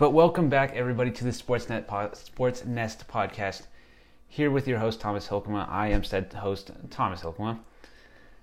But 0.00 0.14
welcome 0.14 0.48
back, 0.48 0.74
everybody, 0.74 1.10
to 1.10 1.24
the 1.24 1.30
Sportsnet 1.30 1.86
po- 1.86 2.12
Sports 2.14 2.64
Nest 2.64 3.06
podcast. 3.06 3.64
Here 4.28 4.50
with 4.50 4.66
your 4.66 4.78
host 4.78 4.98
Thomas 4.98 5.28
Hilkema. 5.28 5.68
I 5.68 5.88
am 5.88 6.04
said 6.04 6.32
host 6.32 6.70
Thomas 6.88 7.20
Hilkema, 7.20 7.58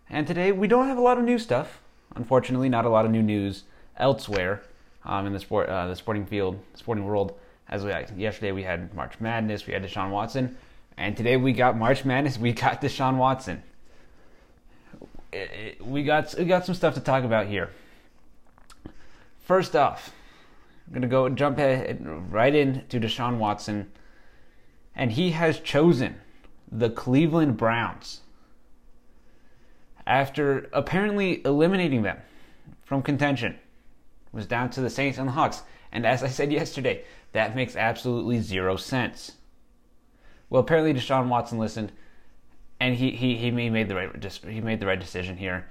and 0.08 0.28
today 0.28 0.52
we 0.52 0.68
don't 0.68 0.86
have 0.86 1.00
a 1.00 1.02
lot 1.02 1.18
of 1.18 1.24
new 1.24 1.40
stuff. 1.40 1.80
Unfortunately, 2.16 2.70
not 2.70 2.86
a 2.86 2.90
lot 2.90 3.06
of 3.06 3.12
new 3.12 3.24
news 3.24 3.64
elsewhere 3.98 4.62
um, 5.04 5.26
in 5.26 5.34
the 5.34 5.40
sport, 5.40 5.68
uh, 5.68 5.88
the 5.88 5.96
sporting 5.96 6.28
field, 6.28 6.60
sporting 6.76 7.06
world. 7.06 7.34
As 7.70 7.84
we, 7.84 7.90
yesterday 8.16 8.52
we 8.52 8.62
had 8.62 8.94
March 8.94 9.20
Madness, 9.20 9.66
we 9.66 9.74
had 9.74 9.84
Deshaun 9.84 10.12
Watson, 10.12 10.56
and 10.96 11.18
today 11.18 11.38
we 11.38 11.54
got 11.54 11.76
March 11.76 12.06
Madness, 12.06 12.38
we 12.38 12.54
got 12.54 12.84
Deshaun 12.84 13.18
Watson. 13.18 13.64
It, 15.34 15.50
it, 15.52 15.82
we 15.84 16.04
got 16.04 16.36
we 16.38 16.46
got 16.46 16.68
some 16.68 16.76
stuff 16.76 16.94
to 16.94 17.02
talk 17.02 17.24
about 17.24 17.48
here. 17.48 17.72
First 19.40 19.76
off, 19.76 20.14
I'm 20.88 20.94
gonna 20.94 21.08
go 21.08 21.28
jump 21.30 21.58
right 21.58 22.56
in 22.56 22.86
to 22.88 23.00
Deshaun 23.00 23.38
Watson, 23.38 23.92
and 24.96 25.12
he 25.12 25.32
has 25.32 25.60
chosen 25.60 26.16
the 26.72 26.90
Cleveland 26.90 27.58
Browns 27.58 28.22
after 30.06 30.70
apparently 30.72 31.42
eliminating 31.46 32.04
them 32.04 32.18
from 32.84 33.02
contention. 33.02 33.54
It 33.54 34.34
was 34.34 34.48
down 34.48 34.70
to 34.72 34.82
the 34.82 34.90
Saints 34.90 35.18
and 35.18 35.28
the 35.28 35.34
Hawks, 35.34 35.64
and 35.92 36.06
as 36.06 36.24
I 36.24 36.30
said 36.30 36.52
yesterday, 36.52 37.04
that 37.34 37.56
makes 37.56 37.76
absolutely 37.76 38.40
zero 38.40 38.78
sense. 38.78 39.34
Well, 40.50 40.62
apparently 40.62 40.94
Deshaun 40.94 41.28
Watson 41.28 41.60
listened, 41.60 41.92
and 42.80 42.96
he 42.96 43.12
he 43.12 43.36
he 43.36 43.52
made 43.52 43.90
the 43.90 43.96
right 43.96 44.44
he 44.46 44.62
made 44.62 44.80
the 44.80 44.88
right 44.88 45.00
decision 45.00 45.36
here. 45.36 45.68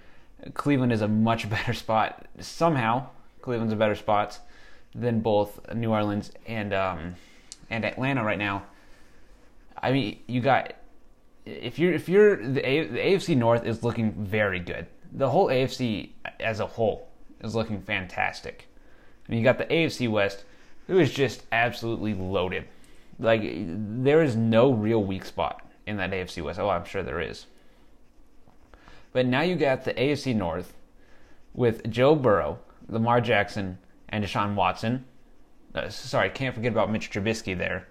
Cleveland 0.53 0.93
is 0.93 1.01
a 1.01 1.09
much 1.09 1.49
better 1.51 1.73
spot 1.73 2.27
somehow. 2.39 3.09
Cleveland's 3.41 3.73
a 3.73 3.77
better 3.77 3.95
spot 3.95 4.41
than 4.95 5.21
both 5.21 5.61
New 5.75 5.91
Orleans 5.91 6.31
and 6.47 6.73
um, 6.73 7.15
and 7.71 7.85
Atlanta 7.85 8.23
right 8.25 8.39
now. 8.39 8.65
I 9.81 9.93
mean, 9.93 10.19
you 10.27 10.41
got 10.41 10.75
if 11.45 11.79
you're 11.79 11.93
if 11.93 12.09
you're 12.09 12.37
the, 12.37 12.67
a, 12.67 12.87
the 12.87 12.99
AFC 12.99 13.37
North 13.37 13.65
is 13.65 13.83
looking 13.83 14.13
very 14.13 14.61
good. 14.61 14.87
The 15.13 15.31
whole 15.31 15.49
AFC 15.49 16.11
as 16.41 16.61
a 16.61 16.67
whole 16.67 17.09
is 17.43 17.55
looking 17.55 17.81
fantastic. 17.81 18.69
I 19.27 19.31
mean, 19.31 19.39
you 19.41 19.45
got 19.45 19.59
the 19.59 19.67
AFC 19.67 20.11
West, 20.11 20.45
who 20.87 20.99
is 20.99 21.13
just 21.13 21.43
absolutely 21.53 22.15
loaded. 22.15 22.65
Like 23.19 23.43
there 23.45 24.23
is 24.23 24.37
no 24.37 24.73
real 24.73 25.03
weak 25.03 25.25
spot 25.25 25.63
in 25.87 25.97
that 25.99 26.11
AFC 26.11 26.43
West. 26.43 26.59
Oh, 26.59 26.69
I'm 26.69 26.85
sure 26.85 27.03
there 27.03 27.21
is. 27.21 27.47
But 29.13 29.27
now 29.27 29.41
you 29.41 29.57
got 29.57 29.85
the 29.85 29.95
AFC 29.95 30.35
North 30.35 30.75
with 31.55 31.89
Joe 31.91 32.15
Burrow, 32.15 32.59
Lamar 32.89 33.21
Jackson, 33.21 33.79
and 34.09 34.25
Deshaun 34.25 34.55
Watson. 34.55 35.05
Uh, 35.75 35.89
sorry, 35.89 36.31
can't 36.31 36.55
forget 36.55 36.73
about 36.73 36.91
Mitch 36.91 37.11
Trubisky 37.11 37.57
there. 37.57 37.89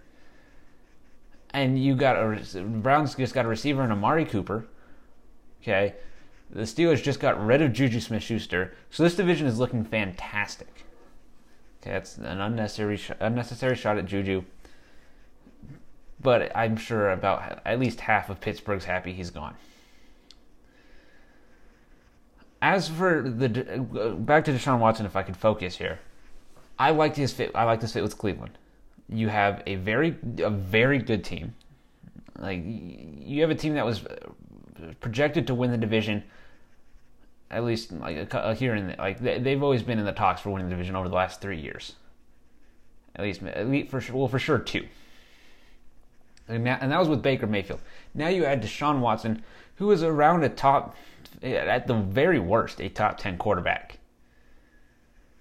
And 1.53 1.81
you 1.81 1.95
got 1.95 2.17
a 2.17 2.61
Browns 2.61 3.15
just 3.15 3.33
got 3.33 3.45
a 3.45 3.49
receiver 3.49 3.83
in 3.83 3.91
Amari 3.91 4.25
Cooper. 4.25 4.67
Okay, 5.61 5.95
the 6.49 6.61
Steelers 6.61 7.01
just 7.01 7.19
got 7.19 7.43
rid 7.43 7.61
of 7.61 7.73
Juju 7.73 7.99
Smith-Schuster, 7.99 8.73
so 8.89 9.03
this 9.03 9.15
division 9.15 9.47
is 9.47 9.59
looking 9.59 9.83
fantastic. 9.83 10.85
Okay, 11.81 11.91
that's 11.91 12.17
an 12.17 12.41
unnecessary 12.41 12.97
sh- 12.97 13.11
unnecessary 13.19 13.75
shot 13.75 13.97
at 13.97 14.05
Juju. 14.05 14.43
But 16.21 16.51
I'm 16.55 16.75
sure 16.75 17.11
about 17.11 17.61
at 17.65 17.79
least 17.79 17.99
half 18.01 18.29
of 18.29 18.41
Pittsburgh's 18.41 18.85
happy 18.85 19.13
he's 19.13 19.29
gone. 19.29 19.55
As 22.65 22.87
for 22.87 23.21
the 23.21 23.79
uh, 23.79 24.15
back 24.15 24.43
to 24.45 24.51
Deshaun 24.51 24.79
Watson, 24.79 25.05
if 25.05 25.15
I 25.15 25.21
could 25.21 25.37
focus 25.37 25.77
here, 25.77 25.99
I 26.79 26.89
liked 26.89 27.15
his 27.15 27.31
fit. 27.31 27.51
I 27.53 27.63
liked 27.63 27.83
his 27.83 27.93
fit 27.93 28.01
with 28.01 28.17
Cleveland. 28.17 28.57
You 29.07 29.29
have 29.29 29.61
a 29.67 29.75
very 29.75 30.15
a 30.39 30.49
very 30.49 30.97
good 30.97 31.23
team. 31.23 31.53
Like 32.39 32.63
you 32.65 33.41
have 33.41 33.51
a 33.51 33.55
team 33.55 33.75
that 33.75 33.85
was 33.85 34.03
projected 34.99 35.45
to 35.45 35.53
win 35.53 35.69
the 35.69 35.77
division. 35.77 36.23
At 37.51 37.63
least 37.65 37.91
like 37.91 38.33
here 38.57 38.73
in 38.73 38.95
like 38.97 39.19
they've 39.19 39.61
always 39.61 39.83
been 39.83 39.99
in 39.99 40.05
the 40.05 40.11
talks 40.11 40.41
for 40.41 40.49
winning 40.49 40.67
the 40.67 40.73
division 40.73 40.95
over 40.95 41.07
the 41.07 41.15
last 41.15 41.41
three 41.41 41.61
years. 41.61 41.93
At 43.15 43.25
least, 43.25 43.43
at 43.43 43.69
least 43.69 43.91
for 43.91 44.01
well 44.11 44.27
for 44.27 44.39
sure 44.39 44.57
two. 44.57 44.87
And 46.47 46.65
that, 46.65 46.81
and 46.81 46.91
that 46.91 46.97
was 46.97 47.09
with 47.09 47.21
Baker 47.21 47.45
Mayfield. 47.45 47.81
Now 48.15 48.29
you 48.29 48.43
add 48.43 48.63
Deshaun 48.63 49.01
Watson, 49.01 49.43
who 49.75 49.91
is 49.91 50.01
around 50.01 50.43
a 50.43 50.49
top, 50.49 50.95
at 51.43 51.87
the 51.87 51.95
very 51.95 52.39
worst, 52.39 52.79
a 52.81 52.89
top 52.89 53.17
ten 53.17 53.37
quarterback. 53.37 53.99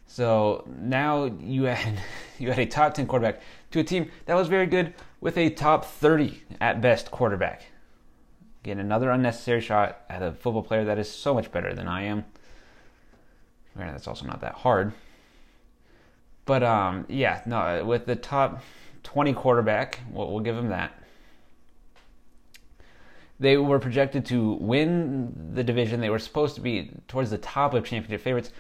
So 0.06 0.65
now 0.69 1.25
you 1.25 1.65
had 1.65 2.00
you 2.38 2.50
had 2.50 2.59
a 2.59 2.66
top 2.66 2.94
ten 2.94 3.06
quarterback 3.06 3.43
to 3.72 3.81
a 3.81 3.84
team 3.84 4.10
that 4.27 4.34
was 4.34 4.49
very 4.49 4.66
good 4.66 4.94
with 5.21 5.37
a 5.37 5.50
top 5.50 5.84
thirty 5.84 6.43
at 6.60 6.81
best 6.81 7.10
quarterback. 7.10 7.65
Again, 8.62 8.78
another 8.78 9.10
unnecessary 9.10 9.60
shot 9.60 10.00
at 10.09 10.22
a 10.22 10.33
football 10.33 10.62
player 10.62 10.84
that 10.84 10.99
is 10.99 11.10
so 11.10 11.34
much 11.34 11.53
better 11.53 11.75
than 11.75 11.87
I 11.87 12.04
am. 12.04 12.25
Granted, 13.77 13.94
that's 13.94 14.09
also 14.09 14.25
not 14.25 14.41
that 14.41 14.54
hard. 14.54 14.93
But 16.47 16.62
um, 16.62 17.06
yeah, 17.09 17.43
no, 17.47 17.84
with 17.84 18.06
the 18.06 18.16
top 18.16 18.62
20 19.03 19.33
quarterback, 19.34 20.00
we'll, 20.10 20.31
we'll 20.31 20.41
give 20.41 20.56
him 20.56 20.69
that. 20.69 20.99
They 23.44 23.56
were 23.56 23.78
projected 23.78 24.27
to 24.27 24.55
win 24.55 25.53
the 25.55 25.62
division. 25.62 26.00
They 26.00 26.10
were 26.10 26.19
supposed 26.19 26.55
to 26.56 26.60
be 26.60 26.91
towards 27.09 27.31
the 27.31 27.38
top 27.38 27.75
of 27.75 27.84
championship 27.84 28.22
favorites. 28.22 28.50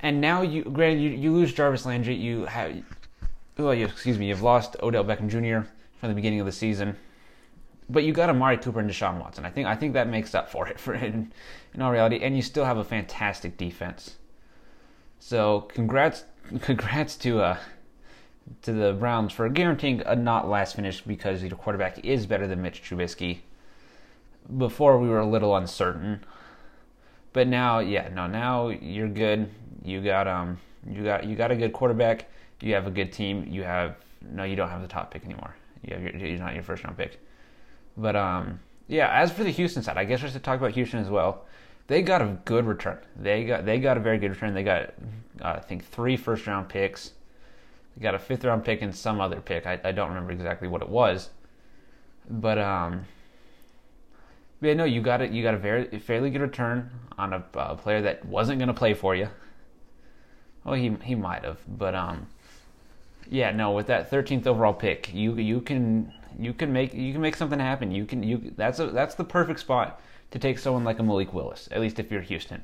And 0.00 0.20
now 0.20 0.42
you, 0.42 0.64
granted, 0.64 1.02
you, 1.02 1.10
you 1.10 1.32
lose 1.32 1.52
Jarvis 1.52 1.86
Landry. 1.86 2.14
You 2.14 2.44
have, 2.46 2.82
well, 3.56 3.74
you, 3.74 3.86
excuse 3.86 4.18
me, 4.18 4.28
you've 4.28 4.42
lost 4.42 4.76
Odell 4.82 5.04
Beckham 5.04 5.28
Jr. 5.28 5.68
from 5.98 6.08
the 6.08 6.14
beginning 6.14 6.40
of 6.40 6.46
the 6.46 6.52
season 6.52 6.96
but 7.90 8.04
you 8.04 8.12
got 8.12 8.28
Amari 8.28 8.58
Cooper 8.58 8.80
and 8.80 8.90
Deshaun 8.90 9.18
Watson. 9.18 9.44
I 9.44 9.50
think 9.50 9.66
I 9.66 9.74
think 9.74 9.94
that 9.94 10.08
makes 10.08 10.34
up 10.34 10.50
for 10.50 10.68
it 10.68 10.78
for 10.80 10.94
in, 10.94 11.32
in 11.74 11.82
all 11.82 11.90
reality, 11.90 12.20
and 12.22 12.36
you 12.36 12.42
still 12.42 12.64
have 12.64 12.78
a 12.78 12.84
fantastic 12.84 13.56
defense. 13.56 14.16
So 15.18 15.62
congrats, 15.62 16.24
congrats 16.60 17.16
to 17.16 17.40
uh 17.40 17.58
to 18.62 18.72
the 18.72 18.94
Browns 18.94 19.32
for 19.32 19.48
guaranteeing 19.48 20.02
a 20.06 20.16
not 20.16 20.48
last 20.48 20.76
finish 20.76 21.02
because 21.02 21.42
your 21.42 21.50
quarterback 21.50 22.02
is 22.04 22.26
better 22.26 22.46
than 22.46 22.62
Mitch 22.62 22.82
Trubisky. 22.82 23.40
Before 24.56 24.98
we 24.98 25.08
were 25.08 25.18
a 25.18 25.26
little 25.26 25.56
uncertain, 25.56 26.24
but 27.32 27.46
now, 27.46 27.80
yeah, 27.80 28.08
no, 28.08 28.26
now 28.26 28.68
you're 28.68 29.08
good. 29.08 29.50
You 29.84 30.00
got 30.00 30.26
um, 30.26 30.58
you 30.90 31.04
got 31.04 31.24
you 31.24 31.36
got 31.36 31.50
a 31.50 31.56
good 31.56 31.72
quarterback. 31.72 32.30
You 32.60 32.74
have 32.74 32.86
a 32.86 32.90
good 32.90 33.12
team. 33.12 33.46
You 33.48 33.62
have 33.62 33.96
no, 34.22 34.44
you 34.44 34.56
don't 34.56 34.70
have 34.70 34.82
the 34.82 34.88
top 34.88 35.10
pick 35.10 35.24
anymore. 35.24 35.54
You 35.82 35.94
have 35.94 36.02
your, 36.02 36.16
you're 36.16 36.38
not 36.38 36.54
your 36.54 36.62
first 36.62 36.84
round 36.84 36.96
pick. 36.96 37.20
But 37.96 38.16
um, 38.16 38.60
yeah, 38.86 39.10
as 39.12 39.30
for 39.30 39.44
the 39.44 39.50
Houston 39.50 39.82
side, 39.82 39.98
I 39.98 40.04
guess 40.04 40.24
I 40.24 40.28
should 40.30 40.42
talk 40.42 40.58
about 40.58 40.72
Houston 40.72 41.00
as 41.00 41.08
well. 41.08 41.44
They 41.86 42.02
got 42.02 42.22
a 42.22 42.38
good 42.44 42.66
return. 42.66 42.98
They 43.16 43.44
got 43.44 43.64
they 43.64 43.78
got 43.78 43.96
a 43.96 44.00
very 44.00 44.18
good 44.18 44.30
return. 44.30 44.54
They 44.54 44.62
got 44.62 44.94
uh, 45.40 45.54
I 45.56 45.60
think 45.60 45.84
three 45.84 46.16
first 46.16 46.46
round 46.46 46.68
picks. 46.68 47.12
They 47.96 48.02
got 48.02 48.14
a 48.14 48.18
fifth 48.18 48.44
round 48.44 48.64
pick 48.64 48.82
and 48.82 48.94
some 48.94 49.20
other 49.20 49.40
pick. 49.40 49.66
I, 49.66 49.80
I 49.84 49.92
don't 49.92 50.08
remember 50.08 50.32
exactly 50.32 50.68
what 50.68 50.82
it 50.82 50.88
was. 50.88 51.30
But 52.28 52.58
um, 52.58 53.04
yeah, 54.60 54.74
no, 54.74 54.84
you 54.84 55.00
got 55.00 55.22
it. 55.22 55.30
You 55.30 55.42
got 55.42 55.54
a 55.54 55.58
very 55.58 55.98
fairly 55.98 56.30
good 56.30 56.40
return 56.40 56.90
on 57.16 57.32
a 57.32 57.44
uh, 57.56 57.74
player 57.76 58.02
that 58.02 58.24
wasn't 58.24 58.58
going 58.58 58.68
to 58.68 58.74
play 58.74 58.94
for 58.94 59.14
you. 59.14 59.28
Well, 60.64 60.74
he 60.74 60.96
he 61.02 61.14
might 61.14 61.44
have, 61.44 61.58
but 61.66 61.94
um, 61.94 62.26
yeah, 63.30 63.52
no, 63.52 63.72
with 63.72 63.86
that 63.86 64.10
13th 64.10 64.46
overall 64.46 64.72
pick, 64.74 65.12
you 65.14 65.34
you 65.36 65.60
can 65.60 66.12
you 66.38 66.52
can 66.52 66.72
make 66.72 66.94
you 66.94 67.12
can 67.12 67.20
make 67.20 67.36
something 67.36 67.58
happen. 67.58 67.90
You 67.90 68.04
can 68.04 68.22
you 68.22 68.52
that's 68.56 68.78
a 68.78 68.86
that's 68.86 69.14
the 69.14 69.24
perfect 69.24 69.60
spot 69.60 70.00
to 70.30 70.38
take 70.38 70.58
someone 70.58 70.84
like 70.84 70.98
a 70.98 71.02
Malik 71.02 71.32
Willis. 71.32 71.68
At 71.70 71.80
least 71.80 71.98
if 71.98 72.10
you're 72.10 72.22
Houston. 72.22 72.62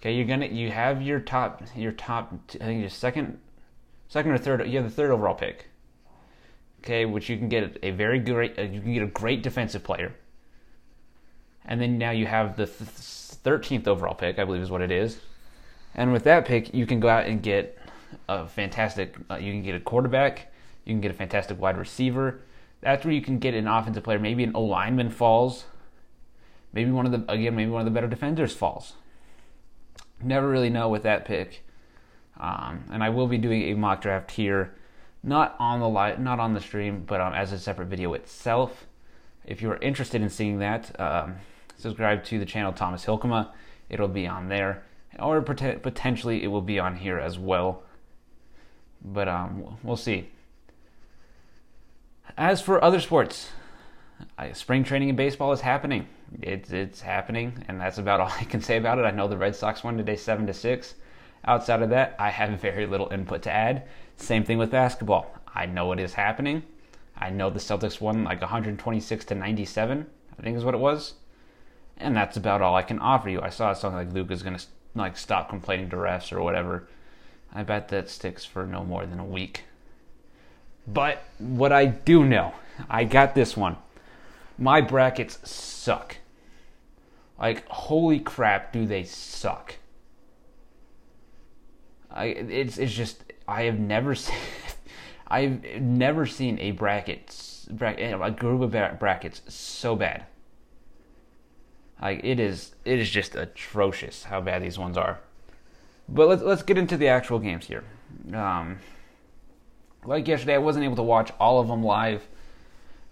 Okay, 0.00 0.14
you're 0.14 0.26
gonna 0.26 0.46
you 0.46 0.70
have 0.70 1.02
your 1.02 1.20
top 1.20 1.62
your 1.74 1.92
top 1.92 2.32
I 2.54 2.64
think 2.64 2.80
your 2.80 2.90
second 2.90 3.38
second 4.08 4.32
or 4.32 4.38
third 4.38 4.66
you 4.68 4.78
have 4.78 4.84
the 4.84 4.94
third 4.94 5.10
overall 5.10 5.34
pick. 5.34 5.68
Okay, 6.80 7.04
which 7.04 7.28
you 7.28 7.36
can 7.36 7.48
get 7.48 7.78
a 7.82 7.90
very 7.90 8.18
great 8.18 8.58
uh, 8.58 8.62
you 8.62 8.80
can 8.80 8.94
get 8.94 9.02
a 9.02 9.06
great 9.06 9.42
defensive 9.42 9.82
player. 9.82 10.14
And 11.66 11.80
then 11.80 11.98
now 11.98 12.12
you 12.12 12.26
have 12.26 12.56
the 12.56 12.66
thirteenth 12.66 13.86
overall 13.88 14.14
pick, 14.14 14.38
I 14.38 14.44
believe 14.44 14.62
is 14.62 14.70
what 14.70 14.82
it 14.82 14.90
is. 14.90 15.18
And 15.94 16.12
with 16.12 16.24
that 16.24 16.44
pick, 16.44 16.72
you 16.72 16.86
can 16.86 17.00
go 17.00 17.08
out 17.08 17.26
and 17.26 17.42
get 17.42 17.78
a 18.28 18.46
fantastic. 18.46 19.16
Uh, 19.30 19.36
you 19.36 19.52
can 19.52 19.62
get 19.62 19.74
a 19.74 19.80
quarterback. 19.80 20.52
You 20.84 20.92
can 20.92 21.00
get 21.00 21.10
a 21.10 21.14
fantastic 21.14 21.60
wide 21.60 21.76
receiver. 21.76 22.40
That's 22.80 23.04
where 23.04 23.14
you 23.14 23.22
can 23.22 23.38
get 23.38 23.54
an 23.54 23.66
offensive 23.66 24.04
player. 24.04 24.18
Maybe 24.18 24.44
an 24.44 24.52
O 24.54 24.62
lineman 24.62 25.10
falls. 25.10 25.64
Maybe 26.72 26.90
one 26.90 27.06
of 27.06 27.12
the 27.12 27.32
again, 27.32 27.56
maybe 27.56 27.70
one 27.70 27.80
of 27.80 27.86
the 27.86 27.90
better 27.90 28.06
defenders 28.06 28.54
falls. 28.54 28.94
Never 30.22 30.48
really 30.48 30.70
know 30.70 30.88
with 30.88 31.02
that 31.02 31.24
pick. 31.24 31.64
Um, 32.38 32.84
and 32.92 33.02
I 33.02 33.08
will 33.08 33.26
be 33.26 33.38
doing 33.38 33.62
a 33.62 33.74
mock 33.74 34.02
draft 34.02 34.30
here, 34.32 34.74
not 35.22 35.56
on 35.58 35.80
the 35.80 35.88
live, 35.88 36.20
not 36.20 36.38
on 36.38 36.52
the 36.52 36.60
stream, 36.60 37.04
but 37.06 37.20
um, 37.20 37.32
as 37.32 37.50
a 37.50 37.58
separate 37.58 37.86
video 37.86 38.12
itself. 38.12 38.86
If 39.44 39.62
you're 39.62 39.76
interested 39.76 40.20
in 40.20 40.28
seeing 40.28 40.58
that, 40.58 41.00
um, 41.00 41.36
subscribe 41.76 42.24
to 42.24 42.38
the 42.38 42.46
channel 42.46 42.72
Thomas 42.72 43.04
Hilkema. 43.04 43.50
It'll 43.88 44.08
be 44.08 44.26
on 44.26 44.48
there, 44.48 44.82
or 45.18 45.40
potentially 45.42 46.42
it 46.42 46.48
will 46.48 46.62
be 46.62 46.78
on 46.78 46.96
here 46.96 47.18
as 47.18 47.38
well. 47.38 47.82
but 49.04 49.28
um, 49.28 49.78
we'll 49.82 49.96
see. 49.96 50.28
As 52.36 52.60
for 52.60 52.82
other 52.82 53.00
sports, 53.00 53.50
spring 54.52 54.84
training 54.84 55.08
in 55.10 55.16
baseball 55.16 55.52
is 55.52 55.60
happening. 55.60 56.06
It's 56.42 56.72
it's 56.72 57.00
happening, 57.00 57.64
and 57.68 57.80
that's 57.80 57.98
about 57.98 58.20
all 58.22 58.32
I 58.40 58.44
can 58.44 58.60
say 58.60 58.76
about 58.76 58.98
it. 58.98 59.04
I 59.04 59.10
know 59.10 59.28
the 59.28 59.36
Red 59.36 59.54
Sox 59.54 59.84
won 59.84 59.96
today, 59.96 60.16
seven 60.16 60.46
to 60.46 60.52
six. 60.54 60.94
Outside 61.44 61.82
of 61.82 61.90
that, 61.90 62.16
I 62.18 62.30
have 62.30 62.60
very 62.68 62.86
little 62.86 63.12
input 63.12 63.42
to 63.42 63.52
add. 63.52 63.84
Same 64.16 64.44
thing 64.44 64.58
with 64.58 64.70
basketball. 64.70 65.32
I 65.54 65.66
know 65.66 65.92
it 65.92 66.00
is 66.00 66.14
happening. 66.14 66.62
I 67.16 67.30
know 67.30 67.48
the 67.48 67.58
Celtics 67.58 68.00
won 68.00 68.24
like 68.24 68.40
126 68.40 69.24
to 69.26 69.34
97. 69.34 70.06
I 70.38 70.42
think 70.42 70.56
is 70.56 70.64
what 70.64 70.74
it 70.74 70.80
was, 70.80 71.14
and 71.98 72.16
that's 72.16 72.36
about 72.36 72.62
all 72.62 72.74
I 72.76 72.82
can 72.82 72.98
offer 72.98 73.28
you. 73.28 73.40
I 73.40 73.50
saw 73.50 73.72
something 73.72 74.06
like 74.06 74.14
Luka's 74.14 74.42
gonna 74.42 74.60
like 74.94 75.16
stop 75.16 75.48
complaining 75.48 75.90
to 75.90 75.96
refs 75.96 76.32
or 76.32 76.42
whatever. 76.42 76.88
I 77.54 77.62
bet 77.62 77.88
that 77.88 78.10
sticks 78.10 78.44
for 78.44 78.66
no 78.66 78.84
more 78.84 79.06
than 79.06 79.18
a 79.18 79.24
week. 79.24 79.64
But 80.86 81.22
what 81.38 81.72
I 81.72 81.86
do 81.86 82.24
know, 82.24 82.54
I 82.88 83.04
got 83.04 83.34
this 83.34 83.56
one. 83.56 83.76
My 84.58 84.80
brackets 84.80 85.38
suck. 85.48 86.16
Like 87.38 87.66
holy 87.68 88.20
crap, 88.20 88.72
do 88.72 88.86
they 88.86 89.04
suck? 89.04 89.76
I 92.10 92.26
it's 92.26 92.78
it's 92.78 92.94
just 92.94 93.24
I 93.48 93.62
have 93.64 93.78
never 93.78 94.14
seen 94.14 94.36
I've 95.28 95.64
never 95.80 96.24
seen 96.26 96.58
a 96.60 96.70
bracket 96.70 97.34
bracket 97.70 98.18
a 98.22 98.30
group 98.30 98.62
of 98.62 98.98
brackets 98.98 99.42
so 99.48 99.96
bad. 99.96 100.26
Like 102.00 102.20
it 102.24 102.38
is 102.38 102.74
it 102.84 102.98
is 102.98 103.10
just 103.10 103.34
atrocious 103.34 104.24
how 104.24 104.40
bad 104.40 104.62
these 104.62 104.78
ones 104.78 104.96
are. 104.96 105.20
But 106.08 106.28
let's 106.28 106.42
let's 106.42 106.62
get 106.62 106.78
into 106.78 106.96
the 106.96 107.08
actual 107.08 107.38
games 107.38 107.66
here. 107.66 107.84
Um, 108.34 108.78
like 110.04 110.28
yesterday, 110.28 110.54
I 110.54 110.58
wasn't 110.58 110.84
able 110.84 110.96
to 110.96 111.02
watch 111.02 111.32
all 111.40 111.60
of 111.60 111.68
them 111.68 111.82
live, 111.82 112.26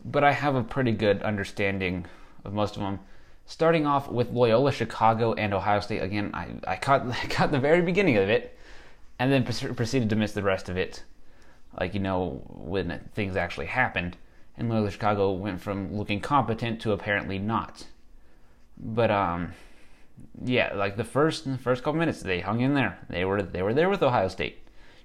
but 0.05 0.23
I 0.23 0.33
have 0.33 0.55
a 0.55 0.63
pretty 0.63 0.93
good 0.93 1.23
understanding 1.23 2.07
of 2.45 2.53
most 2.53 2.77
of 2.77 2.83
them. 2.83 3.01
Starting 3.47 3.87
off 3.87 4.09
with 4.09 4.31
Loyola 4.31 4.73
Chicago 4.73 5.35
and 5.35 5.53
Ohio 5.53 5.81
State 5.81 6.03
again, 6.03 6.31
I, 6.33 6.49
I 6.67 6.77
caught 6.77 7.07
I 7.23 7.27
caught 7.27 7.53
the 7.53 7.59
very 7.59 7.83
beginning 7.83 8.17
of 8.19 8.29
it, 8.29 8.57
and 9.19 9.33
then 9.33 9.45
proceeded 9.45 10.11
to 10.11 10.17
miss 10.17 10.33
the 10.33 10.43
rest 10.43 10.69
of 10.69 10.77
it. 10.77 11.03
Like 11.81 11.95
you 11.95 12.01
know 12.01 12.43
when 12.49 13.09
things 13.15 13.35
actually 13.35 13.67
happened, 13.67 14.19
and 14.59 14.69
Loyola 14.69 14.91
Chicago 14.91 15.33
went 15.33 15.63
from 15.63 15.97
looking 15.97 16.21
competent 16.21 16.81
to 16.83 16.93
apparently 16.93 17.39
not. 17.39 17.87
But 18.77 19.11
um, 19.11 19.53
yeah, 20.45 20.75
like 20.75 20.97
the 20.97 21.05
first 21.05 21.45
the 21.45 21.59
first 21.59 21.83
couple 21.83 21.99
minutes, 21.99 22.21
they 22.21 22.41
hung 22.41 22.61
in 22.61 22.75
there. 22.75 22.99
They 23.09 23.25
were 23.25 23.43
they 23.43 23.63
were 23.63 23.75
there 23.75 23.89
with 23.89 24.03
Ohio 24.03 24.29
State. 24.29 24.59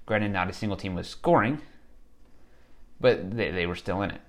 Granted, 0.06 0.32
not 0.32 0.50
a 0.50 0.52
single 0.52 0.76
team 0.76 0.94
was 0.94 1.08
scoring, 1.08 1.60
but 3.00 3.36
they 3.36 3.50
they 3.50 3.66
were 3.66 3.76
still 3.76 4.02
in 4.02 4.10
it. 4.10 4.20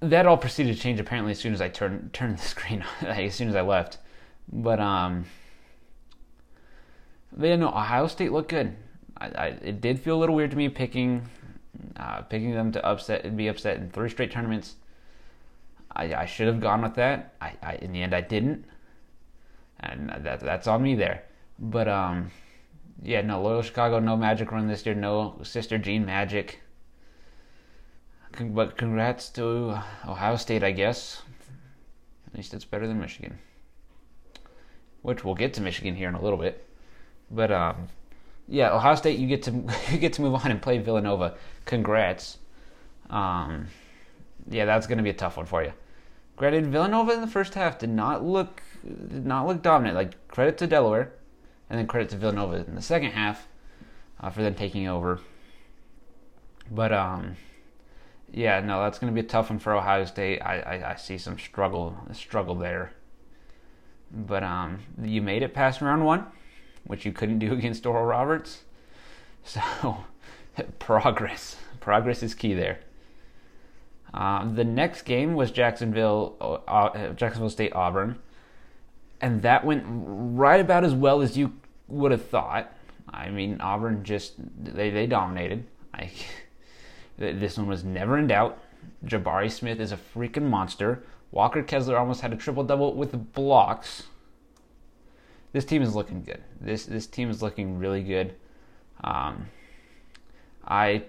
That 0.00 0.26
all 0.26 0.36
proceeded 0.36 0.76
to 0.76 0.80
change 0.80 1.00
apparently 1.00 1.32
as 1.32 1.38
soon 1.38 1.52
as 1.52 1.60
I 1.60 1.68
turned 1.68 2.12
turned 2.12 2.38
the 2.38 2.42
screen 2.42 2.84
as 3.00 3.34
soon 3.34 3.48
as 3.48 3.56
I 3.56 3.62
left. 3.62 3.98
But 4.50 4.80
um, 4.80 5.26
they 7.32 7.54
know 7.56 7.68
Ohio 7.68 8.06
State 8.06 8.32
looked 8.32 8.48
good. 8.48 8.76
I, 9.18 9.26
I, 9.26 9.46
it 9.62 9.80
did 9.80 10.00
feel 10.00 10.16
a 10.16 10.20
little 10.20 10.34
weird 10.34 10.52
to 10.52 10.56
me 10.56 10.68
picking 10.68 11.28
uh, 11.96 12.22
picking 12.22 12.52
them 12.52 12.72
to 12.72 12.84
upset 12.84 13.24
and 13.24 13.36
be 13.36 13.48
upset 13.48 13.76
in 13.76 13.90
three 13.90 14.08
straight 14.08 14.30
tournaments. 14.30 14.76
I, 15.98 16.22
I 16.22 16.24
should 16.26 16.46
have 16.46 16.60
gone 16.60 16.82
with 16.82 16.94
that. 16.94 17.34
I, 17.40 17.52
I 17.62 17.74
in 17.76 17.92
the 17.92 18.02
end 18.02 18.14
I 18.14 18.22
didn't 18.22 18.64
and 19.80 20.10
that 20.24 20.40
that's 20.40 20.66
on 20.66 20.82
me 20.82 20.94
there. 20.94 21.24
But 21.58 21.88
um, 21.88 22.30
yeah, 23.02 23.20
no 23.22 23.42
Loyola 23.42 23.62
Chicago, 23.62 23.98
no 23.98 24.16
Magic 24.16 24.50
run 24.50 24.68
this 24.68 24.84
year, 24.84 24.94
no 24.94 25.38
Sister 25.42 25.78
Jean 25.78 26.04
Magic. 26.04 26.60
But 28.40 28.76
congrats 28.76 29.30
to 29.30 29.80
Ohio 30.06 30.36
State, 30.36 30.62
I 30.62 30.70
guess. 30.70 31.22
At 32.26 32.36
least 32.36 32.54
it's 32.54 32.64
better 32.64 32.86
than 32.86 33.00
Michigan, 33.00 33.38
which 35.02 35.24
we'll 35.24 35.34
get 35.34 35.54
to 35.54 35.60
Michigan 35.60 35.96
here 35.96 36.08
in 36.08 36.14
a 36.14 36.22
little 36.22 36.38
bit. 36.38 36.64
But 37.30 37.50
um, 37.50 37.88
yeah, 38.46 38.72
Ohio 38.72 38.94
State, 38.94 39.18
you 39.18 39.26
get 39.26 39.42
to 39.44 39.50
you 39.90 39.98
get 39.98 40.12
to 40.14 40.22
move 40.22 40.34
on 40.34 40.50
and 40.50 40.60
play 40.60 40.78
Villanova. 40.78 41.36
Congrats. 41.64 42.38
Um, 43.10 43.68
yeah, 44.50 44.64
that's 44.66 44.86
going 44.86 44.98
to 44.98 45.04
be 45.04 45.10
a 45.10 45.14
tough 45.14 45.36
one 45.36 45.46
for 45.46 45.62
you. 45.62 45.72
Granted, 46.38 46.68
Villanova 46.68 47.12
in 47.12 47.20
the 47.20 47.26
first 47.26 47.54
half 47.54 47.78
did 47.78 47.90
not 47.90 48.24
look 48.24 48.62
did 48.84 49.26
not 49.26 49.46
look 49.46 49.60
dominant. 49.60 49.96
Like 49.96 50.28
credit 50.28 50.56
to 50.58 50.68
Delaware, 50.68 51.12
and 51.68 51.78
then 51.78 51.88
credit 51.88 52.10
to 52.10 52.16
Villanova 52.16 52.64
in 52.64 52.76
the 52.76 52.82
second 52.82 53.10
half 53.10 53.48
uh, 54.20 54.30
for 54.30 54.42
them 54.42 54.54
taking 54.54 54.86
over. 54.86 55.20
But 56.70 56.92
um, 56.92 57.36
yeah, 58.32 58.60
no, 58.60 58.80
that's 58.82 59.00
going 59.00 59.12
to 59.12 59.20
be 59.20 59.26
a 59.26 59.28
tough 59.28 59.50
one 59.50 59.58
for 59.58 59.74
Ohio 59.74 60.04
State. 60.04 60.40
I, 60.40 60.60
I, 60.60 60.92
I 60.92 60.94
see 60.94 61.18
some 61.18 61.38
struggle 61.38 61.96
struggle 62.12 62.54
there. 62.54 62.92
But 64.10 64.44
um, 64.44 64.78
you 65.02 65.20
made 65.20 65.42
it 65.42 65.52
past 65.52 65.80
round 65.80 66.04
one, 66.04 66.24
which 66.84 67.04
you 67.04 67.10
couldn't 67.10 67.40
do 67.40 67.52
against 67.58 67.84
Oral 67.84 68.06
Roberts. 68.06 68.62
So 69.42 69.60
progress 70.78 71.56
progress 71.80 72.22
is 72.22 72.34
key 72.34 72.54
there. 72.54 72.78
Uh, 74.12 74.50
the 74.50 74.64
next 74.64 75.02
game 75.02 75.34
was 75.34 75.50
Jacksonville, 75.50 76.36
uh, 76.40 76.70
uh, 76.70 77.12
Jacksonville 77.12 77.50
State 77.50 77.74
Auburn, 77.74 78.18
and 79.20 79.42
that 79.42 79.64
went 79.64 79.84
right 79.86 80.60
about 80.60 80.84
as 80.84 80.94
well 80.94 81.20
as 81.20 81.36
you 81.36 81.52
would 81.88 82.12
have 82.12 82.24
thought. 82.24 82.72
I 83.10 83.30
mean, 83.30 83.60
Auburn 83.60 84.04
just 84.04 84.34
they 84.62 84.90
they 84.90 85.06
dominated. 85.06 85.64
I, 85.92 86.10
this 87.18 87.58
one 87.58 87.66
was 87.66 87.84
never 87.84 88.18
in 88.18 88.28
doubt. 88.28 88.58
Jabari 89.04 89.50
Smith 89.50 89.80
is 89.80 89.92
a 89.92 89.96
freaking 89.96 90.44
monster. 90.44 91.04
Walker 91.30 91.62
Kessler 91.62 91.98
almost 91.98 92.22
had 92.22 92.32
a 92.32 92.36
triple 92.36 92.64
double 92.64 92.94
with 92.94 93.32
blocks. 93.34 94.04
This 95.52 95.64
team 95.64 95.82
is 95.82 95.94
looking 95.94 96.22
good. 96.22 96.42
This 96.60 96.86
this 96.86 97.06
team 97.06 97.30
is 97.30 97.42
looking 97.42 97.78
really 97.78 98.02
good. 98.02 98.34
Um, 99.02 99.48
I 100.66 101.04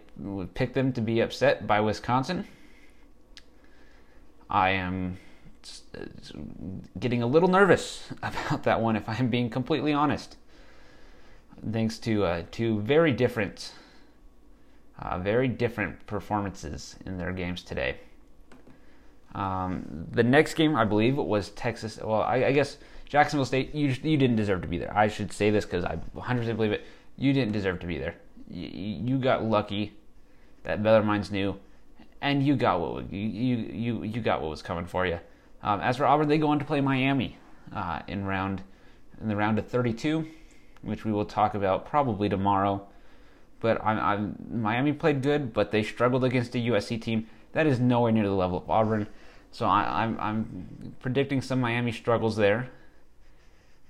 picked 0.54 0.74
them 0.74 0.94
to 0.94 1.02
be 1.02 1.22
upset 1.22 1.68
by 1.68 1.80
Wisconsin. 1.82 2.46
I 4.50 4.72
am 4.72 5.18
getting 7.00 7.22
a 7.22 7.28
little 7.28 7.50
nervous 7.50 8.08
about 8.24 8.64
that 8.64 8.82
one, 8.82 8.96
if 8.96 9.08
I'm 9.08 9.30
being 9.30 9.50
completely 9.50 9.94
honest. 9.94 10.38
Thanks 11.72 12.00
to 12.00 12.24
uh, 12.24 12.44
two 12.52 12.80
very 12.82 13.12
different, 13.12 13.74
uh, 14.98 15.20
very 15.20 15.48
different 15.48 16.06
performances 16.08 16.96
in 17.06 17.18
their 17.18 17.34
games 17.34 17.64
today. 17.64 17.98
Um, 19.36 20.08
the 20.12 20.24
next 20.24 20.56
game, 20.56 20.76
I 20.76 20.86
believe, 20.86 21.18
was 21.18 21.50
Texas. 21.50 22.00
Well, 22.02 22.22
I, 22.22 22.46
I, 22.46 22.52
guess 22.52 22.78
Jacksonville 23.08 23.46
State. 23.46 23.76
You 23.76 23.90
you 24.02 24.18
didn't 24.18 24.38
deserve 24.38 24.62
to 24.64 24.68
be 24.68 24.80
there. 24.80 24.96
I 24.98 25.08
should 25.08 25.32
say 25.32 25.52
this 25.52 25.66
because 25.66 25.86
I 25.86 26.00
100% 26.16 26.56
believe 26.56 26.72
it. 26.72 26.84
You 27.16 27.34
didn't 27.34 27.52
deserve 27.52 27.80
to 27.82 27.88
be 27.88 28.00
there. 28.00 28.16
You, 28.50 28.68
you 29.14 29.20
got 29.20 29.44
lucky 29.44 29.94
that 30.64 30.82
Bellarmine's 30.82 31.30
new 31.30 31.60
and 32.22 32.46
you 32.46 32.56
got 32.56 32.80
what 32.80 33.12
you 33.12 33.20
you 33.20 34.04
you 34.04 34.22
got 34.22 34.42
what 34.42 34.50
was 34.50 34.62
coming 34.62 34.86
for 34.86 35.06
you. 35.06 35.20
Um, 35.62 35.82
as 35.82 35.98
for 35.98 36.06
Auburn, 36.06 36.28
they 36.28 36.38
go 36.38 36.50
on 36.50 36.60
to 36.60 36.66
play 36.66 36.82
Miami 36.82 37.38
uh, 37.74 38.02
in 38.08 38.26
round 38.26 38.64
in 39.22 39.28
the 39.28 39.36
round 39.36 39.60
of 39.60 39.68
32, 39.68 40.26
which 40.82 41.04
we 41.06 41.12
will 41.12 41.26
talk 41.26 41.54
about 41.54 41.86
probably 41.86 42.30
tomorrow. 42.30 42.86
But 43.60 43.84
I'm, 43.84 44.00
I'm, 44.00 44.62
Miami 44.62 44.94
played 44.94 45.22
good, 45.22 45.52
but 45.52 45.72
they 45.72 45.84
struggled 45.84 46.24
against 46.24 46.56
a 46.56 46.60
USC 46.60 47.02
team 47.02 47.28
that 47.52 47.68
is 47.68 47.80
nowhere 47.80 48.12
near 48.12 48.24
the 48.24 48.34
level 48.34 48.60
of 48.60 48.70
Auburn. 48.70 49.08
So 49.52 49.66
I, 49.66 50.04
am 50.04 50.18
I'm, 50.18 50.20
I'm 50.22 50.96
predicting 51.02 51.42
some 51.42 51.60
Miami 51.60 51.92
struggles 51.92 52.38
there. 52.38 52.70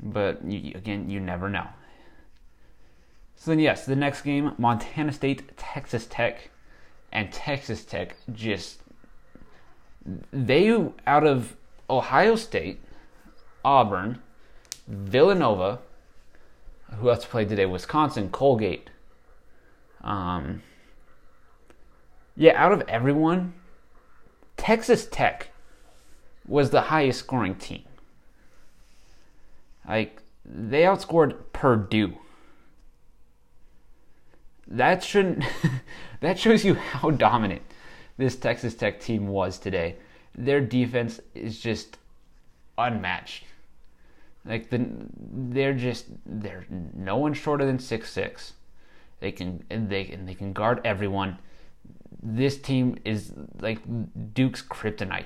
But 0.01 0.43
you, 0.43 0.71
again, 0.75 1.09
you 1.09 1.19
never 1.19 1.49
know. 1.49 1.67
So 3.35 3.51
then, 3.51 3.59
yes, 3.59 3.85
the 3.85 3.95
next 3.95 4.21
game, 4.21 4.53
Montana 4.57 5.11
State, 5.11 5.55
Texas 5.57 6.07
Tech 6.09 6.49
and 7.11 7.31
Texas 7.31 7.83
Tech 7.83 8.15
just 8.33 8.81
they 10.31 10.71
out 11.05 11.25
of 11.25 11.55
Ohio 11.89 12.35
State, 12.35 12.79
Auburn, 13.63 14.21
Villanova, 14.87 15.79
who 16.95 17.09
else 17.09 17.25
played 17.25 17.49
today? 17.49 17.65
Wisconsin, 17.65 18.29
Colgate. 18.29 18.89
Um, 20.03 20.61
yeah, 22.35 22.53
out 22.55 22.71
of 22.71 22.81
everyone, 22.87 23.53
Texas 24.57 25.07
Tech 25.11 25.49
was 26.47 26.69
the 26.69 26.81
highest 26.81 27.19
scoring 27.19 27.55
team. 27.55 27.83
Like 29.87 30.21
they 30.45 30.83
outscored 30.83 31.35
Purdue 31.53 32.17
that 34.69 35.03
shouldn't 35.03 35.43
that 36.21 36.39
shows 36.39 36.63
you 36.63 36.75
how 36.75 37.09
dominant 37.09 37.61
this 38.17 38.35
Texas 38.35 38.75
Tech 38.75 38.99
team 38.99 39.27
was 39.27 39.57
today. 39.57 39.95
Their 40.35 40.61
defense 40.61 41.19
is 41.33 41.59
just 41.59 41.97
unmatched. 42.77 43.45
Like 44.45 44.69
the 44.69 44.87
they're 45.19 45.73
just 45.73 46.05
they're 46.25 46.65
no 46.69 47.17
one 47.17 47.33
shorter 47.33 47.65
than 47.65 47.79
six 47.79 48.11
six. 48.11 48.53
They 49.19 49.31
can 49.31 49.63
and 49.69 49.89
they 49.89 50.07
and 50.07 50.27
they 50.27 50.35
can 50.35 50.53
guard 50.53 50.81
everyone. 50.85 51.39
This 52.21 52.57
team 52.57 52.97
is 53.05 53.33
like 53.59 53.79
Duke's 54.33 54.61
kryptonite. 54.61 55.25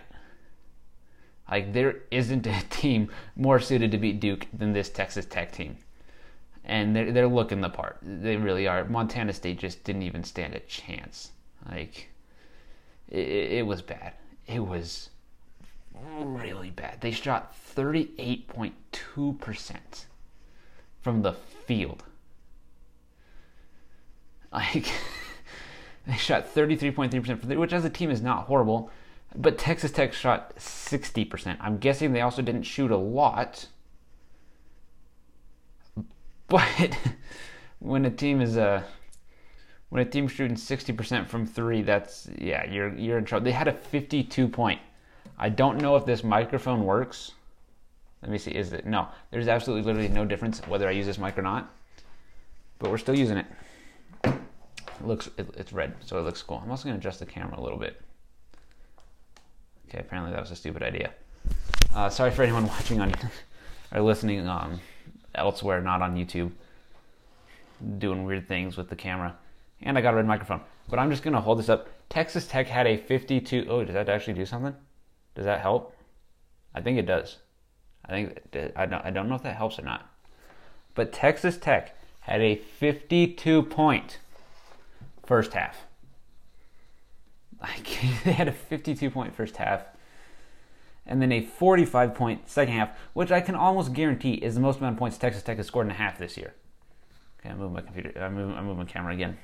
Like 1.49 1.73
there 1.73 1.97
isn't 2.11 2.47
a 2.47 2.63
team 2.69 3.09
more 3.35 3.59
suited 3.59 3.91
to 3.91 3.97
beat 3.97 4.19
Duke 4.19 4.47
than 4.53 4.73
this 4.73 4.89
Texas 4.89 5.25
Tech 5.25 5.51
team. 5.51 5.77
And 6.65 6.95
they're 6.95 7.11
they're 7.11 7.27
looking 7.27 7.61
the 7.61 7.69
part. 7.69 7.99
They 8.01 8.37
really 8.37 8.67
are. 8.67 8.85
Montana 8.85 9.33
State 9.33 9.59
just 9.59 9.83
didn't 9.83 10.03
even 10.03 10.23
stand 10.23 10.55
a 10.55 10.59
chance. 10.61 11.31
Like 11.69 12.09
it, 13.09 13.51
it 13.51 13.67
was 13.67 13.81
bad. 13.81 14.13
It 14.47 14.59
was 14.59 15.09
really 16.19 16.69
bad. 16.69 17.01
They 17.01 17.11
shot 17.11 17.53
38.2% 17.75 19.75
from 21.01 21.21
the 21.21 21.33
field. 21.33 22.03
Like 24.51 24.91
they 26.07 26.15
shot 26.15 26.53
33.3% 26.53 27.39
from 27.39 27.49
the, 27.49 27.57
which 27.57 27.73
as 27.73 27.85
a 27.85 27.89
team 27.89 28.09
is 28.09 28.21
not 28.21 28.45
horrible, 28.45 28.89
but 29.35 29.57
Texas 29.57 29.91
Tech 29.91 30.13
shot 30.13 30.55
60%. 30.57 31.57
I'm 31.59 31.77
guessing 31.77 32.13
they 32.13 32.21
also 32.21 32.41
didn't 32.41 32.63
shoot 32.63 32.91
a 32.91 32.97
lot. 32.97 33.67
But 36.53 36.95
when 37.79 38.05
a 38.05 38.11
team 38.11 38.39
is 38.39 38.57
a 38.57 38.67
uh, 38.67 38.83
when 39.89 40.03
a 40.03 40.05
team's 40.05 40.31
shooting 40.31 40.55
60% 40.55 41.27
from 41.27 41.47
3, 41.47 41.81
that's 41.81 42.29
yeah, 42.37 42.63
you're 42.69 42.95
you're 42.95 43.17
in 43.17 43.25
trouble. 43.25 43.45
They 43.45 43.51
had 43.51 43.67
a 43.67 43.73
52 43.73 44.47
point. 44.47 44.79
I 45.39 45.49
don't 45.49 45.79
know 45.79 45.95
if 45.95 46.05
this 46.05 46.23
microphone 46.23 46.85
works. 46.85 47.31
Let 48.21 48.29
me 48.29 48.37
see. 48.37 48.51
Is 48.51 48.71
it 48.71 48.85
no? 48.85 49.07
There's 49.31 49.47
absolutely 49.47 49.83
literally 49.83 50.09
no 50.09 50.25
difference 50.25 50.59
whether 50.67 50.87
I 50.87 50.91
use 50.91 51.07
this 51.07 51.17
mic 51.17 51.39
or 51.39 51.41
not. 51.41 51.73
But 52.77 52.91
we're 52.91 52.99
still 52.99 53.17
using 53.17 53.37
it. 53.37 53.47
It 54.23 54.37
looks 55.01 55.31
it, 55.39 55.49
it's 55.57 55.73
red, 55.73 55.95
so 56.05 56.19
it 56.19 56.21
looks 56.21 56.43
cool. 56.43 56.61
I'm 56.63 56.69
also 56.69 56.83
gonna 56.83 56.99
adjust 56.99 57.17
the 57.17 57.25
camera 57.25 57.59
a 57.59 57.63
little 57.63 57.79
bit. 57.79 57.99
Okay, 59.89 60.01
apparently 60.01 60.31
that 60.33 60.39
was 60.39 60.51
a 60.51 60.55
stupid 60.55 60.83
idea. 60.83 61.13
Uh, 61.95 62.11
sorry 62.11 62.29
for 62.29 62.43
anyone 62.43 62.67
watching 62.75 63.01
on 63.01 63.11
or 63.91 64.01
listening 64.01 64.47
um, 64.47 64.79
elsewhere, 65.35 65.81
not 65.81 66.01
on 66.01 66.15
YouTube, 66.15 66.51
doing 67.97 68.23
weird 68.23 68.47
things 68.47 68.77
with 68.77 68.89
the 68.89 68.95
camera. 68.95 69.35
And 69.81 69.97
I 69.97 70.01
got 70.01 70.13
a 70.13 70.17
red 70.17 70.27
microphone. 70.27 70.61
But 70.89 70.99
I'm 70.99 71.09
just 71.09 71.23
gonna 71.23 71.41
hold 71.41 71.59
this 71.59 71.69
up. 71.69 71.89
Texas 72.09 72.47
Tech 72.47 72.67
had 72.67 72.87
a 72.87 72.97
52. 72.97 73.65
Oh, 73.69 73.83
does 73.83 73.93
that 73.93 74.09
actually 74.09 74.33
do 74.33 74.45
something? 74.45 74.75
Does 75.35 75.45
that 75.45 75.61
help? 75.61 75.95
I 76.75 76.81
think 76.81 76.97
it 76.97 77.05
does. 77.05 77.37
I 78.05 78.11
think 78.11 78.39
I 78.75 78.85
don't. 78.85 79.05
I 79.05 79.11
don't 79.11 79.29
know 79.29 79.35
if 79.35 79.43
that 79.43 79.55
helps 79.55 79.79
or 79.79 79.83
not. 79.83 80.09
But 80.95 81.13
Texas 81.13 81.57
Tech 81.57 81.95
had 82.21 82.41
a 82.41 82.55
52 82.55 83.63
point 83.63 84.19
first 85.25 85.53
half. 85.53 85.85
Like 87.61 87.85
they 88.23 88.33
had 88.33 88.47
a 88.47 88.51
52 88.51 89.09
point 89.09 89.35
first 89.35 89.57
half, 89.57 89.83
and 91.05 91.21
then 91.21 91.31
a 91.31 91.41
45 91.41 92.15
point 92.15 92.49
second 92.49 92.73
half, 92.73 92.89
which 93.13 93.31
I 93.31 93.41
can 93.41 93.55
almost 93.55 93.93
guarantee 93.93 94.33
is 94.33 94.55
the 94.55 94.61
most 94.61 94.79
amount 94.79 94.93
of 94.93 94.99
points 94.99 95.17
Texas 95.17 95.43
Tech 95.43 95.57
has 95.57 95.67
scored 95.67 95.87
in 95.87 95.91
a 95.91 95.95
half 95.95 96.17
this 96.17 96.37
year. 96.37 96.53
Okay, 97.39 97.49
I'm 97.49 97.57
moving 97.57 97.73
my 97.73 97.81
computer. 97.81 98.13
I'm 98.21 98.35
moving, 98.35 98.55
I'm 98.55 98.65
moving 98.65 98.85
my 98.85 98.91
camera 98.91 99.13
again. 99.13 99.37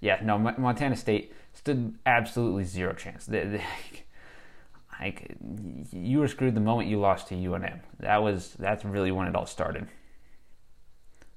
Yeah, 0.00 0.20
no, 0.22 0.38
Montana 0.38 0.94
State 0.94 1.32
stood 1.52 1.98
absolutely 2.06 2.62
zero 2.62 2.92
chance. 2.92 3.26
They, 3.26 3.44
they, 3.44 3.64
like 5.00 5.36
you 5.92 6.20
were 6.20 6.28
screwed 6.28 6.54
the 6.54 6.60
moment 6.60 6.88
you 6.88 7.00
lost 7.00 7.28
to 7.28 7.34
UNM. 7.34 7.80
That 7.98 8.22
was 8.22 8.54
that's 8.58 8.84
really 8.84 9.10
when 9.10 9.26
it 9.26 9.34
all 9.34 9.46
started. 9.46 9.88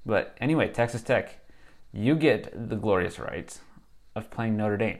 But 0.06 0.36
anyway, 0.40 0.68
Texas 0.68 1.02
Tech, 1.02 1.40
you 1.92 2.14
get 2.14 2.68
the 2.68 2.76
glorious 2.76 3.18
rights 3.18 3.60
of 4.14 4.30
playing 4.30 4.56
Notre 4.56 4.76
Dame, 4.76 4.98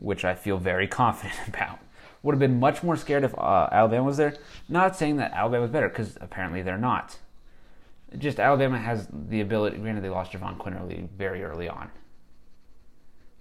which 0.00 0.24
I 0.24 0.34
feel 0.34 0.58
very 0.58 0.88
confident 1.02 1.38
about. 1.46 1.78
Would 2.22 2.34
have 2.34 2.40
been 2.40 2.60
much 2.60 2.82
more 2.82 2.96
scared 2.96 3.24
if 3.24 3.36
uh, 3.38 3.68
Alabama 3.72 4.04
was 4.04 4.18
there. 4.18 4.34
Not 4.68 4.96
saying 4.96 5.16
that 5.16 5.32
Alabama 5.32 5.62
was 5.62 5.70
better, 5.70 5.88
because 5.88 6.18
apparently 6.20 6.60
they're 6.60 6.76
not. 6.76 7.16
Just 8.18 8.38
Alabama 8.38 8.78
has 8.78 9.08
the 9.10 9.40
ability. 9.40 9.78
Granted, 9.78 10.02
they 10.02 10.08
lost 10.08 10.32
Jahvon 10.32 10.58
Quinerly 10.58 11.08
very 11.10 11.42
early 11.42 11.68
on, 11.68 11.90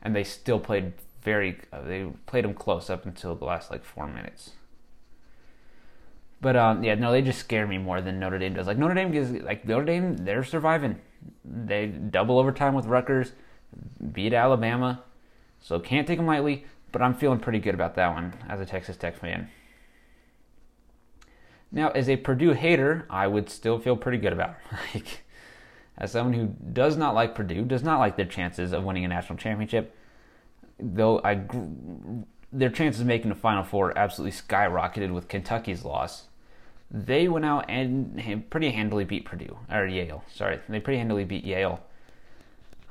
and 0.01 0.15
they 0.15 0.23
still 0.23 0.59
played 0.59 0.93
very. 1.23 1.59
Uh, 1.73 1.81
they 1.81 2.05
played 2.25 2.45
them 2.45 2.53
close 2.53 2.89
up 2.89 3.05
until 3.05 3.35
the 3.35 3.45
last 3.45 3.71
like 3.71 3.83
four 3.83 4.07
minutes. 4.07 4.51
But 6.41 6.55
um, 6.55 6.83
yeah, 6.83 6.95
no, 6.95 7.11
they 7.11 7.21
just 7.21 7.39
scare 7.39 7.67
me 7.67 7.77
more 7.77 7.99
than 7.99 8.19
Notre 8.19 8.39
Dame 8.39 8.53
does. 8.53 8.67
Like 8.67 8.77
Notre 8.77 8.93
Dame 8.93 9.11
gives, 9.11 9.31
like 9.31 9.65
Notre 9.65 9.83
Dame, 9.83 10.17
they're 10.17 10.43
surviving. 10.43 10.99
They 11.43 11.87
double 11.87 12.39
overtime 12.39 12.75
with 12.75 12.85
Rutgers, 12.85 13.33
beat 14.13 14.33
Alabama, 14.33 15.03
so 15.61 15.79
can't 15.79 16.07
take 16.07 16.17
them 16.17 16.27
lightly. 16.27 16.65
But 16.91 17.01
I'm 17.01 17.13
feeling 17.13 17.39
pretty 17.39 17.59
good 17.59 17.75
about 17.75 17.95
that 17.95 18.13
one 18.13 18.33
as 18.47 18.59
a 18.59 18.65
Texas 18.65 18.97
Tech 18.97 19.15
fan. 19.15 19.49
Now, 21.71 21.89
as 21.89 22.09
a 22.09 22.17
Purdue 22.17 22.53
hater, 22.53 23.05
I 23.09 23.27
would 23.27 23.49
still 23.49 23.77
feel 23.77 23.95
pretty 23.95 24.17
good 24.17 24.33
about 24.33 24.55
it. 24.71 24.77
like, 24.95 25.23
as 25.97 26.11
someone 26.11 26.33
who 26.33 26.55
does 26.73 26.97
not 26.97 27.13
like 27.13 27.35
Purdue, 27.35 27.63
does 27.63 27.83
not 27.83 27.99
like 27.99 28.15
their 28.15 28.25
chances 28.25 28.71
of 28.71 28.83
winning 28.83 29.05
a 29.05 29.07
national 29.07 29.37
championship, 29.37 29.95
though 30.79 31.21
I 31.23 31.41
their 32.51 32.69
chances 32.69 33.01
of 33.01 33.07
making 33.07 33.29
the 33.29 33.35
Final 33.35 33.63
Four 33.63 33.95
absolutely 33.95 34.35
skyrocketed 34.35 35.13
with 35.13 35.27
Kentucky's 35.27 35.83
loss. 35.83 36.27
They 36.89 37.27
went 37.27 37.45
out 37.45 37.69
and 37.69 38.49
pretty 38.49 38.71
handily 38.71 39.03
beat 39.03 39.25
Purdue 39.25 39.59
or 39.71 39.85
Yale. 39.85 40.23
Sorry, 40.33 40.59
they 40.67 40.79
pretty 40.79 40.97
handily 40.97 41.25
beat 41.25 41.45
Yale. 41.45 41.81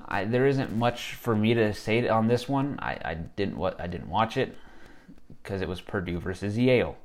I, 0.08 0.24
there 0.24 0.46
isn't 0.46 0.74
much 0.74 1.14
for 1.14 1.36
me 1.36 1.54
to 1.54 1.72
say 1.74 2.08
on 2.08 2.28
this 2.28 2.48
one. 2.48 2.78
I, 2.80 2.98
I 3.04 3.14
didn't 3.14 3.56
what 3.56 3.78
I 3.80 3.86
didn't 3.86 4.08
watch 4.08 4.36
it 4.36 4.56
because 5.42 5.60
it 5.60 5.68
was 5.68 5.80
Purdue 5.80 6.18
versus 6.18 6.56
Yale. 6.58 6.96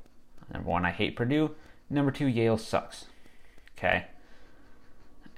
Number 0.52 0.70
one, 0.70 0.84
I 0.84 0.90
hate 0.90 1.14
Purdue. 1.14 1.50
Number 1.90 2.10
two, 2.10 2.26
Yale 2.26 2.58
sucks. 2.58 3.06
Okay. 3.76 4.06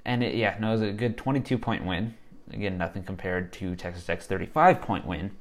And 0.05 0.23
it, 0.23 0.35
yeah, 0.35 0.55
no, 0.59 0.69
it 0.69 0.71
was 0.73 0.81
a 0.81 0.91
good 0.91 1.17
22 1.17 1.57
point 1.57 1.85
win. 1.85 2.15
Again, 2.51 2.77
nothing 2.77 3.03
compared 3.03 3.51
to 3.53 3.75
Texas 3.75 4.05
Tech's 4.05 4.25
35 4.25 4.81
point 4.81 5.05
win. 5.05 5.31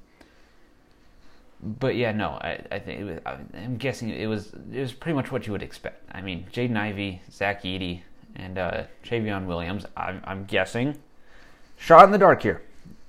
But 1.62 1.95
yeah, 1.95 2.12
no, 2.12 2.30
I, 2.30 2.61
I 2.71 2.78
think 2.80 3.04
was, 3.04 3.18
I'm 3.54 3.76
guessing 3.76 4.11
it 4.11 4.26
was 4.26 4.52
it 4.73 4.80
was 4.80 4.92
pretty 4.92 5.14
much 5.14 5.30
what 5.30 5.47
you 5.47 5.52
would 5.52 5.62
expect. 5.62 6.02
I 6.12 6.21
mean, 6.21 6.47
Jaden 6.52 6.76
Ivey, 6.76 7.23
Zach 7.30 7.62
Edey, 7.62 8.02
and 8.35 8.59
uh, 8.59 8.85
Trevion 9.04 9.47
Williams. 9.47 9.87
I'm, 9.97 10.21
I'm 10.25 10.45
guessing 10.45 10.99
shot 11.76 12.04
in 12.04 12.11
the 12.11 12.18
dark 12.18 12.42
here. 12.42 12.62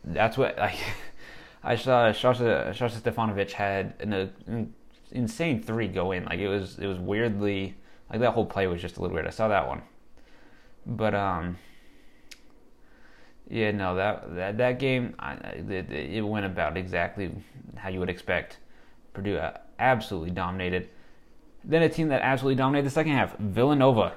That's 0.03 0.37
what 0.37 0.59
I 0.59 0.77
I 1.63 1.75
saw. 1.75 2.11
Shasha, 2.11 2.71
Shasha 2.71 3.01
Stefanovic 3.01 3.51
had 3.51 3.93
an, 3.99 4.13
an 4.13 4.73
insane 5.11 5.61
three 5.61 5.87
go 5.87 6.11
in. 6.11 6.25
Like 6.25 6.39
it 6.39 6.47
was 6.47 6.79
it 6.79 6.87
was 6.87 6.97
weirdly 6.97 7.75
like 8.09 8.19
that 8.21 8.31
whole 8.31 8.45
play 8.45 8.67
was 8.67 8.81
just 8.81 8.97
a 8.97 9.01
little 9.01 9.13
weird. 9.13 9.27
I 9.27 9.31
saw 9.31 9.47
that 9.47 9.67
one, 9.67 9.81
but 10.85 11.13
um, 11.13 11.57
yeah, 13.49 13.71
no 13.71 13.95
that 13.95 14.35
that 14.35 14.57
that 14.57 14.79
game 14.79 15.15
I, 15.19 15.33
it, 15.33 15.91
it 15.91 16.21
went 16.21 16.45
about 16.45 16.77
exactly 16.77 17.31
how 17.75 17.89
you 17.89 17.99
would 17.99 18.09
expect. 18.09 18.57
Purdue 19.13 19.37
uh, 19.37 19.57
absolutely 19.79 20.31
dominated. 20.31 20.89
Then 21.63 21.81
a 21.81 21.89
team 21.89 22.09
that 22.09 22.21
absolutely 22.21 22.55
dominated 22.55 22.85
the 22.85 22.91
second 22.91 23.13
half, 23.13 23.37
Villanova. 23.37 24.13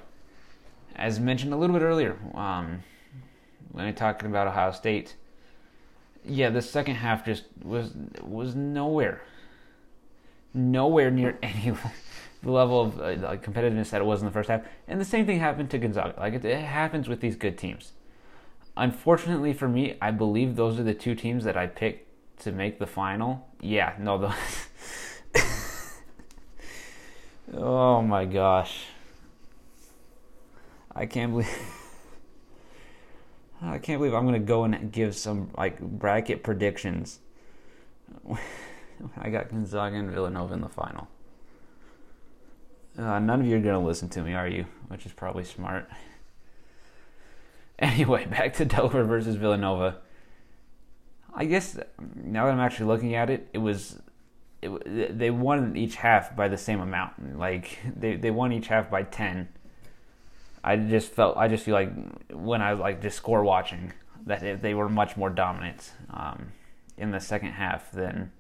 As 0.95 1.19
mentioned 1.19 1.53
a 1.53 1.57
little 1.57 1.75
bit 1.75 1.83
earlier, 1.83 2.19
um, 2.35 2.83
when 3.73 3.87
I'm 3.87 3.95
talking 3.95 4.29
about 4.29 4.47
Ohio 4.47 4.73
State, 4.73 5.15
yeah, 6.25 6.51
the 6.51 6.63
second 6.63 6.97
half 6.97 7.25
just 7.25 7.45
was 7.63 7.93
was 8.23 8.55
nowhere, 8.55 9.23
nowhere 10.53 11.11
near 11.11 11.39
any 11.43 11.73
the 12.43 12.51
level 12.51 12.81
of 12.81 13.01
uh, 13.01 13.37
competitiveness 13.37 13.91
that 13.91 14.01
it 14.01 14.05
was 14.05 14.21
in 14.21 14.27
the 14.27 14.33
first 14.33 14.49
half. 14.49 14.63
And 14.89 15.01
the 15.01 15.05
same 15.05 15.27
thing 15.27 15.41
happened 15.41 15.71
to 15.71 15.79
Gonzaga. 15.79 16.19
Like 16.19 16.35
it, 16.35 16.45
it 16.45 16.65
happens 16.65 17.09
with 17.09 17.21
these 17.21 17.37
good 17.37 17.59
teams. 17.59 17.93
Unfortunately 18.77 19.53
for 19.53 19.69
me, 19.69 19.97
I 20.01 20.11
believe 20.11 20.57
those 20.57 20.79
are 20.79 20.83
the 20.83 20.95
two 20.95 21.15
teams 21.15 21.45
that 21.45 21.57
I 21.57 21.67
picked 21.67 22.09
to 22.43 22.53
make 22.53 22.79
the 22.79 22.87
final. 22.87 23.47
Yeah, 23.61 23.95
no, 23.99 24.17
those. 24.19 24.33
oh 27.55 28.01
my 28.01 28.25
gosh. 28.25 28.87
I 30.95 31.07
can't 31.07 31.33
believe. 31.33 31.77
I 33.63 33.79
can't 33.79 33.99
believe 33.99 34.15
I'm 34.15 34.25
gonna 34.25 34.39
go 34.39 34.65
and 34.65 34.91
give 34.91 35.15
some 35.15 35.51
like 35.57 35.81
bracket 35.81 36.43
predictions. 36.43 37.21
I 39.17 39.31
got 39.31 39.51
Gonzaga 39.51 39.97
and 39.97 40.11
Villanova 40.11 40.55
in 40.55 40.61
the 40.61 40.69
final. 40.69 41.09
Uh, 42.99 43.19
none 43.19 43.41
of 43.41 43.47
you 43.47 43.57
are 43.57 43.61
gonna 43.61 43.85
listen 43.85 44.09
to 44.11 44.23
me, 44.23 44.35
are 44.35 44.49
you? 44.49 44.67
Which 44.89 45.07
is 45.07 45.13
probably 45.13 45.45
smart. 45.45 45.89
Anyway, 47.81 48.27
back 48.27 48.53
to 48.53 48.67
Delaware 48.67 49.05
versus 49.05 49.37
Villanova. 49.37 49.97
I 51.35 51.47
guess 51.47 51.79
now 52.15 52.45
that 52.45 52.53
I'm 52.53 52.61
actually 52.61 52.89
looking 52.89 53.15
at 53.15 53.31
it, 53.31 53.49
it 53.55 53.59
was 53.59 53.99
it, 54.61 55.19
they 55.19 55.31
won 55.31 55.77
each 55.77 55.97
half 55.97 56.37
by 56.37 56.49
the 56.49 56.59
same 56.59 56.81
amount. 56.81 57.39
Like 57.39 57.79
they 57.97 58.17
they 58.17 58.31
won 58.31 58.53
each 58.53 58.67
half 58.69 58.91
by 58.91 59.05
ten. 59.05 59.49
I 60.63 60.77
just 60.77 61.11
felt 61.13 61.37
I 61.37 61.49
just 61.49 61.65
feel 61.65 61.75
like 61.75 61.91
when 62.33 62.63
I 62.63 62.73
like 62.73 63.01
just 63.01 63.17
score 63.17 63.43
watching 63.43 63.93
that 64.27 64.63
they 64.63 64.75
were 64.75 64.89
much 64.89 65.17
more 65.17 65.31
dominant 65.31 65.93
um, 66.11 66.53
in 66.97 67.11
the 67.11 67.21
second 67.21 67.53
half 67.53 67.91
than 67.93 68.33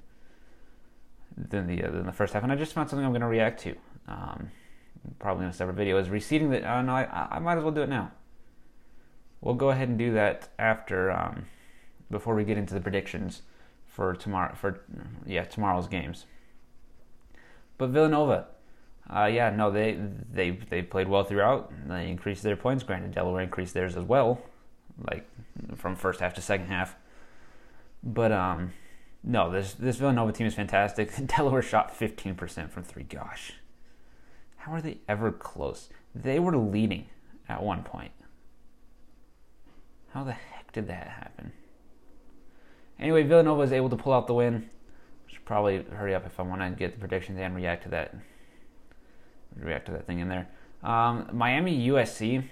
than 1.36 1.66
the 1.66 1.84
uh, 1.84 1.90
than 1.90 2.06
the 2.06 2.12
first 2.12 2.34
half, 2.34 2.42
and 2.42 2.52
I 2.52 2.56
just 2.56 2.72
found 2.72 2.90
something 2.90 3.04
I'm 3.04 3.12
going 3.12 3.22
to 3.22 3.26
react 3.26 3.60
to. 3.62 3.74
Um, 4.06 4.50
probably 5.18 5.44
in 5.44 5.50
a 5.50 5.54
separate 5.54 5.74
video 5.74 5.98
is 5.98 6.10
receding 6.10 6.50
the. 6.50 6.60
Oh 6.70 6.82
no, 6.82 6.92
I, 6.92 7.28
I 7.30 7.38
might 7.38 7.56
as 7.56 7.64
well 7.64 7.72
do 7.72 7.82
it 7.82 7.88
now. 7.88 8.12
We'll 9.40 9.54
go 9.54 9.70
ahead 9.70 9.88
and 9.88 9.98
do 9.98 10.12
that 10.12 10.48
after 10.58 11.10
um, 11.10 11.46
before 12.10 12.34
we 12.34 12.44
get 12.44 12.58
into 12.58 12.74
the 12.74 12.80
predictions 12.80 13.42
for 13.86 14.14
tomorrow 14.14 14.54
for 14.54 14.84
yeah 15.26 15.44
tomorrow's 15.44 15.88
games. 15.88 16.26
But 17.78 17.90
Villanova, 17.90 18.48
uh, 19.14 19.26
yeah, 19.26 19.50
no, 19.50 19.70
they 19.70 19.98
they 20.32 20.50
they 20.50 20.82
played 20.82 21.08
well 21.08 21.24
throughout. 21.24 21.72
They 21.88 22.08
increased 22.08 22.42
their 22.42 22.56
points. 22.56 22.84
Granted, 22.84 23.12
Delaware 23.12 23.42
increased 23.42 23.74
theirs 23.74 23.96
as 23.96 24.04
well, 24.04 24.40
like 25.10 25.28
from 25.76 25.96
first 25.96 26.20
half 26.20 26.34
to 26.34 26.40
second 26.40 26.68
half. 26.68 26.96
But 28.04 28.30
um, 28.30 28.72
no, 29.24 29.50
this 29.50 29.74
this 29.74 29.96
Villanova 29.96 30.32
team 30.32 30.46
is 30.46 30.54
fantastic. 30.54 31.12
Delaware 31.26 31.62
shot 31.62 31.98
15% 31.98 32.70
from 32.70 32.84
three. 32.84 33.02
Gosh, 33.02 33.54
how 34.58 34.72
are 34.72 34.80
they 34.80 34.98
ever 35.08 35.32
close? 35.32 35.88
They 36.14 36.38
were 36.38 36.56
leading 36.56 37.06
at 37.48 37.62
one 37.62 37.82
point. 37.82 38.12
How 40.12 40.24
the 40.24 40.32
heck 40.32 40.72
did 40.72 40.86
that 40.88 41.08
happen? 41.08 41.52
Anyway, 42.98 43.22
Villanova 43.22 43.60
was 43.60 43.72
able 43.72 43.88
to 43.90 43.96
pull 43.96 44.12
out 44.12 44.26
the 44.26 44.34
win. 44.34 44.70
Should 45.26 45.44
probably 45.44 45.82
hurry 45.82 46.14
up 46.14 46.26
if 46.26 46.38
I 46.38 46.42
want 46.42 46.60
to 46.60 46.70
get 46.70 46.92
the 46.92 46.98
predictions 46.98 47.38
and 47.38 47.54
react 47.54 47.84
to 47.84 47.88
that. 47.90 48.14
React 49.56 49.86
to 49.86 49.92
that 49.92 50.06
thing 50.06 50.20
in 50.20 50.28
there. 50.28 50.48
Um, 50.82 51.28
Miami 51.32 51.88
USC. 51.88 52.44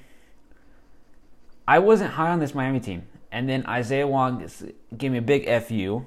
I 1.67 1.79
wasn't 1.79 2.13
high 2.13 2.31
on 2.31 2.39
this 2.39 2.55
Miami 2.55 2.81
team, 2.81 3.07
and 3.31 3.49
then 3.49 3.67
Isaiah 3.67 4.07
Wong 4.07 4.49
gave 4.97 5.13
me 5.13 5.19
a 5.19 5.23
big 5.23 5.47
fu. 5.63 6.07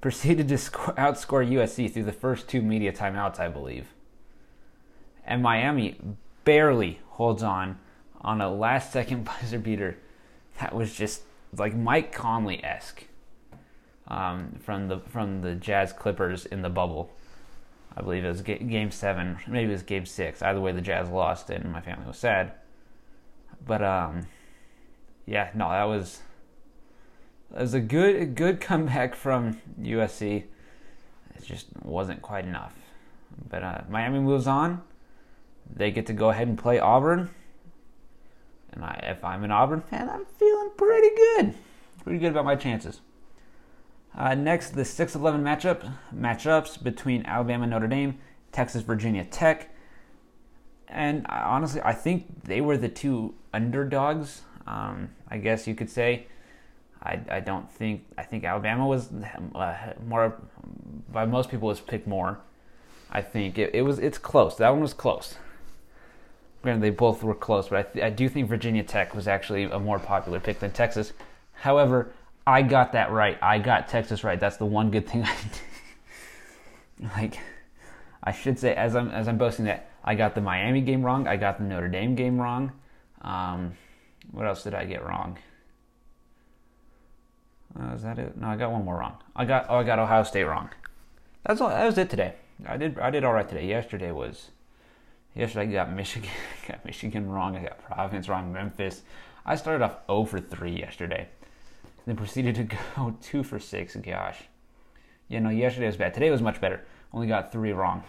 Proceeded 0.00 0.48
to 0.48 0.58
score, 0.58 0.94
outscore 0.98 1.48
USC 1.48 1.92
through 1.92 2.04
the 2.04 2.12
first 2.12 2.48
two 2.48 2.62
media 2.62 2.92
timeouts, 2.92 3.38
I 3.38 3.48
believe. 3.48 3.88
And 5.24 5.42
Miami 5.42 6.00
barely 6.44 7.00
holds 7.10 7.42
on 7.42 7.78
on 8.22 8.40
a 8.40 8.52
last-second 8.52 9.24
buzzer 9.40 9.58
beater 9.58 9.98
that 10.58 10.74
was 10.74 10.94
just 10.94 11.22
like 11.56 11.74
Mike 11.74 12.12
Conley 12.12 12.62
esque 12.64 13.04
um, 14.08 14.58
from 14.62 14.88
the 14.88 14.98
from 14.98 15.42
the 15.42 15.54
Jazz 15.54 15.92
Clippers 15.92 16.46
in 16.46 16.62
the 16.62 16.68
bubble. 16.68 17.10
I 17.96 18.02
believe 18.02 18.24
it 18.24 18.28
was 18.28 18.42
game 18.42 18.90
seven, 18.90 19.38
maybe 19.46 19.70
it 19.70 19.74
was 19.74 19.82
game 19.82 20.06
six. 20.06 20.42
Either 20.42 20.60
way, 20.60 20.72
the 20.72 20.80
Jazz 20.80 21.08
lost, 21.08 21.50
and 21.50 21.72
my 21.72 21.80
family 21.80 22.06
was 22.06 22.18
sad. 22.18 22.52
But 23.66 23.82
um, 23.82 24.26
yeah, 25.26 25.50
no, 25.54 25.70
that 25.70 25.84
was 25.84 26.20
that 27.50 27.62
was 27.62 27.74
a 27.74 27.80
good 27.80 28.16
a 28.16 28.26
good 28.26 28.60
comeback 28.60 29.14
from 29.14 29.60
USC. 29.80 30.44
It 31.36 31.44
just 31.44 31.66
wasn't 31.82 32.22
quite 32.22 32.44
enough. 32.44 32.74
But 33.48 33.62
uh, 33.62 33.80
Miami 33.88 34.20
moves 34.20 34.46
on. 34.46 34.82
They 35.72 35.90
get 35.90 36.06
to 36.06 36.12
go 36.12 36.30
ahead 36.30 36.48
and 36.48 36.58
play 36.58 36.78
Auburn. 36.78 37.30
And 38.72 38.84
I, 38.84 39.00
if 39.04 39.24
I'm 39.24 39.44
an 39.44 39.50
Auburn 39.50 39.80
fan, 39.80 40.08
I'm 40.08 40.24
feeling 40.24 40.70
pretty 40.76 41.14
good. 41.14 41.54
Pretty 42.04 42.18
good 42.18 42.30
about 42.30 42.44
my 42.44 42.56
chances. 42.56 43.00
Uh, 44.16 44.34
next, 44.34 44.70
the 44.70 44.84
6 44.84 45.14
11 45.14 45.42
matchup 45.42 45.92
matchups 46.14 46.82
between 46.82 47.24
Alabama 47.26 47.66
Notre 47.66 47.86
Dame, 47.86 48.18
Texas 48.52 48.82
Virginia 48.82 49.24
Tech. 49.24 49.70
And 50.88 51.26
I, 51.28 51.42
honestly, 51.42 51.80
I 51.82 51.92
think 51.92 52.44
they 52.44 52.60
were 52.60 52.76
the 52.76 52.88
two 52.88 53.34
underdogs, 53.54 54.42
um, 54.66 55.10
I 55.28 55.38
guess 55.38 55.66
you 55.66 55.74
could 55.74 55.90
say. 55.90 56.26
I, 57.02 57.20
I 57.30 57.40
don't 57.40 57.70
think, 57.70 58.04
I 58.18 58.24
think 58.24 58.44
Alabama 58.44 58.86
was 58.86 59.10
uh, 59.54 59.94
more, 60.06 60.38
by 61.10 61.24
most 61.24 61.50
people, 61.50 61.68
was 61.68 61.80
picked 61.80 62.06
more. 62.06 62.40
I 63.10 63.22
think 63.22 63.58
it, 63.58 63.74
it 63.74 63.82
was, 63.82 63.98
it's 63.98 64.18
close. 64.18 64.56
That 64.56 64.70
one 64.70 64.80
was 64.80 64.92
close. 64.92 65.36
Granted, 66.62 66.82
they 66.82 66.90
both 66.90 67.22
were 67.22 67.34
close, 67.34 67.68
but 67.68 67.78
I, 67.78 67.82
th- 67.82 68.04
I 68.04 68.10
do 68.10 68.28
think 68.28 68.48
Virginia 68.48 68.82
Tech 68.82 69.14
was 69.14 69.26
actually 69.26 69.64
a 69.64 69.78
more 69.78 69.98
popular 69.98 70.40
pick 70.40 70.60
than 70.60 70.72
Texas. 70.72 71.14
However, 71.54 72.12
I 72.50 72.62
got 72.62 72.92
that 72.92 73.12
right. 73.12 73.38
I 73.40 73.58
got 73.58 73.88
Texas 73.88 74.24
right. 74.24 74.38
That's 74.38 74.56
the 74.56 74.66
one 74.66 74.90
good 74.90 75.08
thing 75.08 75.22
I 75.24 75.36
did. 76.98 77.10
like, 77.16 77.38
I 78.22 78.32
should 78.32 78.58
say 78.58 78.74
as 78.74 78.96
I'm 78.96 79.10
as 79.10 79.28
I'm 79.28 79.38
boasting 79.38 79.66
that 79.66 79.90
I 80.04 80.14
got 80.14 80.34
the 80.34 80.40
Miami 80.40 80.80
game 80.80 81.02
wrong. 81.02 81.28
I 81.28 81.36
got 81.36 81.58
the 81.58 81.64
Notre 81.64 81.88
Dame 81.88 82.14
game 82.14 82.40
wrong. 82.40 82.72
Um, 83.22 83.74
what 84.32 84.46
else 84.46 84.64
did 84.64 84.74
I 84.74 84.84
get 84.84 85.04
wrong? 85.04 85.38
Uh, 87.78 87.94
is 87.94 88.02
that 88.02 88.18
it? 88.18 88.36
No, 88.36 88.48
I 88.48 88.56
got 88.56 88.72
one 88.72 88.84
more 88.84 88.98
wrong. 88.98 89.16
I 89.36 89.44
got 89.44 89.66
oh, 89.68 89.76
I 89.76 89.84
got 89.84 89.98
Ohio 89.98 90.24
State 90.24 90.44
wrong. 90.44 90.70
That's 91.46 91.60
all. 91.60 91.68
That 91.68 91.86
was 91.86 91.98
it 91.98 92.10
today. 92.10 92.34
I 92.66 92.76
did 92.76 92.98
I 92.98 93.10
did 93.10 93.24
all 93.24 93.32
right 93.32 93.48
today. 93.48 93.66
Yesterday 93.66 94.10
was 94.10 94.50
Yesterday 95.34 95.68
I 95.70 95.72
got 95.84 95.92
Michigan, 95.92 96.30
got 96.68 96.84
Michigan 96.84 97.30
wrong. 97.30 97.56
I 97.56 97.62
got 97.62 97.82
Providence 97.84 98.28
wrong. 98.28 98.52
Memphis. 98.52 99.02
I 99.46 99.54
started 99.54 99.82
off 99.82 99.96
0 100.06 100.24
for 100.24 100.40
3 100.40 100.70
yesterday, 100.70 101.28
then 102.06 102.16
proceeded 102.16 102.54
to 102.56 102.64
go 102.96 103.16
2 103.20 103.42
for 103.42 103.58
6. 103.58 103.96
Gosh, 103.96 104.42
you 105.28 105.40
know, 105.40 105.50
yesterday 105.50 105.86
was 105.86 105.96
bad. 105.96 106.14
Today 106.14 106.30
was 106.30 106.42
much 106.42 106.60
better. 106.60 106.84
Only 107.12 107.26
got 107.26 107.52
three 107.52 107.72
wrong. 107.72 108.04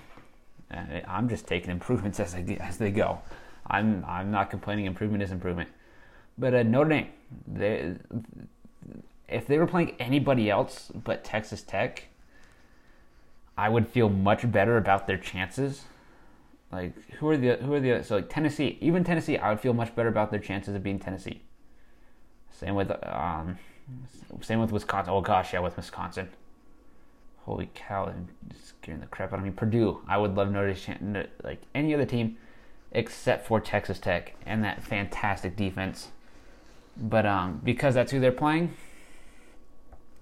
I'm 0.72 1.28
just 1.28 1.48
taking 1.48 1.70
improvements 1.70 2.20
as 2.22 2.34
they 2.34 2.58
as 2.58 2.78
they 2.78 2.92
go. 2.92 3.20
I'm 3.68 4.06
I'm 4.08 4.32
not 4.32 4.50
complaining. 4.50 4.86
Improvement 4.86 5.24
is 5.24 5.32
improvement. 5.32 5.70
But 6.38 6.54
uh, 6.56 6.64
Notre 6.64 6.90
Dame, 6.90 7.08
they, 7.48 7.96
if 9.28 9.48
they 9.48 9.58
were 9.58 9.68
playing 9.68 9.96
anybody 10.00 10.50
else 10.50 10.92
but 11.04 11.24
Texas 11.24 11.62
Tech, 11.62 12.08
I 13.58 13.70
would 13.70 13.88
feel 13.88 14.10
much 14.10 14.50
better 14.50 14.78
about 14.78 15.08
their 15.08 15.18
chances 15.18 15.84
like 16.72 16.94
who 17.16 17.30
are 17.30 17.38
the 17.38 17.58
who 17.58 17.74
are 17.74 17.80
the 17.80 18.04
so 18.04 18.16
like 18.16 18.30
Tennessee, 18.30 18.78
even 18.80 19.04
Tennessee, 19.04 19.38
I 19.38 19.50
would 19.50 19.60
feel 19.60 19.74
much 19.74 19.94
better 19.94 20.08
about 20.08 20.32
their 20.32 20.40
chances 20.40 20.74
of 20.74 20.84
being 20.84 21.00
Tennessee. 21.00 21.42
Same 22.50 22.76
with 22.76 22.92
um, 23.06 23.58
same 24.42 24.60
with 24.60 24.72
Wisconsin. 24.72 25.14
Oh 25.14 25.22
gosh, 25.22 25.54
yeah, 25.54 25.60
with 25.60 25.78
Wisconsin. 25.78 26.30
Holy 27.46 27.70
cow, 27.74 28.06
I'm 28.06 28.28
scaring 28.64 29.02
the 29.02 29.08
crap 29.08 29.34
out 29.34 29.40
of 29.40 29.46
me. 29.46 29.52
Purdue, 29.52 30.02
I 30.08 30.18
would 30.18 30.36
love 30.36 30.52
Notre 30.52 30.74
Dame, 30.74 31.28
like 31.44 31.62
any 31.74 31.94
other 31.94 32.06
team, 32.06 32.38
except 32.92 33.48
for 33.48 33.60
Texas 33.60 34.00
Tech 34.00 34.36
and 34.46 34.64
that 34.64 34.84
fantastic 34.84 35.56
defense. 35.56 36.10
But 36.96 37.26
um, 37.26 37.62
because 37.64 37.96
that's 37.96 38.12
who 38.12 38.20
they're 38.20 38.32
playing, 38.32 38.74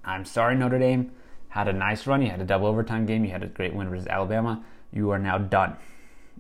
I'm 0.06 0.26
sorry, 0.26 0.56
Notre 0.56 0.80
Dame 0.80 1.12
had 1.50 1.68
a 1.68 1.74
nice 1.74 2.08
run. 2.08 2.22
You 2.22 2.30
had 2.30 2.42
a 2.42 2.46
double 2.46 2.68
overtime 2.68 3.06
game. 3.06 3.26
You 3.26 3.32
had 3.32 3.44
a 3.44 3.48
great 3.48 3.74
win 3.74 3.90
versus 3.90 4.08
Alabama. 4.08 4.64
You 4.94 5.10
are 5.12 5.20
now 5.20 5.38
done. 5.38 5.76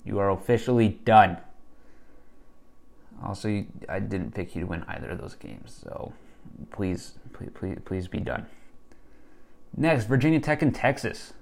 You 0.05 0.19
are 0.19 0.29
officially 0.29 0.89
done. 0.89 1.37
Also, 3.23 3.65
I 3.89 3.99
didn't 3.99 4.33
pick 4.33 4.55
you 4.55 4.61
to 4.61 4.67
win 4.67 4.85
either 4.87 5.09
of 5.09 5.19
those 5.19 5.35
games, 5.35 5.77
so 5.83 6.13
please, 6.71 7.13
please, 7.33 7.49
please, 7.53 7.77
please 7.85 8.07
be 8.07 8.19
done. 8.19 8.45
Next, 9.75 10.05
Virginia 10.05 10.39
Tech 10.39 10.61
and 10.61 10.73
Texas. 10.73 11.33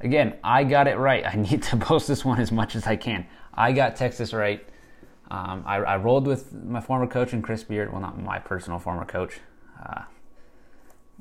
Again, 0.00 0.36
I 0.44 0.64
got 0.64 0.86
it 0.86 0.96
right. 0.96 1.24
I 1.26 1.34
need 1.34 1.62
to 1.64 1.76
post 1.78 2.08
this 2.08 2.24
one 2.24 2.40
as 2.40 2.52
much 2.52 2.76
as 2.76 2.86
I 2.86 2.96
can. 2.96 3.26
I 3.54 3.72
got 3.72 3.96
Texas 3.96 4.32
right. 4.32 4.66
Um, 5.30 5.62
I, 5.66 5.76
I, 5.76 5.96
rolled 5.98 6.26
with 6.26 6.54
my 6.54 6.80
former 6.80 7.06
coach 7.06 7.34
and 7.34 7.44
Chris 7.44 7.62
Beard. 7.62 7.92
Well, 7.92 8.00
not 8.00 8.18
my 8.18 8.38
personal 8.38 8.78
former 8.78 9.04
coach, 9.04 9.40
uh, 9.84 10.02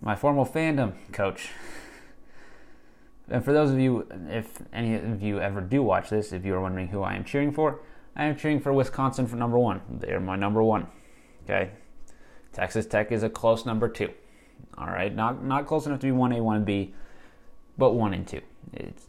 my 0.02 0.16
former 0.16 0.46
fandom 0.46 0.94
coach, 1.12 1.50
and 3.30 3.44
for 3.44 3.52
those 3.52 3.70
of 3.72 3.80
you, 3.80 4.08
if 4.30 4.60
any 4.72 4.96
of 4.96 5.22
you 5.22 5.42
ever 5.42 5.60
do 5.60 5.84
watch 5.84 6.10
this, 6.10 6.32
if 6.32 6.46
you 6.46 6.56
are 6.56 6.62
wondering 6.62 6.88
who 6.88 7.02
I 7.02 7.16
am 7.16 7.26
cheering 7.26 7.52
for, 7.52 7.82
I 8.16 8.26
am 8.26 8.38
cheering 8.38 8.62
for 8.62 8.72
Wisconsin 8.72 9.28
for 9.28 9.36
number 9.36 9.60
one. 9.60 9.82
They're 9.90 10.22
my 10.22 10.38
number 10.38 10.64
one. 10.64 10.88
Okay, 11.44 11.72
Texas 12.58 12.88
Tech 12.88 13.12
is 13.12 13.22
a 13.22 13.30
close 13.30 13.68
number 13.68 13.88
two. 13.88 14.10
All 14.80 14.88
right, 14.88 15.14
not 15.14 15.44
not 15.44 15.68
close 15.68 15.86
enough 15.86 16.00
to 16.00 16.08
be 16.08 16.12
one 16.12 16.34
A, 16.34 16.42
one 16.42 16.64
B, 16.64 16.92
but 17.78 17.92
one 17.92 18.16
and 18.16 18.28
two. 18.28 18.42
It's 18.74 19.06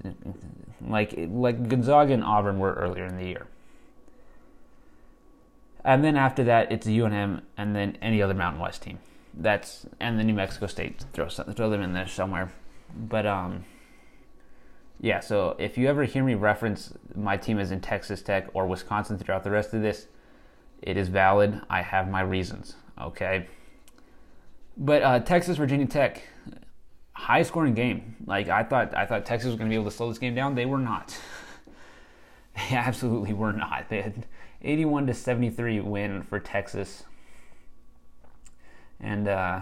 like 0.86 1.14
like 1.16 1.66
Gonzaga 1.66 2.12
and 2.12 2.22
Auburn 2.22 2.58
were 2.58 2.74
earlier 2.74 3.06
in 3.06 3.16
the 3.16 3.24
year. 3.24 3.46
And 5.82 6.04
then 6.04 6.14
after 6.14 6.44
that, 6.44 6.70
it's 6.70 6.86
UNM, 6.86 7.40
and 7.56 7.74
then 7.74 7.96
any 8.02 8.20
other 8.20 8.34
Mountain 8.34 8.60
West 8.60 8.82
team. 8.82 8.98
That's 9.32 9.86
and 9.98 10.18
the 10.18 10.24
New 10.24 10.34
Mexico 10.34 10.66
State. 10.66 11.06
Throw 11.14 11.30
throw 11.30 11.70
them 11.70 11.80
in 11.80 11.94
there 11.94 12.06
somewhere, 12.06 12.52
but 12.94 13.24
um 13.24 13.64
yeah, 15.00 15.20
so 15.20 15.56
if 15.58 15.78
you 15.78 15.88
ever 15.88 16.04
hear 16.04 16.22
me 16.22 16.34
reference 16.34 16.92
my 17.14 17.38
team 17.38 17.58
as 17.58 17.70
in 17.70 17.80
Texas 17.80 18.20
Tech 18.20 18.48
or 18.52 18.66
Wisconsin 18.66 19.16
throughout 19.16 19.42
the 19.42 19.50
rest 19.50 19.72
of 19.72 19.80
this, 19.80 20.06
it 20.82 20.98
is 20.98 21.08
valid. 21.08 21.62
I 21.70 21.80
have 21.80 22.10
my 22.10 22.20
reasons, 22.20 22.74
okay? 23.00 23.46
But 24.76 25.02
uh, 25.02 25.20
Texas 25.20 25.56
Virginia 25.56 25.86
Tech, 25.86 26.22
high 27.12 27.42
scoring 27.42 27.74
game. 27.74 28.16
Like 28.26 28.48
I 28.48 28.62
thought, 28.62 28.96
I 28.96 29.06
thought 29.06 29.26
Texas 29.26 29.48
was 29.48 29.56
going 29.56 29.68
to 29.68 29.72
be 29.72 29.80
able 29.80 29.90
to 29.90 29.96
slow 29.96 30.08
this 30.08 30.18
game 30.18 30.34
down. 30.34 30.54
They 30.54 30.66
were 30.66 30.78
not. 30.78 31.16
They 32.70 32.74
absolutely 32.74 33.32
were 33.32 33.52
not. 33.52 33.88
They 33.88 34.02
had 34.02 34.26
81 34.62 35.06
to 35.06 35.14
73 35.14 35.80
win 35.80 36.22
for 36.22 36.40
Texas. 36.40 37.04
And 38.98 39.28
uh, 39.28 39.60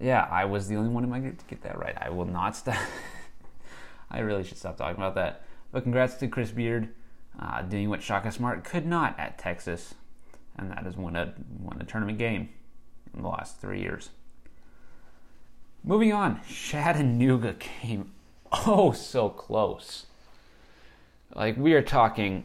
yeah, 0.00 0.26
I 0.30 0.44
was 0.46 0.68
the 0.68 0.76
only 0.76 0.90
one 0.90 1.04
in 1.04 1.10
my 1.10 1.20
group 1.20 1.38
to 1.38 1.44
get 1.44 1.62
that 1.62 1.78
right. 1.78 1.96
I 2.00 2.10
will 2.10 2.24
not 2.24 2.56
stop. 2.56 2.76
I 4.10 4.18
really 4.20 4.42
should 4.42 4.58
stop 4.58 4.76
talking 4.76 4.96
about 4.96 5.14
that. 5.14 5.42
But 5.72 5.84
congrats 5.84 6.14
to 6.16 6.28
Chris 6.28 6.50
Beard 6.50 6.88
uh, 7.38 7.62
doing 7.62 7.88
what 7.88 8.02
Shaka 8.02 8.32
Smart 8.32 8.64
could 8.64 8.86
not 8.86 9.18
at 9.18 9.38
Texas, 9.38 9.94
and 10.56 10.70
that 10.70 10.86
is 10.86 10.96
win 10.96 11.16
a 11.16 11.32
won 11.60 11.80
a 11.80 11.84
tournament 11.84 12.18
game 12.18 12.48
in 13.14 13.22
the 13.22 13.28
last 13.28 13.60
three 13.60 13.80
years. 13.80 14.10
Moving 15.82 16.12
on, 16.12 16.40
Chattanooga 16.48 17.54
came 17.54 18.12
oh 18.52 18.92
so 18.92 19.28
close. 19.28 20.06
Like 21.34 21.56
we 21.56 21.74
are 21.74 21.82
talking, 21.82 22.44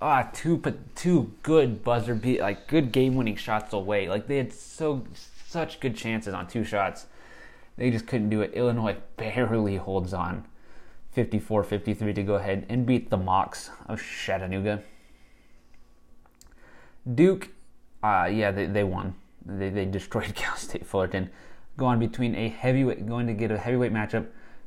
ah, 0.00 0.28
two 0.32 0.62
two 0.94 1.32
good 1.42 1.82
buzzer 1.82 2.14
beat, 2.14 2.40
like 2.40 2.68
good 2.68 2.92
game 2.92 3.16
winning 3.16 3.36
shots 3.36 3.72
away. 3.72 4.08
Like 4.08 4.26
they 4.26 4.36
had 4.36 4.52
so 4.52 5.04
such 5.46 5.80
good 5.80 5.96
chances 5.96 6.32
on 6.32 6.46
two 6.46 6.62
shots, 6.62 7.06
they 7.76 7.90
just 7.90 8.06
couldn't 8.06 8.30
do 8.30 8.40
it. 8.40 8.54
Illinois 8.54 8.96
barely 9.16 9.76
holds 9.76 10.14
on, 10.14 10.44
54-53 11.16 12.14
to 12.14 12.22
go 12.22 12.34
ahead 12.34 12.66
and 12.68 12.86
beat 12.86 13.10
the 13.10 13.18
Mocs 13.18 13.70
of 13.88 14.00
Chattanooga. 14.00 14.82
Duke, 17.14 17.50
uh, 18.02 18.28
yeah, 18.32 18.50
they, 18.50 18.66
they 18.66 18.84
won. 18.84 19.14
They, 19.44 19.70
they 19.70 19.84
destroyed 19.84 20.34
Cal 20.34 20.56
State 20.56 20.86
Fullerton. 20.86 21.30
Going 21.76 21.98
between 21.98 22.34
a 22.34 22.48
heavyweight, 22.48 23.06
going 23.06 23.26
to 23.26 23.32
get 23.32 23.50
a 23.50 23.58
heavyweight 23.58 23.92
matchup 23.92 24.26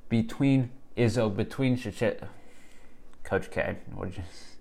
between 0.09 0.71
Izzo, 0.97 1.35
between 1.35 1.77
Chichet, 1.77 2.21
Coach 3.23 3.51
K. 3.51 3.77
Just, 4.09 4.57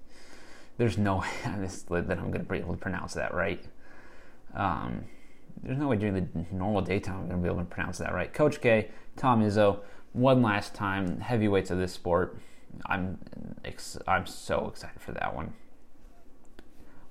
there's 0.76 0.98
no 0.98 1.18
way 1.18 1.28
that 1.44 2.18
I'm 2.18 2.30
going 2.30 2.32
to 2.32 2.38
be 2.40 2.58
able 2.58 2.74
to 2.74 2.80
pronounce 2.80 3.14
that 3.14 3.32
right. 3.32 3.64
Um, 4.54 5.04
there's 5.62 5.78
no 5.78 5.88
way 5.88 5.96
during 5.96 6.14
the 6.14 6.26
normal 6.50 6.82
daytime 6.82 7.20
I'm 7.20 7.28
going 7.28 7.42
to 7.42 7.42
be 7.42 7.48
able 7.48 7.60
to 7.60 7.64
pronounce 7.64 7.98
that 7.98 8.12
right. 8.12 8.32
Coach 8.32 8.60
K, 8.60 8.90
Tom 9.16 9.42
Izzo, 9.42 9.80
one 10.12 10.42
last 10.42 10.74
time, 10.74 11.20
heavyweights 11.20 11.70
of 11.70 11.78
this 11.78 11.92
sport. 11.92 12.38
I'm 12.86 13.18
I'm 14.06 14.26
so 14.26 14.68
excited 14.68 15.00
for 15.00 15.12
that 15.12 15.34
one. 15.34 15.52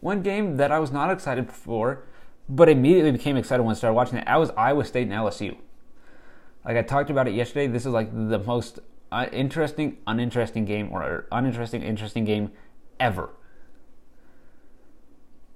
One 0.01 0.23
game 0.23 0.57
that 0.57 0.71
I 0.71 0.79
was 0.79 0.91
not 0.91 1.11
excited 1.11 1.51
for, 1.51 2.03
but 2.49 2.67
immediately 2.67 3.11
became 3.11 3.37
excited 3.37 3.63
when 3.63 3.71
I 3.71 3.77
started 3.77 3.93
watching 3.93 4.17
it. 4.17 4.27
I 4.27 4.37
was 4.37 4.49
Iowa 4.57 4.83
State 4.83 5.03
and 5.03 5.13
LSU. 5.13 5.55
Like 6.65 6.75
I 6.75 6.81
talked 6.81 7.09
about 7.09 7.27
it 7.27 7.33
yesterday, 7.33 7.67
this 7.67 7.85
is 7.85 7.93
like 7.93 8.11
the 8.11 8.39
most 8.39 8.79
uh, 9.11 9.27
interesting, 9.31 9.97
uninteresting 10.07 10.65
game 10.65 10.89
or 10.91 11.25
uninteresting, 11.31 11.83
interesting 11.83 12.25
game 12.25 12.51
ever. 12.99 13.29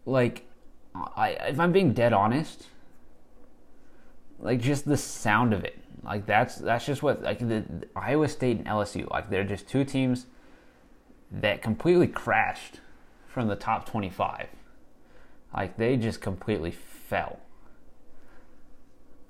Like, 0.05 0.47
I 0.93 1.31
if 1.47 1.59
I'm 1.59 1.71
being 1.71 1.93
dead 1.93 2.13
honest, 2.13 2.67
like 4.39 4.61
just 4.61 4.85
the 4.85 4.97
sound 4.97 5.53
of 5.53 5.63
it, 5.63 5.79
like 6.03 6.27
that's 6.27 6.57
that's 6.57 6.85
just 6.85 7.01
what 7.01 7.23
like 7.23 7.39
the, 7.39 7.65
the 7.67 7.87
Iowa 7.95 8.27
State 8.27 8.57
and 8.57 8.67
LSU, 8.67 9.09
like 9.09 9.31
they're 9.31 9.43
just 9.43 9.67
two 9.67 9.83
teams 9.83 10.27
that 11.31 11.63
completely 11.63 12.07
crashed 12.07 12.79
from 13.35 13.49
the 13.49 13.55
top 13.55 13.85
25. 13.85 14.47
Like 15.53 15.75
they 15.75 15.97
just 15.97 16.21
completely 16.21 16.71
fell. 16.71 17.39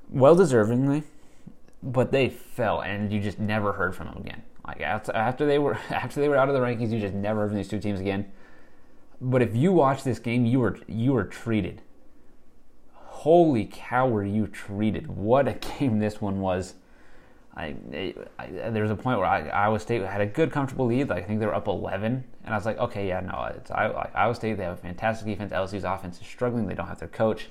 Well 0.09 0.35
deservingly, 0.35 1.03
but 1.81 2.11
they 2.11 2.29
fell, 2.29 2.81
and 2.81 3.11
you 3.11 3.19
just 3.19 3.39
never 3.39 3.73
heard 3.73 3.95
from 3.95 4.07
them 4.07 4.17
again. 4.17 4.43
Like 4.65 4.79
after 4.79 5.47
they 5.47 5.57
were 5.57 5.77
after 5.89 6.21
they 6.21 6.29
were 6.29 6.37
out 6.37 6.49
of 6.49 6.53
the 6.53 6.61
rankings, 6.61 6.91
you 6.91 6.99
just 6.99 7.15
never 7.15 7.41
heard 7.41 7.49
from 7.49 7.57
these 7.57 7.67
two 7.67 7.79
teams 7.79 7.99
again. 7.99 8.31
But 9.19 9.41
if 9.41 9.55
you 9.55 9.71
watch 9.71 10.03
this 10.03 10.19
game, 10.19 10.45
you 10.45 10.59
were 10.59 10.77
you 10.87 11.13
were 11.13 11.23
treated. 11.23 11.81
Holy 12.93 13.65
cow, 13.65 14.07
were 14.07 14.23
you 14.23 14.45
treated? 14.45 15.07
What 15.07 15.47
a 15.47 15.53
game 15.79 15.97
this 15.97 16.21
one 16.21 16.41
was. 16.41 16.75
I, 17.57 17.75
I, 18.37 18.47
there 18.69 18.81
was 18.81 18.91
a 18.91 18.95
point 18.95 19.17
where 19.17 19.27
I, 19.27 19.47
Iowa 19.47 19.79
State 19.79 20.01
had 20.01 20.19
a 20.19 20.25
good, 20.25 20.51
comfortable 20.51 20.87
lead. 20.87 21.09
Like, 21.09 21.23
I 21.23 21.27
think 21.27 21.39
they 21.39 21.45
were 21.45 21.55
up 21.55 21.67
11, 21.67 22.23
and 22.43 22.53
I 22.53 22.57
was 22.57 22.65
like, 22.65 22.77
okay, 22.77 23.07
yeah, 23.07 23.21
no, 23.21 23.49
it's 23.55 23.71
I, 23.71 23.87
like, 23.87 24.13
Iowa 24.13 24.35
State. 24.35 24.57
They 24.57 24.63
have 24.63 24.73
a 24.73 24.81
fantastic 24.81 25.25
defense. 25.25 25.53
LSU's 25.53 25.85
offense 25.85 26.19
is 26.19 26.27
struggling. 26.27 26.67
They 26.67 26.75
don't 26.75 26.87
have 26.87 26.99
their 26.99 27.07
coach. 27.07 27.47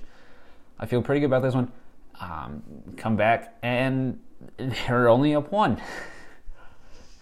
I 0.78 0.86
feel 0.86 1.00
pretty 1.00 1.20
good 1.20 1.26
about 1.26 1.42
this 1.42 1.54
one. 1.54 1.72
Um, 2.20 2.62
come 2.98 3.16
back, 3.16 3.56
and 3.62 4.20
they're 4.58 5.08
only 5.08 5.34
up 5.34 5.50
one. 5.50 5.80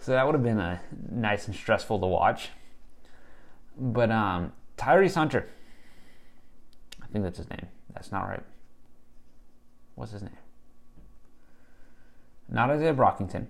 So 0.01 0.11
that 0.11 0.25
would 0.25 0.35
have 0.35 0.43
been 0.43 0.59
a 0.59 0.81
nice 1.09 1.47
and 1.47 1.55
stressful 1.55 2.01
to 2.01 2.05
watch. 2.05 2.49
But 3.77 4.11
um, 4.11 4.51
Tyrese 4.77 5.15
Hunter, 5.15 5.47
I 7.01 7.07
think 7.07 7.23
that's 7.23 7.37
his 7.37 7.49
name. 7.49 7.67
That's 7.93 8.11
not 8.11 8.27
right. 8.27 8.43
What's 9.95 10.11
his 10.11 10.21
name? 10.21 10.37
Not 12.53 12.69
Isaiah 12.69 12.93
Brockington. 12.93 13.47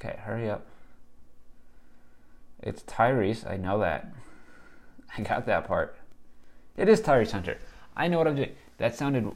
Okay, 0.00 0.16
hurry 0.22 0.48
up. 0.48 0.66
It's 2.62 2.82
Tyrese. 2.82 3.48
I 3.48 3.58
know 3.58 3.78
that. 3.80 4.12
I 5.18 5.20
got 5.20 5.44
that 5.44 5.68
part. 5.68 5.96
It 6.78 6.88
is 6.88 7.02
Tyrese 7.02 7.32
Hunter. 7.32 7.58
I 7.94 8.08
know 8.08 8.16
what 8.16 8.26
I'm 8.26 8.34
doing. 8.36 8.52
That 8.78 8.96
sounded 8.96 9.30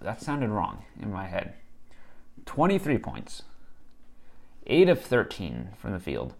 that 0.00 0.20
sounded 0.20 0.50
wrong 0.50 0.84
in 1.00 1.12
my 1.12 1.26
head. 1.26 1.54
23 2.46 2.98
points. 2.98 3.42
8 4.66 4.88
of 4.88 5.00
13 5.00 5.68
from 5.78 5.92
the 5.92 6.00
field. 6.00 6.34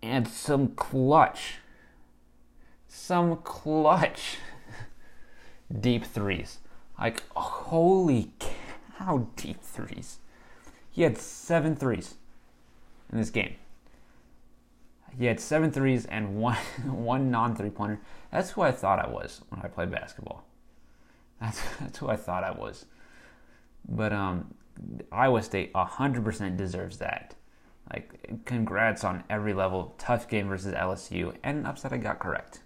And 0.00 0.28
some 0.28 0.68
clutch. 0.68 1.56
Some 2.86 3.38
clutch 3.38 4.38
deep 5.80 6.04
threes. 6.04 6.58
Like 6.98 7.24
holy 7.34 8.32
cow 8.38 9.28
deep 9.36 9.60
threes. 9.60 10.18
He 10.92 11.02
had 11.02 11.16
seven 11.18 11.74
threes 11.74 12.14
in 13.10 13.18
this 13.18 13.30
game. 13.30 13.54
He 15.18 15.24
had 15.24 15.40
seven 15.40 15.72
threes 15.72 16.06
and 16.06 16.36
one 16.36 16.56
one 16.84 17.30
non 17.30 17.56
three 17.56 17.70
pointer. 17.70 18.00
That's 18.30 18.50
who 18.50 18.62
I 18.62 18.70
thought 18.70 18.98
I 18.98 19.08
was 19.08 19.40
when 19.48 19.60
I 19.62 19.68
played 19.68 19.90
basketball. 19.90 20.44
That's 21.40 21.60
that's 21.80 21.98
who 21.98 22.08
I 22.08 22.16
thought 22.16 22.44
I 22.44 22.52
was. 22.52 22.84
But 23.88 24.12
um, 24.12 24.54
Iowa 25.10 25.42
State 25.42 25.72
100% 25.72 26.56
deserves 26.56 26.98
that. 26.98 27.34
Like, 27.92 28.44
congrats 28.44 29.02
on 29.02 29.24
every 29.28 29.52
level. 29.52 29.94
Tough 29.98 30.28
game 30.28 30.48
versus 30.48 30.72
LSU, 30.72 31.34
and 31.42 31.58
an 31.58 31.66
upset 31.66 31.92
I 31.92 31.96
got 31.96 32.20
correct. 32.20 32.60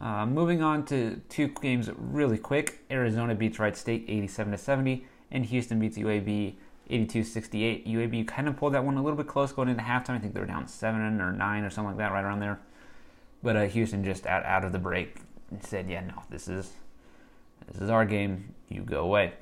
Uh, 0.00 0.26
moving 0.26 0.60
on 0.60 0.84
to 0.86 1.22
two 1.28 1.48
games 1.48 1.88
really 1.96 2.36
quick. 2.36 2.80
Arizona 2.90 3.34
beats 3.34 3.58
Wright 3.58 3.76
State 3.76 4.04
87 4.08 4.52
to 4.52 4.58
70, 4.58 5.06
and 5.30 5.46
Houston 5.46 5.78
beats 5.78 5.96
UAB 5.96 6.56
82-68. 6.90 7.86
UAB 7.86 8.26
kind 8.26 8.48
of 8.48 8.56
pulled 8.56 8.74
that 8.74 8.84
one 8.84 8.96
a 8.96 9.02
little 9.02 9.16
bit 9.16 9.26
close 9.26 9.52
going 9.52 9.68
into 9.68 9.82
halftime. 9.82 10.10
I 10.10 10.18
think 10.18 10.34
they 10.34 10.40
were 10.40 10.46
down 10.46 10.66
seven 10.68 11.20
or 11.20 11.32
nine 11.32 11.64
or 11.64 11.70
something 11.70 11.96
like 11.96 11.98
that, 11.98 12.12
right 12.12 12.24
around 12.24 12.40
there. 12.40 12.58
But 13.42 13.56
uh, 13.56 13.62
Houston 13.66 14.04
just 14.04 14.26
out 14.26 14.44
out 14.44 14.64
of 14.64 14.72
the 14.72 14.78
break 14.78 15.16
said, 15.60 15.88
"Yeah, 15.88 16.00
no, 16.00 16.22
this 16.30 16.48
is 16.48 16.72
this 17.68 17.80
is 17.80 17.90
our 17.90 18.04
game. 18.04 18.54
You 18.68 18.82
go 18.82 19.02
away." 19.02 19.34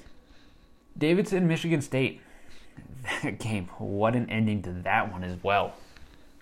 Davidson, 0.99 1.47
Michigan 1.47 1.81
State. 1.81 2.21
That 3.23 3.39
game, 3.39 3.69
what 3.79 4.17
an 4.17 4.29
ending 4.29 4.63
to 4.63 4.73
that 4.83 5.13
one 5.13 5.25
as 5.25 5.43
well. 5.43 5.75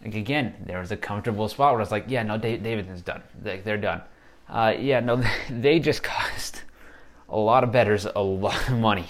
Like 0.03 0.15
again, 0.15 0.55
there 0.65 0.81
was 0.81 0.91
a 0.91 0.97
comfortable 0.97 1.49
spot 1.49 1.73
where 1.73 1.81
I 1.81 1.83
was 1.83 1.91
like, 1.91 2.07
"Yeah, 2.09 2.23
no, 2.23 2.39
Davidson's 2.39 3.03
done. 3.03 3.23
They're 3.41 3.77
done." 3.77 4.03
Uh, 4.49 4.75
yeah, 4.79 5.01
no, 5.01 5.23
they 5.51 5.79
just 5.79 6.03
cost 6.05 6.63
a 7.29 7.39
lot 7.39 7.65
of 7.65 7.73
betters 7.73 8.07
a 8.15 8.23
lot 8.23 8.69
of 8.69 8.79
money 8.79 9.07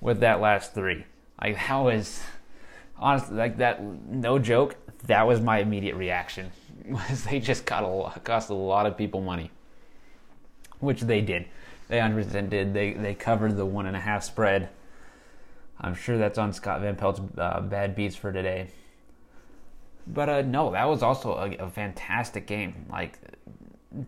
with 0.00 0.20
that 0.20 0.40
last 0.40 0.74
three. 0.74 1.04
Like 1.40 1.56
that 1.56 1.76
was 1.76 2.20
honestly 2.96 3.36
like 3.36 3.58
that. 3.58 3.82
No 3.82 4.38
joke. 4.38 4.76
That 5.06 5.26
was 5.26 5.40
my 5.40 5.58
immediate 5.58 5.96
reaction. 5.96 6.50
Was 6.88 7.24
they 7.24 7.38
just 7.38 7.66
got 7.66 7.82
a 7.82 7.86
lot, 7.86 8.24
cost 8.24 8.48
a 8.48 8.54
lot 8.54 8.86
of 8.86 8.96
people 8.96 9.20
money, 9.20 9.50
which 10.80 11.02
they 11.02 11.20
did. 11.20 11.44
They 11.88 11.98
100% 11.98 12.48
did. 12.48 12.72
They 12.72 12.94
they 12.94 13.14
covered 13.14 13.56
the 13.56 13.66
one 13.66 13.86
and 13.86 13.94
a 13.96 14.00
half 14.00 14.24
spread. 14.24 14.70
I'm 15.80 15.94
sure 15.94 16.18
that's 16.18 16.38
on 16.38 16.52
Scott 16.52 16.80
Van 16.80 16.96
Pelt's 16.96 17.20
uh, 17.36 17.60
bad 17.60 17.94
beats 17.94 18.16
for 18.16 18.32
today. 18.32 18.68
But 20.06 20.28
uh, 20.28 20.42
no, 20.42 20.72
that 20.72 20.84
was 20.88 21.02
also 21.02 21.34
a, 21.34 21.66
a 21.66 21.68
fantastic 21.68 22.46
game. 22.46 22.86
Like 22.90 23.18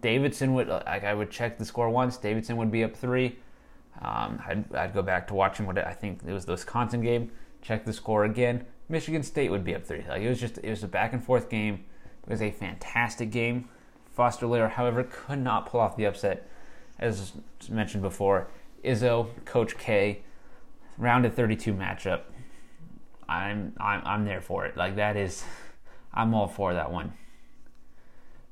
Davidson 0.00 0.54
would 0.54 0.68
like 0.68 1.04
I 1.04 1.14
would 1.14 1.30
check 1.30 1.58
the 1.58 1.64
score 1.64 1.90
once. 1.90 2.16
Davidson 2.16 2.56
would 2.56 2.70
be 2.70 2.84
up 2.84 2.96
three. 2.96 3.36
Um, 4.00 4.40
I'd, 4.46 4.74
I'd, 4.74 4.94
go 4.94 5.02
back 5.02 5.26
to 5.28 5.34
watching 5.34 5.66
what 5.66 5.76
I 5.78 5.92
think 5.92 6.20
it 6.26 6.32
was 6.32 6.46
the 6.46 6.52
Wisconsin 6.52 7.02
game. 7.02 7.30
Check 7.60 7.84
the 7.84 7.92
score 7.92 8.24
again. 8.24 8.64
Michigan 8.88 9.22
State 9.22 9.50
would 9.50 9.64
be 9.64 9.74
up 9.74 9.84
three. 9.84 10.04
Like 10.08 10.22
it 10.22 10.28
was 10.28 10.40
just 10.40 10.58
it 10.58 10.70
was 10.70 10.82
a 10.82 10.88
back 10.88 11.12
and 11.12 11.22
forth 11.22 11.50
game. 11.50 11.84
It 12.22 12.30
was 12.30 12.40
a 12.40 12.50
fantastic 12.50 13.30
game. 13.30 13.68
Foster 14.14 14.46
Loyer, 14.46 14.68
however, 14.68 15.04
could 15.04 15.38
not 15.38 15.66
pull 15.66 15.80
off 15.80 15.96
the 15.96 16.04
upset, 16.04 16.48
as 16.98 17.32
mentioned 17.68 18.02
before. 18.02 18.48
Izzo, 18.84 19.28
Coach 19.44 19.76
K, 19.76 20.22
rounded 20.96 21.34
32 21.34 21.74
matchup. 21.74 22.22
I'm 23.28 23.74
I'm 23.78 24.02
I'm 24.04 24.24
there 24.24 24.40
for 24.40 24.66
it. 24.66 24.76
Like 24.76 24.96
that 24.96 25.16
is, 25.16 25.44
I'm 26.12 26.34
all 26.34 26.48
for 26.48 26.74
that 26.74 26.90
one. 26.90 27.12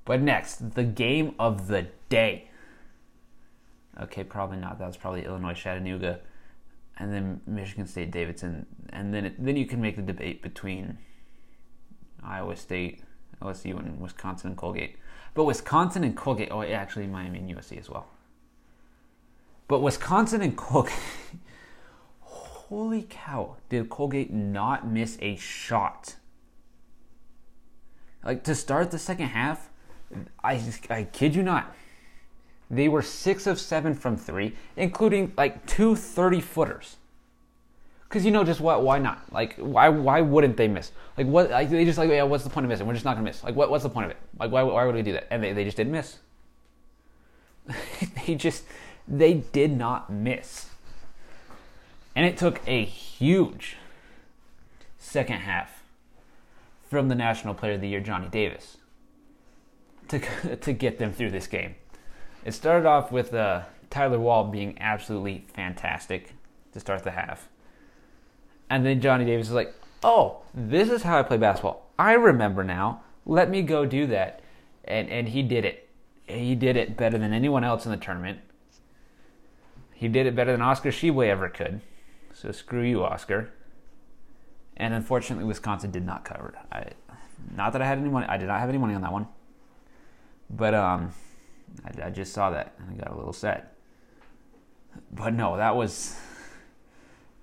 But 0.05 0.23
next, 0.23 0.75
the 0.75 0.85
game 0.85 1.35
of 1.39 1.69
the 1.69 1.89
day. 2.09 2.48
Okay, 4.01 4.25
probably 4.25 4.59
not. 4.59 4.79
That 4.79 4.87
was 4.87 4.97
probably 4.97 5.25
Illinois 5.25 5.55
Chattanooga, 5.55 6.21
and 6.99 7.13
then 7.13 7.41
Michigan 7.47 7.87
State 7.87 8.11
Davidson, 8.11 8.67
and 8.91 9.13
then 9.13 9.27
it, 9.27 9.45
then 9.45 9.57
you 9.57 9.67
can 9.67 9.81
make 9.81 9.97
the 9.97 10.03
debate 10.03 10.43
between 10.43 10.99
Iowa 12.23 12.57
State, 12.57 13.03
LSU, 13.43 13.79
and 13.79 14.01
Wisconsin 14.01 14.51
and 14.51 14.57
Colgate. 14.57 14.97
But 15.35 15.45
Wisconsin 15.45 16.05
and 16.05 16.17
Colgate, 16.17 16.49
oh, 16.51 16.63
actually 16.63 17.07
Miami 17.07 17.39
and 17.39 17.51
USC 17.51 17.79
as 17.79 17.89
well. 17.89 18.07
But 19.69 19.81
Wisconsin 19.81 20.43
and 20.43 20.57
Colgate, 20.57 20.95
holy 22.21 23.07
cow, 23.09 23.57
did 23.69 23.89
Colgate 23.89 24.33
not 24.33 24.87
miss 24.87 25.19
a 25.21 25.37
shot? 25.37 26.17
Like 28.25 28.45
to 28.45 28.55
start 28.55 28.91
the 28.91 28.99
second 28.99 29.29
half, 29.29 29.71
I 30.43 30.61
I 30.91 31.05
kid 31.05 31.35
you 31.35 31.43
not, 31.43 31.75
they 32.71 32.89
were 32.89 33.03
six 33.03 33.47
of 33.47 33.59
seven 33.59 33.95
from 33.95 34.17
three, 34.17 34.55
including 34.77 35.33
like 35.37 35.67
two 35.67 35.97
30 35.97 36.41
footers. 36.41 36.97
Cause 38.11 38.25
you 38.25 38.31
know 38.31 38.43
just 38.43 38.61
what? 38.61 38.83
Why 38.83 38.99
not? 38.99 39.31
Like 39.31 39.57
why? 39.57 39.91
Why 39.91 40.23
wouldn't 40.23 40.57
they 40.57 40.67
miss? 40.67 40.93
Like 41.19 41.27
what? 41.27 41.51
Like, 41.51 41.69
they 41.69 41.85
just 41.85 41.99
like 41.99 42.09
yeah. 42.09 42.23
What's 42.23 42.43
the 42.43 42.49
point 42.49 42.65
of 42.65 42.71
missing? 42.71 42.87
We're 42.87 42.95
just 42.95 43.05
not 43.05 43.15
gonna 43.15 43.25
miss. 43.25 43.45
Like 43.45 43.55
what? 43.55 43.71
What's 43.71 43.83
the 43.83 43.91
point 43.91 44.07
of 44.07 44.13
it? 44.13 44.17
Like 44.39 44.51
why? 44.51 44.63
Why 44.63 44.87
would 44.87 44.95
we 44.95 45.03
do 45.03 45.13
that? 45.13 45.27
And 45.31 45.45
they, 45.45 45.53
they 45.53 45.65
just 45.65 45.77
didn't 45.77 45.93
miss. 45.93 46.17
they 48.27 48.35
just 48.35 48.65
they 49.07 49.35
did 49.35 49.77
not 49.77 50.11
miss. 50.11 50.71
And 52.17 52.25
it 52.25 52.39
took 52.39 52.63
a 52.67 52.83
huge 52.83 53.77
second 54.97 55.41
half 55.41 55.83
from 56.89 57.09
the 57.09 57.15
National 57.15 57.53
Player 57.53 57.75
of 57.75 57.83
the 57.83 57.89
Year 57.89 58.01
Johnny 58.01 58.29
Davis 58.29 58.79
to 60.09 60.57
to 60.57 60.73
get 60.73 60.99
them 60.99 61.13
through 61.13 61.31
this 61.31 61.47
game. 61.47 61.75
It 62.45 62.53
started 62.53 62.87
off 62.87 63.13
with 63.13 63.35
uh, 63.35 63.63
Tyler 63.91 64.19
Wahl 64.19 64.45
being 64.45 64.77
absolutely 64.81 65.45
fantastic 65.53 66.35
to 66.73 66.81
start 66.81 67.05
the 67.05 67.11
half. 67.11 67.49
And 68.71 68.85
then 68.85 69.01
Johnny 69.01 69.25
Davis 69.25 69.49
is 69.49 69.55
like, 69.55 69.75
oh, 70.03 70.43
this 70.55 70.91
is 70.91 71.03
how 71.03 71.19
I 71.19 71.23
play 71.23 71.37
basketball. 71.37 71.91
I 71.99 72.13
remember 72.13 72.65
now. 72.65 73.03
Let 73.27 73.51
me 73.51 73.63
go 73.63 73.85
do 73.85 74.07
that. 74.07 74.41
And, 74.85 75.09
and 75.11 75.29
he 75.29 75.43
did 75.43 75.65
it. 75.65 75.89
He 76.27 76.55
did 76.55 76.77
it 76.77 76.97
better 76.97 77.19
than 77.19 77.33
anyone 77.33 77.65
else 77.65 77.85
in 77.85 77.91
the 77.91 77.97
tournament. 77.97 78.41
He 79.95 80.09
did 80.09 80.27
it 80.27 80.37
better 80.37 80.53
than 80.53 80.63
Oscar 80.63 80.91
Tshiebwe 80.91 81.29
ever 81.29 81.49
could. 81.49 81.81
So 82.33 82.53
screw 82.53 82.83
you, 82.83 83.03
Oscar. 83.05 83.51
And 84.77 84.95
unfortunately, 84.95 85.45
Wisconsin 85.45 85.91
did 85.91 86.07
not 86.07 86.25
cover. 86.25 86.55
I, 86.71 86.85
not 87.55 87.73
that 87.73 87.83
I 87.83 87.87
had 87.87 87.99
any 87.99 88.09
money. 88.09 88.27
I 88.29 88.37
did 88.37 88.47
not 88.47 88.61
have 88.61 88.69
any 88.69 88.79
money 88.79 88.95
on 88.95 89.03
that 89.03 89.13
one. 89.13 89.27
But 90.49 90.75
um, 90.75 91.13
I, 91.85 92.07
I 92.07 92.11
just 92.11 92.33
saw 92.33 92.51
that 92.51 92.75
I 92.91 92.95
got 92.95 93.13
a 93.13 93.17
little 93.17 93.33
sad. 93.33 93.67
But 95.13 95.35
no, 95.35 95.57
that 95.57 95.77
was 95.77 96.17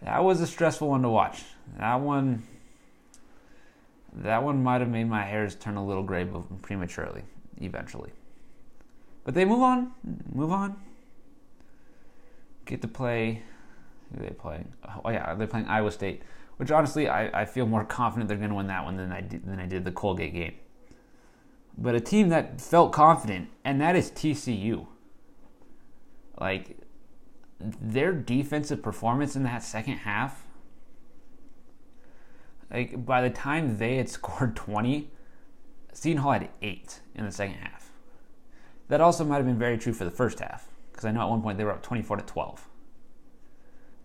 that 0.02 0.24
was 0.24 0.42
a 0.42 0.48
stressful 0.48 0.88
one 0.90 1.02
to 1.02 1.10
watch. 1.10 1.44
That 1.80 1.96
one, 1.96 2.44
that 4.14 4.44
one 4.44 4.64
might 4.64 4.82
have 4.82 4.90
made 4.90 5.10
my 5.10 5.24
hairs 5.24 5.56
turn 5.56 5.78
a 5.78 5.86
little 5.86 6.04
gray 6.04 6.28
prematurely, 6.62 7.24
eventually. 7.60 8.12
But 9.24 9.34
they 9.34 9.46
move 9.46 9.62
on, 9.62 9.92
move 10.32 10.52
on. 10.52 10.76
Get 12.66 12.82
to 12.82 12.88
play. 12.88 13.42
Who 14.12 14.24
are 14.24 14.28
they 14.28 14.36
playing? 14.36 14.72
Oh 15.04 15.10
yeah, 15.10 15.34
they're 15.34 15.48
playing 15.48 15.66
Iowa 15.66 15.92
State, 15.92 16.22
which 16.58 16.70
honestly 16.72 17.10
I, 17.10 17.42
I 17.42 17.46
feel 17.46 17.66
more 17.66 17.84
confident 17.84 18.28
they're 18.28 18.38
going 18.38 18.50
to 18.50 18.56
win 18.56 18.68
that 18.68 18.86
one 18.86 18.98
than 18.98 19.12
I 19.12 19.22
did, 19.22 19.46
than 19.46 19.60
I 19.60 19.66
did 19.66 19.84
the 19.84 19.92
Colgate 19.92 20.34
game. 20.34 20.54
But 21.78 21.96
a 21.96 22.00
team 22.00 22.30
that 22.30 22.62
felt 22.62 22.92
confident, 22.92 23.50
and 23.64 23.82
that 23.82 23.96
is 23.96 24.10
TCU. 24.12 24.88
Like 26.40 26.78
their 27.60 28.14
defensive 28.14 28.82
performance 28.82 29.36
in 29.36 29.44
that 29.44 29.64
second 29.64 29.98
half, 29.98 30.46
like 32.72 33.06
by 33.06 33.22
the 33.22 33.30
time 33.30 33.78
they 33.78 33.98
had 33.98 34.10
scored 34.18 34.56
20, 34.56 35.12
Seton 35.94 36.22
Hall 36.22 36.34
had 36.34 36.50
eight 36.62 37.00
in 37.14 37.26
the 37.26 37.32
second 37.32 37.56
half. 37.56 37.92
That 38.88 39.02
also 39.02 39.24
might 39.24 39.38
have 39.38 39.46
been 39.46 39.58
very 39.58 39.78
true 39.78 39.94
for 39.94 40.06
the 40.06 40.12
first 40.12 40.40
half, 40.40 40.68
because 40.92 41.06
I 41.06 41.12
know 41.12 41.22
at 41.22 41.30
one 41.30 41.42
point 41.42 41.58
they 41.58 41.64
were 41.64 41.72
up 41.72 41.82
24 41.82 42.18
to 42.18 42.24
12. 42.24 42.68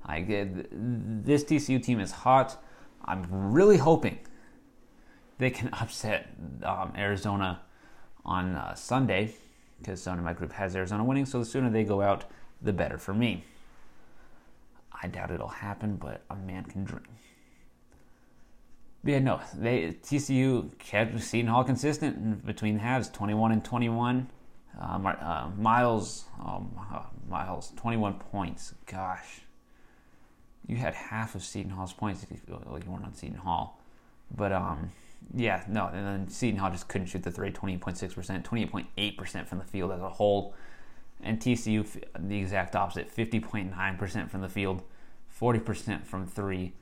Like 0.09 0.26
this 0.28 1.44
TCU 1.44 1.83
team 1.83 2.00
is 2.00 2.11
hot. 2.11 2.62
I'm 3.04 3.26
really 3.30 3.76
hoping 3.76 4.18
they 5.40 5.50
can 5.50 5.70
upset 5.81 6.29
um, 6.62 6.92
Arizona 6.96 7.62
on 8.24 8.55
uh, 8.55 8.74
Sunday, 8.74 9.35
because 9.79 10.00
someone 10.00 10.18
in 10.20 10.24
my 10.24 10.35
group 10.35 10.53
has 10.53 10.76
Arizona 10.76 11.03
winning. 11.03 11.26
So 11.26 11.40
the 11.40 11.44
sooner 11.44 11.70
they 11.70 11.83
go 11.83 12.03
out, 12.03 12.24
the 12.62 12.72
better 12.72 12.98
for 12.98 13.14
me. 13.14 13.42
I 15.03 15.09
doubt 15.09 15.31
it'll 15.31 15.48
happen, 15.48 15.96
but 15.96 16.20
a 16.31 16.37
man 16.37 16.64
can 16.64 16.85
dream. 16.85 17.07
But 19.03 19.12
yeah, 19.12 19.18
no, 19.20 19.40
they 19.57 19.96
TCU 20.03 20.76
kept 20.79 21.18
Seton 21.22 21.50
Hall 21.50 21.64
consistent 21.64 22.44
between 22.44 22.79
halves, 22.79 23.09
21 23.09 23.53
and 23.53 23.64
21. 23.64 24.29
Uh, 24.79 24.85
uh, 24.85 25.50
Miles, 25.59 26.26
um, 26.38 26.70
uh, 26.92 27.03
Miles, 27.29 27.72
21 27.76 28.14
points. 28.14 28.74
Gosh, 28.85 29.40
you 30.66 30.76
had 30.76 30.94
half 30.94 31.35
of 31.35 31.42
Seton 31.42 31.70
Hall's 31.70 31.94
points 31.94 32.22
if 32.22 32.31
you 32.31 32.62
like 32.66 32.85
you 32.85 32.90
weren't 32.90 33.07
on 33.07 33.14
Seton 33.14 33.38
Hall. 33.38 33.81
But 34.31 34.53
um, 34.53 34.90
yeah, 35.35 35.64
no, 35.68 35.87
and 35.87 36.06
then 36.06 36.28
Seton 36.28 36.59
Hall 36.59 36.70
just 36.70 36.88
couldn't 36.88 37.06
shoot 37.06 37.22
the 37.22 37.30
three, 37.30 37.50
28.6%, 37.50 38.42
28.8% 38.42 39.46
from 39.46 39.59
the 39.59 39.64
field 39.64 39.92
as 39.92 40.00
a 40.00 40.09
whole 40.09 40.54
and 41.22 41.38
TCU 41.38 41.87
the 42.18 42.38
exact 42.38 42.76
opposite, 42.76 43.14
50.9% 43.14 44.30
from 44.30 44.40
the 44.40 44.48
field, 44.48 44.83
40% 45.38 46.04
from 46.04 46.26
three, 46.26 46.72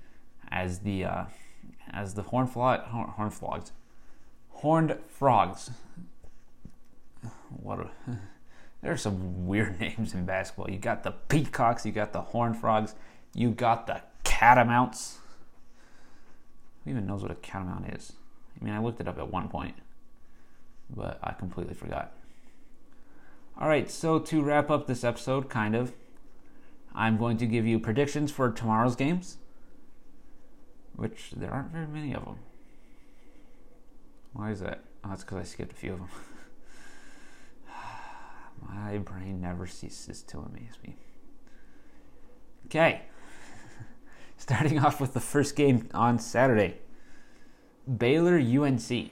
as 0.51 0.81
the 0.81 1.05
uh, 1.05 1.25
as 1.91 2.15
the 2.15 2.23
horn 2.23 2.47
flog, 2.47 2.81
horn 2.83 3.31
frogs, 3.31 3.73
horned 4.51 4.97
frogs. 5.09 5.71
What? 7.63 7.81
A, 7.81 7.91
there 8.83 8.93
are 8.93 8.97
some 8.97 9.47
weird 9.47 9.81
names 9.81 10.15
in 10.15 10.25
basketball. 10.25 10.71
You 10.71 10.79
got 10.79 11.03
the 11.03 11.13
peacocks, 11.13 11.85
you 11.85 11.93
got 11.93 12.13
the 12.13 12.21
horned 12.21 12.57
frogs, 12.57 12.95
you 13.35 13.51
got 13.51 13.87
the 13.87 14.03
catamounts. 14.25 15.19
Who 16.85 16.91
even 16.91 17.07
knows 17.07 17.23
what 17.23 17.31
a 17.31 17.37
catamount 17.37 17.89
is? 17.93 18.13
I 18.61 18.65
mean, 18.65 18.75
I 18.75 18.81
looked 18.81 19.01
it 19.01 19.09
up 19.09 19.19
at 19.19 19.31
one 19.31 19.49
point, 19.49 19.75
but 20.91 21.19
I 21.23 21.33
completely 21.33 21.75
forgot. 21.75 22.13
All 23.61 23.69
right, 23.69 23.91
so 23.91 24.19
to 24.19 24.43
wrap 24.43 24.71
up 24.71 24.87
this 24.87 25.05
episode, 25.05 25.49
kind 25.49 25.75
of, 25.75 25.93
I'm 26.95 27.17
going 27.19 27.37
to 27.39 27.47
give 27.47 27.67
you 27.67 27.79
predictions 27.79 28.31
for 28.31 28.51
tomorrow's 28.51 28.97
games, 28.97 29.39
which 30.97 31.33
there 31.37 31.51
aren't 31.51 31.73
very 31.73 31.87
many 31.87 32.15
of 32.15 32.25
them. 32.25 32.37
Why 34.33 34.51
is 34.51 34.61
that? 34.61 34.85
Oh, 35.05 35.11
that's 35.11 35.25
because 35.25 35.39
I 35.39 35.45
skipped 35.45 35.73
a 35.73 35.77
few 35.77 35.93
of 35.95 35.99
them. 35.99 36.09
My 38.69 38.99
brain 38.99 39.41
never 39.41 39.67
ceases 39.67 40.23
to 40.23 40.39
amaze 40.39 40.79
me. 40.85 40.97
Okay, 42.67 43.03
starting 44.37 44.79
off 44.79 45.01
with 45.01 45.15
the 45.15 45.21
first 45.21 45.57
game 45.57 45.89
on 45.95 46.19
Saturday 46.19 46.79
Baylor 47.97 48.39
UNC. 48.39 49.11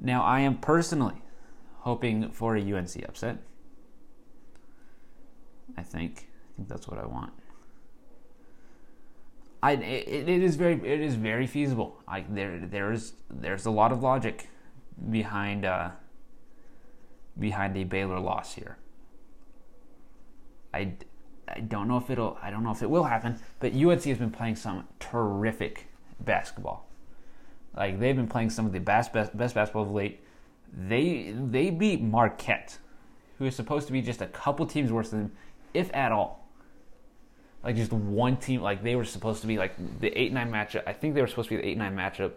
Now, 0.00 0.22
I 0.22 0.40
am 0.40 0.58
personally 0.58 1.22
hoping 1.80 2.30
for 2.30 2.56
a 2.56 2.60
UNC 2.60 3.04
upset. 3.08 3.38
I 5.76 5.82
think. 5.82 6.28
I 6.52 6.56
think 6.56 6.68
that's 6.68 6.88
what 6.88 6.98
I 6.98 7.06
want. 7.06 7.32
I 9.62 9.72
it, 9.72 10.28
it 10.28 10.42
is 10.42 10.56
very 10.56 10.74
it 10.74 11.00
is 11.00 11.14
very 11.16 11.46
feasible. 11.46 12.00
I 12.06 12.24
there 12.28 12.58
there's 12.58 13.14
there's 13.28 13.66
a 13.66 13.70
lot 13.70 13.90
of 13.90 14.02
logic 14.02 14.48
behind 15.10 15.64
uh, 15.64 15.90
behind 17.38 17.76
a 17.76 17.84
Baylor 17.84 18.20
loss 18.20 18.54
here. 18.54 18.78
I, 20.72 20.92
I 21.48 21.60
don't 21.60 21.88
know 21.88 21.96
if 21.96 22.10
it'll 22.10 22.38
I 22.42 22.50
don't 22.50 22.62
know 22.62 22.70
if 22.70 22.82
it 22.82 22.90
will 22.90 23.04
happen, 23.04 23.38
but 23.58 23.72
UNC 23.72 24.04
has 24.04 24.18
been 24.18 24.30
playing 24.30 24.56
some 24.56 24.86
terrific 25.00 25.88
basketball. 26.20 26.86
Like 27.76 28.00
they've 28.00 28.16
been 28.16 28.28
playing 28.28 28.50
some 28.50 28.66
of 28.66 28.72
the 28.72 28.80
best 28.80 29.12
best, 29.12 29.36
best 29.36 29.54
basketball 29.54 29.82
of 29.82 29.90
late 29.90 30.20
they 30.76 31.34
they 31.36 31.70
beat 31.70 32.00
Marquette, 32.00 32.78
who 33.38 33.46
is 33.46 33.56
supposed 33.56 33.86
to 33.86 33.92
be 33.92 34.02
just 34.02 34.20
a 34.20 34.26
couple 34.26 34.66
teams 34.66 34.92
worse 34.92 35.10
than 35.10 35.20
them, 35.20 35.32
if 35.74 35.94
at 35.94 36.12
all. 36.12 36.46
Like 37.64 37.76
just 37.76 37.92
one 37.92 38.36
team. 38.36 38.60
Like 38.60 38.82
they 38.82 38.96
were 38.96 39.04
supposed 39.04 39.40
to 39.42 39.46
be 39.46 39.58
like 39.58 39.74
the 40.00 40.08
eight 40.18 40.32
nine 40.32 40.50
matchup. 40.50 40.82
I 40.86 40.92
think 40.92 41.14
they 41.14 41.20
were 41.20 41.26
supposed 41.26 41.48
to 41.48 41.56
be 41.56 41.62
the 41.62 41.68
eight 41.68 41.78
nine 41.78 41.96
matchup, 41.96 42.32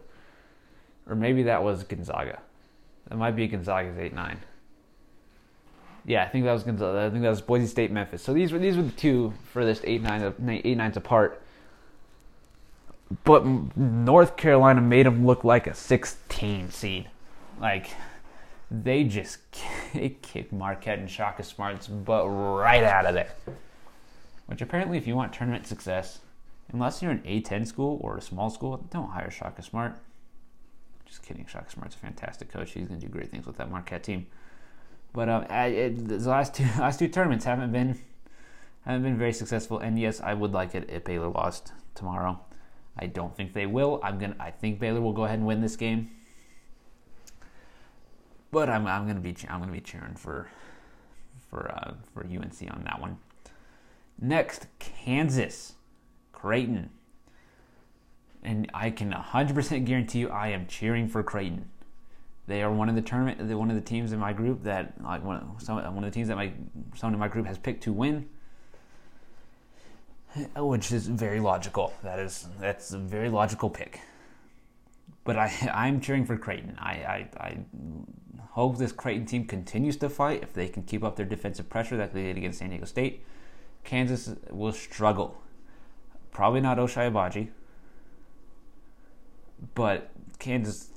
or 1.08 1.16
maybe 1.16 1.44
that 1.44 1.64
was 1.64 1.84
Gonzaga. 1.84 2.42
That 3.10 3.18
might 3.18 3.36
be 3.36 3.48
Gonzaga's 3.48 3.98
eight 3.98 4.14
nine. 4.14 4.40
Yeah, 6.06 6.24
I 6.24 6.30
think 6.30 6.46
that 6.46 6.54
was 6.54 6.64
Gonzaga. 6.64 7.06
I 7.06 7.10
think 7.12 7.22
that 7.22 7.30
was 7.30 7.42
Boise 7.42 7.68
State, 7.68 7.92
Memphis. 7.92 8.24
So 8.24 8.34
these 8.34 8.52
were 8.52 8.60
these 8.60 8.78
were 8.78 8.84
the 8.84 8.92
two 8.92 9.34
for 9.52 9.64
this 9.64 9.82
eight 9.84 10.02
nine 10.02 10.34
eight 10.64 10.78
nines 10.78 10.98
apart. 10.98 11.44
But 13.24 13.46
North 13.76 14.38
Carolina 14.38 14.82
made 14.82 15.06
them 15.06 15.26
look 15.26 15.44
like 15.44 15.68
a 15.68 15.74
sixteen 15.74 16.70
seed. 16.70 17.10
Like 17.60 17.88
they 18.72 19.04
just 19.04 19.40
kicked 20.22 20.54
Marquette 20.54 21.00
and 21.00 21.10
Shaka 21.10 21.44
Smart's 21.44 21.88
butt 21.88 22.26
right 22.28 22.84
out 22.84 23.06
of 23.06 23.14
there. 23.14 23.34
Which 24.46 24.62
apparently, 24.62 24.98
if 24.98 25.08
you 25.08 25.16
want 25.16 25.34
tournament 25.34 25.68
success, 25.68 26.20
unless 26.72 27.02
you're 27.02 27.12
an 27.12 27.22
A10 27.26 27.68
school 27.68 28.00
or 28.02 28.18
a 28.18 28.22
small 28.22 28.50
school, 28.50 28.86
don't 28.90 29.10
hire 29.10 29.30
Shaka 29.30 29.62
Smart. 29.62 29.98
Just 31.06 31.24
kidding. 31.24 31.46
Shaka 31.46 31.70
Smart's 31.70 31.96
a 31.96 32.00
fantastic 32.00 32.50
coach. 32.50 32.72
He's 32.72 32.88
to 32.88 32.96
do 32.96 33.08
great 33.08 33.30
things 33.30 33.46
with 33.46 33.58
that 33.58 33.70
Marquette 33.70 34.04
team. 34.04 34.28
But 35.14 35.28
um, 35.28 35.44
it, 35.44 36.08
the 36.08 36.30
last 36.30 36.54
two 36.54 36.64
last 36.80 37.00
two 37.00 37.10
tournaments 37.10 37.46
haven't 37.46 37.72
been 37.72 38.00
haven't 38.86 39.04
been 39.04 39.18
very 39.18 39.34
successful. 39.34 39.80
And 39.80 40.00
yes, 40.00 40.22
I 40.22 40.34
would 40.34 40.54
like 40.54 40.74
it 40.76 40.90
if 40.90 41.04
Baylor 41.04 41.28
lost 41.28 41.74
tomorrow. 41.96 42.40
I 43.02 43.08
don't 43.08 43.36
think 43.36 43.54
they 43.54 43.66
will. 43.66 44.00
I'm 44.04 44.20
gonna. 44.20 44.36
I 44.40 44.52
think 44.52 44.80
Baylor 44.80 45.02
will 45.02 45.14
go 45.14 45.26
ahead 45.26 45.40
and 45.40 45.48
win 45.48 45.62
this 45.62 45.76
game. 45.76 46.12
But 48.52 48.70
I'm 48.70 48.86
I'm 48.86 49.08
gonna 49.08 49.20
be 49.20 49.36
I'm 49.50 49.60
gonna 49.60 49.72
be 49.72 49.82
cheering 49.82 50.16
for 50.16 50.50
for 51.50 51.72
uh, 51.72 51.94
for 52.14 52.24
UNC 52.24 52.56
on 52.70 52.84
that 52.86 53.02
one. 53.02 53.18
Next, 54.20 54.68
Kansas, 54.78 55.74
Creighton, 56.32 56.92
and 58.44 58.70
I 58.72 58.92
can 58.92 59.12
100% 59.12 59.86
guarantee 59.86 60.20
you 60.20 60.30
I 60.30 60.50
am 60.50 60.68
cheering 60.68 61.08
for 61.08 61.24
Creighton. 61.24 61.70
They 62.46 62.62
are 62.62 62.72
one 62.72 62.88
of 62.88 62.94
the 62.96 63.02
tournament, 63.02 63.42
one 63.58 63.70
of 63.70 63.76
the 63.76 63.82
teams 63.82 64.12
in 64.12 64.20
my 64.20 64.34
group 64.34 64.64
that 64.64 64.94
like 65.04 65.24
one, 65.24 65.38
of, 65.38 65.62
some, 65.62 65.78
one 65.78 66.04
of 66.04 66.12
the 66.12 66.14
teams 66.14 66.28
that 66.28 66.36
my 66.36 66.52
someone 66.96 67.16
in 67.16 67.20
my 67.20 67.28
group 67.28 67.48
has 67.48 67.58
picked 67.58 67.84
to 67.84 67.94
win, 67.94 68.30
which 70.56 70.92
is 70.92 71.08
very 71.08 71.40
logical. 71.40 71.94
That 72.04 72.20
is 72.20 72.48
that's 72.60 72.94
a 72.94 72.98
very 72.98 73.30
logical 73.30 73.70
pick. 73.70 74.02
But 75.24 75.38
I 75.38 75.52
I'm 75.74 76.00
cheering 76.02 76.26
for 76.26 76.38
Creighton. 76.38 76.78
I 76.80 76.92
I, 76.92 77.30
I 77.40 77.58
hope 78.52 78.78
this 78.78 78.92
Creighton 78.92 79.26
team 79.26 79.46
continues 79.46 79.98
to 79.98 80.10
fight. 80.10 80.44
If 80.44 80.54
they 80.54 80.68
can 80.68 80.84
keep 80.84 81.04
up 81.04 81.16
their 81.16 81.26
defensive 81.26 81.70
pressure 81.70 81.98
that 81.98 82.14
they 82.14 82.24
did 82.24 82.38
against 82.38 82.60
San 82.60 82.70
Diego 82.70 82.86
State, 82.86 83.24
Kansas 83.84 84.36
will 84.50 84.74
struggle. 84.74 85.42
Probably 86.32 86.62
not 86.62 86.78
Ochai 86.78 87.12
Agbaji, 87.12 87.50
but 89.76 90.12
Kansas 90.40 90.90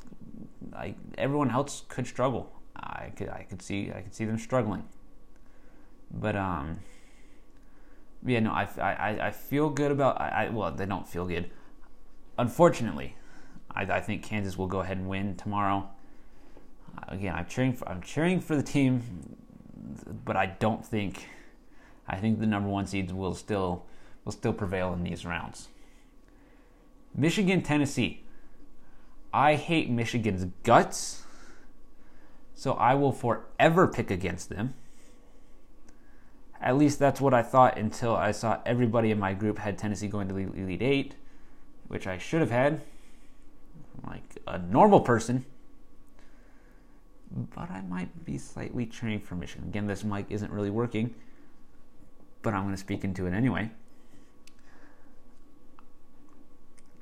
like 0.72 0.96
everyone 1.18 1.50
else 1.50 1.82
could 1.88 2.06
struggle. 2.06 2.52
I 2.76 3.12
could 3.16 3.28
I 3.28 3.46
could 3.48 3.62
see 3.62 3.90
I 3.94 4.00
could 4.00 4.14
see 4.14 4.24
them 4.24 4.38
struggling. 4.38 4.84
But 6.10 6.36
um 6.36 6.78
yeah, 8.24 8.40
no, 8.40 8.52
I, 8.52 8.68
I, 8.78 9.26
I 9.26 9.30
feel 9.30 9.68
good 9.70 9.90
about 9.90 10.20
I, 10.20 10.46
I 10.46 10.48
well 10.50 10.70
they 10.72 10.86
don't 10.86 11.06
feel 11.06 11.26
good. 11.26 11.50
Unfortunately, 12.38 13.16
I, 13.70 13.82
I 13.82 14.00
think 14.00 14.22
Kansas 14.22 14.56
will 14.56 14.66
go 14.66 14.80
ahead 14.80 14.96
and 14.96 15.08
win 15.08 15.36
tomorrow. 15.36 15.88
Again, 17.08 17.34
I'm 17.34 17.46
cheering 17.46 17.72
for 17.72 17.88
I'm 17.88 18.00
cheering 18.00 18.40
for 18.40 18.56
the 18.56 18.62
team, 18.62 19.36
but 20.24 20.36
I 20.36 20.46
don't 20.46 20.84
think 20.84 21.28
I 22.08 22.16
think 22.16 22.40
the 22.40 22.46
number 22.46 22.68
one 22.68 22.86
seeds 22.86 23.12
will 23.12 23.34
still 23.34 23.84
will 24.24 24.32
still 24.32 24.52
prevail 24.52 24.92
in 24.92 25.02
these 25.04 25.26
rounds. 25.26 25.68
Michigan, 27.14 27.62
Tennessee. 27.62 28.22
I 29.32 29.56
hate 29.56 29.90
Michigan's 29.90 30.46
guts, 30.62 31.24
so 32.54 32.74
I 32.74 32.94
will 32.94 33.12
forever 33.12 33.88
pick 33.88 34.10
against 34.10 34.48
them. 34.48 34.74
At 36.64 36.78
least 36.78 36.98
that's 36.98 37.20
what 37.20 37.34
I 37.34 37.42
thought 37.42 37.76
until 37.76 38.16
I 38.16 38.32
saw 38.32 38.58
everybody 38.64 39.10
in 39.10 39.18
my 39.18 39.34
group 39.34 39.58
had 39.58 39.76
Tennessee 39.76 40.08
going 40.08 40.28
to 40.28 40.36
Elite 40.38 40.80
Eight, 40.80 41.14
which 41.88 42.06
I 42.06 42.16
should 42.16 42.40
have 42.40 42.50
had, 42.50 42.80
like 44.06 44.38
a 44.46 44.58
normal 44.58 45.00
person. 45.00 45.44
But 47.54 47.70
I 47.70 47.82
might 47.82 48.24
be 48.24 48.38
slightly 48.38 48.86
cheering 48.86 49.20
for 49.20 49.34
Michigan. 49.34 49.68
Again, 49.68 49.86
this 49.86 50.04
mic 50.04 50.24
isn't 50.30 50.50
really 50.50 50.70
working, 50.70 51.14
but 52.40 52.54
I'm 52.54 52.62
going 52.62 52.74
to 52.74 52.80
speak 52.80 53.04
into 53.04 53.26
it 53.26 53.34
anyway. 53.34 53.70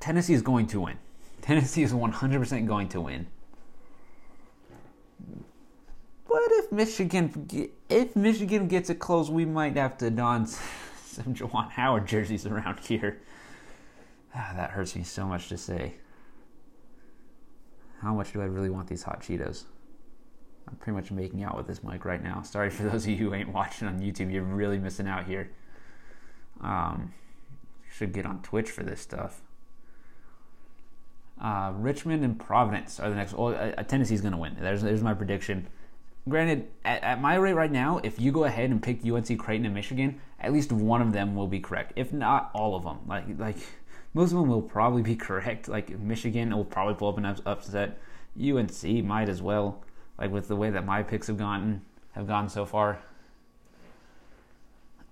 Tennessee 0.01 0.35
is 0.35 0.43
going 0.43 0.67
to 0.69 0.81
win. 0.81 0.99
Tennessee 1.41 1.85
is 1.85 1.93
100% 1.93 2.67
going 2.67 2.89
to 2.89 3.01
win. 3.01 3.29
But 6.33 6.43
if 6.53 6.73
Michigan 6.73 7.71
if 7.91 8.17
Michigan 8.17 8.67
gets 8.67 8.89
it 8.89 8.99
close, 8.99 9.31
we 9.31 9.45
might 9.45 9.77
have 9.77 9.99
to 9.99 10.11
don 10.11 10.47
some 11.05 11.35
Juwan 11.35 11.71
Howard 11.71 12.07
jerseys 12.07 12.47
around 12.47 12.79
here. 12.81 13.21
Ah, 14.35 14.55
that 14.57 14.71
hurts 14.71 14.97
me 14.97 15.03
so 15.03 15.27
much 15.27 15.49
to 15.51 15.59
say. 15.59 15.97
How 18.01 18.15
much 18.15 18.33
do 18.33 18.41
I 18.41 18.47
really 18.47 18.71
want 18.71 18.89
these 18.89 19.03
hot 19.03 19.21
Cheetos? 19.21 19.65
I'm 20.67 20.77
pretty 20.77 20.97
much 20.97 21.11
making 21.11 21.43
out 21.43 21.57
with 21.57 21.67
this 21.67 21.85
mic 21.85 22.05
right 22.05 22.23
now. 22.23 22.41
Sorry 22.43 22.71
for 22.71 22.85
those 22.85 23.05
of 23.05 23.11
you 23.11 23.17
who 23.17 23.35
ain't 23.35 23.53
watching 23.53 23.87
on 23.87 24.01
YouTube. 24.01 24.33
You're 24.33 24.43
really 24.43 24.79
missing 24.79 25.07
out 25.07 25.27
here. 25.27 25.51
Um, 26.63 27.13
should 27.93 28.13
get 28.13 28.25
on 28.25 28.41
Twitch 28.43 28.71
for 28.71 28.83
this 28.83 29.03
stuff. 29.03 29.43
Uh, 31.39 31.73
Richmond 31.77 32.25
and 32.25 32.39
Providence 32.41 32.99
are 32.99 33.11
the 33.11 33.17
next. 33.17 33.35
Well, 33.35 33.55
uh, 33.55 33.83
Tennessee's 33.83 34.23
going 34.23 34.33
to 34.33 34.39
win. 34.39 34.57
There's 34.59 34.81
there's 34.81 35.03
my 35.03 35.13
prediction. 35.13 35.69
Granted, 36.29 36.69
at, 36.85 37.03
at, 37.03 37.21
my 37.21 37.35
rate 37.35 37.55
right 37.55 37.71
now, 37.71 38.01
if 38.05 38.21
you 38.21 38.31
go 38.31 38.45
ahead 38.45 38.71
and 38.71 38.81
pick 38.81 39.05
UNC 39.05 39.37
Creighton 39.39 39.67
and 39.67 39.75
Michigan, 39.75 40.21
at 40.39 40.53
least 40.53 40.71
one 40.71 41.03
of 41.03 41.13
them 41.13 41.35
will 41.35 41.49
be 41.49 41.59
correct. 41.59 41.93
If 41.97 42.13
not 42.13 42.51
all 42.55 42.77
of 42.77 42.85
them, 42.85 43.01
like 43.09 43.25
like 43.39 43.57
most 44.15 44.31
of 44.31 44.39
them 44.39 44.49
will 44.49 44.63
probably 44.63 45.03
be 45.03 45.17
correct. 45.29 45.69
Like 45.69 45.99
Michigan 45.99 46.55
will 46.55 46.65
probably 46.65 46.95
pull 46.95 47.09
up 47.09 47.19
an 47.19 47.27
upset. 47.45 47.99
UNC 48.41 48.85
might 49.05 49.29
as 49.29 49.43
well. 49.43 49.83
Like 50.17 50.31
with 50.31 50.47
the 50.47 50.57
way 50.57 50.71
that 50.71 50.87
my 50.87 51.03
picks 51.03 51.27
have 51.27 51.39
gone 51.39 51.83
have 52.13 52.29
gone 52.29 52.49
so 52.49 52.65
far. 52.65 53.01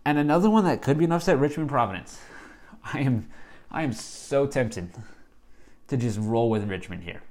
And 0.04 0.16
another 0.16 0.48
one 0.48 0.64
that 0.64 0.80
could 0.80 0.96
be 0.96 1.04
an 1.04 1.12
upset: 1.12 1.38
Richmond 1.38 1.70
Providence. 1.70 2.20
I 2.84 3.00
am 3.00 3.28
I 3.68 3.82
am 3.82 3.92
so 3.92 4.46
tempted 4.46 4.90
to 5.88 5.96
just 5.96 6.20
roll 6.20 6.50
with 6.50 6.68
Richmond 6.70 7.02
here. 7.02 7.22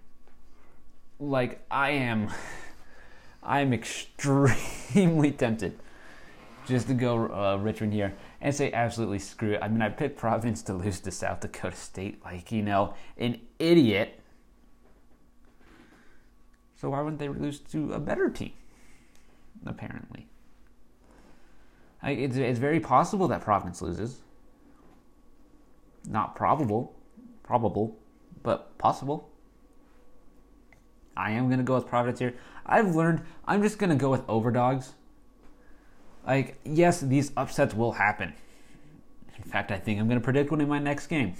Like 1.18 1.65
I 1.72 1.92
am 1.92 2.30
I 3.50 3.62
am 3.62 3.74
extremely 3.74 5.32
tempted 5.38 5.80
just 6.68 6.88
to 6.88 6.94
go 6.94 7.26
uh, 7.28 7.58
Richmond 7.58 7.94
here 7.94 8.16
and 8.40 8.54
say 8.54 8.72
absolutely 8.72 9.18
screw 9.18 9.54
it. 9.54 9.60
I 9.64 9.68
mean, 9.68 9.82
I 9.82 9.90
picked 9.90 10.18
Providence 10.18 10.62
to 10.64 10.74
lose 10.74 11.00
to 11.00 11.12
South 11.12 11.40
Dakota 11.40 11.76
State, 11.76 12.24
like 12.24 12.52
you 12.52 12.62
know, 12.62 12.94
an 13.18 13.42
idiot. 13.58 14.20
So 16.76 16.92
why 16.92 17.02
wouldn't 17.02 17.20
they 17.20 17.28
lose 17.28 17.60
to 17.72 17.92
a 17.94 18.00
better 18.00 18.30
team? 18.30 18.54
Apparently, 19.66 20.28
I, 22.04 22.12
it's 22.12 22.38
it's 22.38 22.60
very 22.60 22.80
possible 22.80 23.28
that 23.30 23.42
Providence 23.42 23.82
loses. 23.82 24.22
Not 26.08 26.36
probable, 26.36 26.96
probable 27.42 27.98
but 28.44 28.78
possible. 28.78 29.29
I 31.19 31.32
am 31.32 31.47
going 31.47 31.60
to 31.60 31.63
go 31.63 31.75
with 31.75 31.88
Providence 31.88 32.19
here. 32.19 32.36
I've 32.65 32.95
learned 32.95 33.21
I'm 33.45 33.62
just 33.62 33.77
going 33.77 33.89
to 33.89 33.95
go 33.95 34.10
with 34.10 34.23
overdogs. 34.27 34.93
Like, 36.25 36.60
yes, 36.63 37.01
these 37.01 37.32
upsets 37.36 37.73
will 37.73 37.93
happen. 37.93 38.34
In 39.38 39.43
fact, 39.43 39.71
I 39.71 39.77
think 39.77 39.99
I'm 39.99 40.08
going 40.08 40.19
to 40.19 40.23
predict 40.23 40.51
one 40.51 40.62
in 40.62 40.69
my 40.69 40.79
next 40.79 41.08
game. 41.08 41.34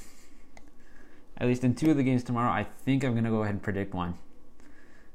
At 1.38 1.48
least 1.48 1.64
in 1.64 1.76
two 1.76 1.92
of 1.92 1.98
the 1.98 2.04
games 2.04 2.24
tomorrow, 2.24 2.50
I 2.50 2.64
think 2.64 3.04
I'm 3.04 3.14
going 3.14 3.24
to 3.24 3.30
go 3.30 3.44
ahead 3.44 3.56
and 3.56 3.64
predict 3.64 3.94
one. 3.94 4.16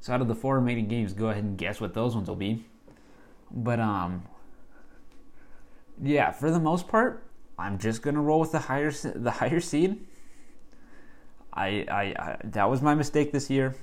So 0.01 0.13
out 0.13 0.21
of 0.21 0.29
the 0.29 0.35
four 0.35 0.57
remaining 0.57 0.89
games, 0.89 1.13
go 1.13 1.29
ahead 1.29 1.45
and 1.45 1.59
guess 1.59 1.81
what 1.81 1.95
those 1.95 2.15
ones 2.15 2.29
will 2.29 2.37
be. 2.37 2.65
But 3.51 3.81
um 3.81 4.25
yeah, 6.03 6.33
for 6.33 6.51
the 6.51 6.59
most 6.59 6.89
part, 6.89 7.23
I'm 7.59 7.79
just 7.79 8.03
going 8.03 8.15
to 8.15 8.21
roll 8.21 8.41
with 8.41 8.53
the 8.53 8.59
higher 8.59 8.91
the 8.91 9.31
higher 9.31 9.61
seed 9.61 10.05
I, 11.55 11.87
I, 11.89 12.03
I 12.03 12.37
that 12.45 12.69
was 12.69 12.83
my 12.83 12.95
mistake 12.95 13.33
this 13.33 13.49
year. 13.49 13.75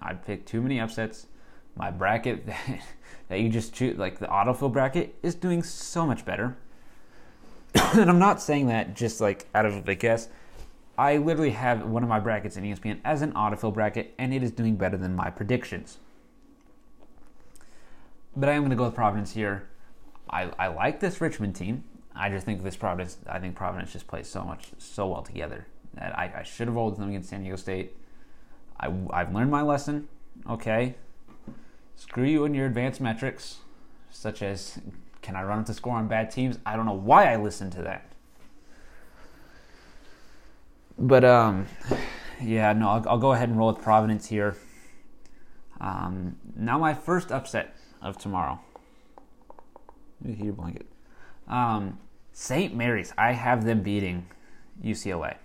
I 0.00 0.14
picked 0.14 0.48
too 0.48 0.60
many 0.60 0.80
upsets. 0.80 1.26
My 1.76 1.90
bracket 1.90 2.46
that 3.28 3.40
you 3.40 3.48
just 3.48 3.74
choose, 3.74 3.98
like 3.98 4.18
the 4.18 4.26
autofill 4.26 4.72
bracket, 4.72 5.14
is 5.22 5.34
doing 5.34 5.62
so 5.62 6.06
much 6.06 6.24
better. 6.24 6.56
and 7.74 8.08
I'm 8.10 8.18
not 8.18 8.40
saying 8.40 8.68
that 8.68 8.94
just 8.94 9.20
like 9.20 9.46
out 9.54 9.66
of 9.66 9.84
the 9.84 9.94
guess. 9.94 10.28
I 10.96 11.16
literally 11.18 11.52
have 11.52 11.86
one 11.86 12.02
of 12.02 12.08
my 12.08 12.18
brackets 12.18 12.56
in 12.56 12.64
ESPN 12.64 12.98
as 13.04 13.22
an 13.22 13.32
autofill 13.34 13.72
bracket, 13.72 14.14
and 14.18 14.34
it 14.34 14.42
is 14.42 14.50
doing 14.50 14.76
better 14.76 14.96
than 14.96 15.14
my 15.14 15.30
predictions. 15.30 15.98
But 18.36 18.48
I 18.48 18.52
am 18.52 18.62
going 18.62 18.70
to 18.70 18.76
go 18.76 18.84
with 18.84 18.94
Providence 18.94 19.32
here. 19.32 19.68
I, 20.28 20.50
I 20.58 20.68
like 20.68 21.00
this 21.00 21.20
Richmond 21.20 21.54
team. 21.54 21.84
I 22.16 22.30
just 22.30 22.44
think 22.44 22.62
this 22.62 22.76
Providence. 22.76 23.18
I 23.28 23.38
think 23.38 23.54
Providence 23.54 23.92
just 23.92 24.08
plays 24.08 24.28
so 24.28 24.42
much 24.42 24.70
so 24.78 25.06
well 25.06 25.22
together 25.22 25.66
that 25.94 26.18
I, 26.18 26.40
I 26.40 26.42
should 26.42 26.66
have 26.66 26.74
rolled 26.74 26.96
them 26.96 27.08
against 27.08 27.30
San 27.30 27.42
Diego 27.42 27.56
State. 27.56 27.96
I, 28.80 28.92
I've 29.10 29.34
learned 29.34 29.50
my 29.50 29.62
lesson. 29.62 30.08
Okay. 30.48 30.94
Screw 31.96 32.24
you 32.24 32.44
and 32.44 32.54
your 32.54 32.66
advanced 32.66 33.00
metrics, 33.00 33.58
such 34.10 34.42
as 34.42 34.78
can 35.20 35.36
I 35.36 35.42
run 35.42 35.58
up 35.58 35.66
the 35.66 35.74
score 35.74 35.94
on 35.96 36.08
bad 36.08 36.30
teams? 36.30 36.58
I 36.64 36.76
don't 36.76 36.86
know 36.86 36.92
why 36.92 37.32
I 37.32 37.36
listened 37.36 37.72
to 37.72 37.82
that. 37.82 38.10
But 40.98 41.24
um, 41.24 41.66
yeah, 42.42 42.72
no, 42.72 42.88
I'll, 42.88 43.08
I'll 43.08 43.18
go 43.18 43.32
ahead 43.32 43.48
and 43.48 43.58
roll 43.58 43.72
with 43.72 43.82
Providence 43.82 44.26
here. 44.26 44.56
Um, 45.80 46.36
now 46.56 46.78
my 46.78 46.94
first 46.94 47.30
upset 47.30 47.76
of 48.02 48.18
tomorrow. 48.18 48.60
Heat 50.24 50.38
your 50.38 50.52
blanket. 50.52 50.86
Um, 51.46 51.98
St. 52.32 52.74
Mary's. 52.74 53.12
I 53.16 53.32
have 53.32 53.64
them 53.64 53.82
beating 53.82 54.26
UCLA. 54.82 55.36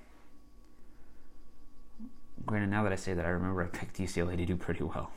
Granted, 2.45 2.69
now 2.69 2.83
that 2.83 2.91
I 2.91 2.95
say 2.95 3.13
that, 3.13 3.25
I 3.25 3.29
remember 3.29 3.63
I 3.63 3.67
picked 3.67 3.97
UCLA 3.97 4.37
to 4.37 4.45
do 4.45 4.55
pretty 4.55 4.83
well. 4.83 5.11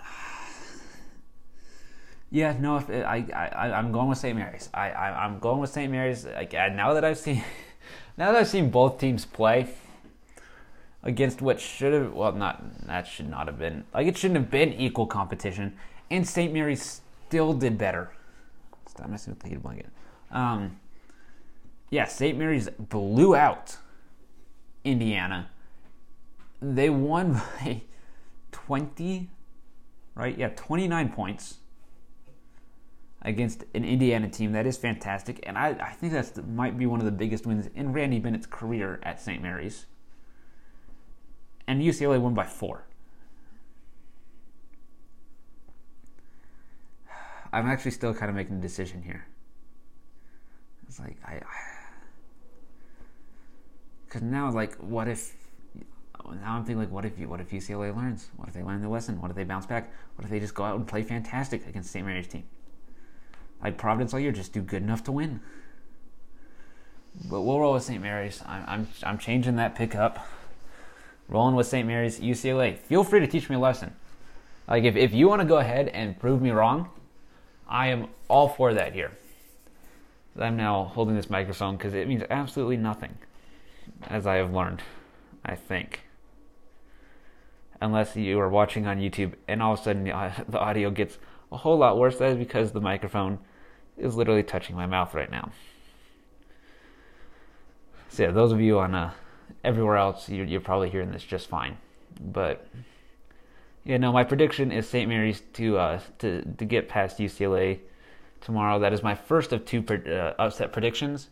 Yeah, 2.30 2.56
no, 2.58 2.78
if 2.78 2.90
it, 2.90 3.04
I, 3.04 3.24
I, 3.32 3.78
I'm 3.78 3.92
going 3.92 4.08
with 4.08 4.18
St. 4.18 4.36
Mary's. 4.36 4.68
I, 4.74 4.90
I, 4.90 5.24
I'm 5.24 5.38
going 5.38 5.60
with 5.60 5.70
St. 5.70 5.92
Mary's. 5.92 6.26
Like, 6.26 6.52
now 6.52 6.92
that 6.94 7.04
I've 7.04 7.18
seen, 7.18 7.44
now 8.16 8.32
that 8.32 8.40
I've 8.40 8.48
seen 8.48 8.70
both 8.70 8.98
teams 8.98 9.24
play 9.24 9.68
against 11.04 11.40
what 11.42 11.60
should 11.60 11.92
have, 11.92 12.12
well, 12.12 12.32
not 12.32 12.86
that 12.86 13.06
should 13.06 13.28
not 13.28 13.46
have 13.46 13.58
been 13.58 13.84
like 13.94 14.08
it 14.08 14.16
shouldn't 14.16 14.40
have 14.40 14.50
been 14.50 14.72
equal 14.72 15.06
competition, 15.06 15.76
and 16.10 16.26
St. 16.26 16.52
Mary's 16.52 17.02
still 17.28 17.52
did 17.52 17.78
better. 17.78 18.10
Stop 18.88 19.08
messing 19.08 19.34
with 19.34 19.42
the 19.42 19.56
blanket. 19.56 19.90
Um, 20.30 20.80
yeah, 21.90 22.06
St. 22.06 22.36
Mary's 22.36 22.68
blew 22.70 23.36
out 23.36 23.76
Indiana. 24.84 25.50
They 26.60 26.90
won 26.90 27.32
by 27.32 27.82
20, 28.52 29.30
right? 30.14 30.38
Yeah, 30.38 30.50
29 30.50 31.08
points 31.10 31.58
against 33.22 33.64
an 33.74 33.84
Indiana 33.84 34.28
team 34.28 34.52
that 34.52 34.66
is 34.66 34.76
fantastic, 34.76 35.40
and 35.44 35.56
I, 35.56 35.70
I 35.80 35.92
think 35.92 36.12
that 36.12 36.46
might 36.46 36.78
be 36.78 36.86
one 36.86 37.00
of 37.00 37.06
the 37.06 37.12
biggest 37.12 37.46
wins 37.46 37.68
in 37.74 37.92
Randy 37.92 38.18
Bennett's 38.18 38.46
career 38.46 39.00
at 39.02 39.20
St. 39.20 39.42
Mary's. 39.42 39.86
And 41.66 41.80
UCLA 41.80 42.20
won 42.20 42.34
by 42.34 42.44
four. 42.44 42.84
I'm 47.52 47.66
actually 47.66 47.92
still 47.92 48.12
kind 48.12 48.28
of 48.28 48.36
making 48.36 48.58
a 48.58 48.60
decision 48.60 49.02
here. 49.02 49.26
It's 50.86 51.00
like 51.00 51.16
I, 51.24 51.40
because 54.14 54.30
now 54.30 54.50
like 54.50 54.76
what 54.76 55.08
if 55.08 55.34
now 56.24 56.54
I'm 56.54 56.64
thinking 56.64 56.78
like 56.78 56.90
what 56.92 57.04
if 57.04 57.18
what 57.18 57.40
if 57.40 57.50
UCLA 57.50 57.94
learns? 57.94 58.30
What 58.36 58.46
if 58.46 58.54
they 58.54 58.62
learn 58.62 58.80
the 58.80 58.88
lesson? 58.88 59.20
What 59.20 59.30
if 59.30 59.36
they 59.36 59.44
bounce 59.44 59.66
back? 59.66 59.92
What 60.14 60.24
if 60.24 60.30
they 60.30 60.38
just 60.38 60.54
go 60.54 60.62
out 60.62 60.76
and 60.76 60.86
play 60.86 61.02
fantastic 61.02 61.66
against 61.66 61.90
St. 61.90 62.06
Mary's 62.06 62.28
team? 62.28 62.44
like 63.64 63.78
Providence 63.78 64.12
all 64.12 64.20
year, 64.20 64.30
just 64.30 64.52
do 64.52 64.60
good 64.60 64.82
enough 64.82 65.02
to 65.04 65.12
win. 65.12 65.40
But 67.24 67.40
we'll 67.40 67.58
roll 67.58 67.72
with 67.72 67.82
St. 67.82 68.02
Mary's. 68.02 68.42
I'm, 68.46 68.64
I'm, 68.66 68.88
I'm 69.02 69.18
changing 69.18 69.56
that 69.56 69.74
pickup. 69.74 70.26
Rolling 71.28 71.54
with 71.54 71.66
St. 71.66 71.86
Mary's, 71.86 72.20
UCLA. 72.20 72.76
Feel 72.76 73.02
free 73.02 73.20
to 73.20 73.26
teach 73.26 73.48
me 73.48 73.56
a 73.56 73.58
lesson. 73.58 73.94
Like, 74.68 74.84
if, 74.84 74.96
if 74.96 75.14
you 75.14 75.28
want 75.28 75.40
to 75.40 75.48
go 75.48 75.56
ahead 75.56 75.88
and 75.88 76.18
prove 76.18 76.42
me 76.42 76.50
wrong, 76.50 76.90
I 77.66 77.86
am 77.88 78.08
all 78.28 78.48
for 78.48 78.74
that 78.74 78.92
here. 78.92 79.12
I'm 80.38 80.56
now 80.56 80.84
holding 80.84 81.14
this 81.14 81.30
microphone 81.30 81.76
because 81.76 81.94
it 81.94 82.06
means 82.08 82.24
absolutely 82.28 82.76
nothing, 82.76 83.16
as 84.08 84.26
I 84.26 84.36
have 84.36 84.52
learned, 84.52 84.82
I 85.44 85.54
think. 85.54 86.00
Unless 87.80 88.16
you 88.16 88.38
are 88.40 88.48
watching 88.48 88.86
on 88.86 88.98
YouTube 88.98 89.34
and 89.48 89.62
all 89.62 89.74
of 89.74 89.80
a 89.80 89.82
sudden 89.82 90.04
the 90.04 90.58
audio 90.58 90.90
gets 90.90 91.18
a 91.52 91.56
whole 91.56 91.78
lot 91.78 91.98
worse. 91.98 92.18
That 92.18 92.30
is 92.32 92.38
because 92.38 92.72
the 92.72 92.80
microphone 92.80 93.38
is 93.96 94.16
literally 94.16 94.42
touching 94.42 94.76
my 94.76 94.86
mouth 94.86 95.14
right 95.14 95.30
now. 95.30 95.50
So 98.08 98.24
yeah, 98.24 98.30
those 98.30 98.52
of 98.52 98.60
you 98.60 98.78
on 98.78 98.94
uh, 98.94 99.12
everywhere 99.62 99.96
else, 99.96 100.28
you're, 100.28 100.46
you're 100.46 100.60
probably 100.60 100.90
hearing 100.90 101.10
this 101.10 101.24
just 101.24 101.48
fine. 101.48 101.76
But 102.20 102.66
yeah, 103.84 103.96
no, 103.96 104.12
my 104.12 104.24
prediction 104.24 104.72
is 104.72 104.88
St. 104.88 105.08
Mary's 105.08 105.42
to 105.54 105.78
uh, 105.78 106.00
to 106.20 106.42
to 106.42 106.64
get 106.64 106.88
past 106.88 107.18
UCLA 107.18 107.80
tomorrow. 108.40 108.78
That 108.78 108.92
is 108.92 109.02
my 109.02 109.14
first 109.14 109.52
of 109.52 109.64
two 109.64 109.84
uh, 109.88 110.34
upset 110.38 110.72
predictions. 110.72 111.28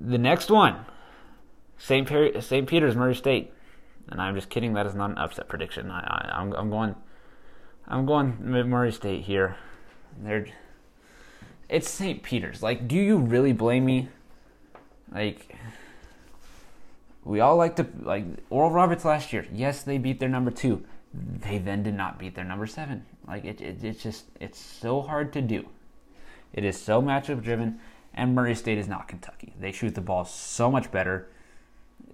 The 0.00 0.18
next 0.18 0.50
one, 0.50 0.86
St. 1.78 2.08
St. 2.42 2.68
Peter's 2.68 2.96
Murray 2.96 3.14
State, 3.14 3.52
and 4.08 4.20
I'm 4.20 4.34
just 4.34 4.50
kidding. 4.50 4.74
That 4.74 4.86
is 4.86 4.94
not 4.94 5.10
an 5.10 5.18
upset 5.18 5.48
prediction. 5.48 5.90
I, 5.90 6.00
I 6.00 6.38
I'm, 6.40 6.52
I'm 6.52 6.70
going 6.70 6.94
I'm 7.86 8.04
going 8.04 8.36
Murray 8.68 8.92
State 8.92 9.22
here. 9.22 9.56
They're 10.22 10.46
it's 11.68 11.88
St. 11.88 12.22
Peter's. 12.22 12.62
Like, 12.62 12.88
do 12.88 12.96
you 12.96 13.18
really 13.18 13.52
blame 13.52 13.84
me? 13.84 14.08
Like, 15.12 15.54
we 17.24 17.40
all 17.40 17.56
like 17.56 17.76
to 17.76 17.86
like 18.02 18.24
Oral 18.50 18.70
Roberts 18.70 19.04
last 19.04 19.32
year. 19.32 19.46
Yes, 19.52 19.82
they 19.82 19.98
beat 19.98 20.18
their 20.18 20.28
number 20.28 20.50
two. 20.50 20.84
They 21.12 21.58
then 21.58 21.82
did 21.82 21.94
not 21.94 22.18
beat 22.18 22.34
their 22.34 22.44
number 22.44 22.66
seven. 22.66 23.04
Like 23.26 23.44
it, 23.44 23.60
it 23.60 23.84
it's 23.84 24.02
just 24.02 24.26
it's 24.40 24.58
so 24.58 25.02
hard 25.02 25.32
to 25.34 25.42
do. 25.42 25.68
It 26.52 26.64
is 26.64 26.80
so 26.80 27.02
matchup 27.02 27.42
driven, 27.42 27.80
and 28.14 28.34
Murray 28.34 28.54
State 28.54 28.78
is 28.78 28.88
not 28.88 29.08
Kentucky. 29.08 29.52
They 29.60 29.72
shoot 29.72 29.94
the 29.94 30.00
ball 30.00 30.24
so 30.24 30.70
much 30.70 30.90
better. 30.90 31.28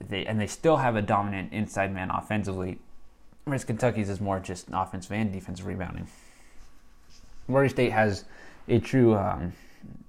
They 0.01 0.27
and 0.27 0.41
they 0.41 0.47
still 0.47 0.79
have 0.79 0.97
a 0.97 1.03
dominant 1.03 1.53
inside 1.53 1.95
man 1.95 2.11
offensively 2.11 2.79
whereas 3.45 3.65
Kentucky's 3.65 4.09
is 4.09 4.21
more 4.21 4.41
just 4.41 4.67
offensive 4.73 5.13
and 5.13 5.33
defensive 5.33 5.67
rebounding. 5.67 6.09
Murray 7.47 7.69
State 7.69 7.93
has 7.93 8.25
a 8.69 8.79
true 8.79 9.15
um, 9.15 9.53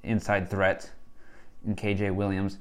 inside 0.03 0.49
threat 0.49 0.89
in 1.65 1.75
KJ 1.75 2.15
Williams, 2.15 2.57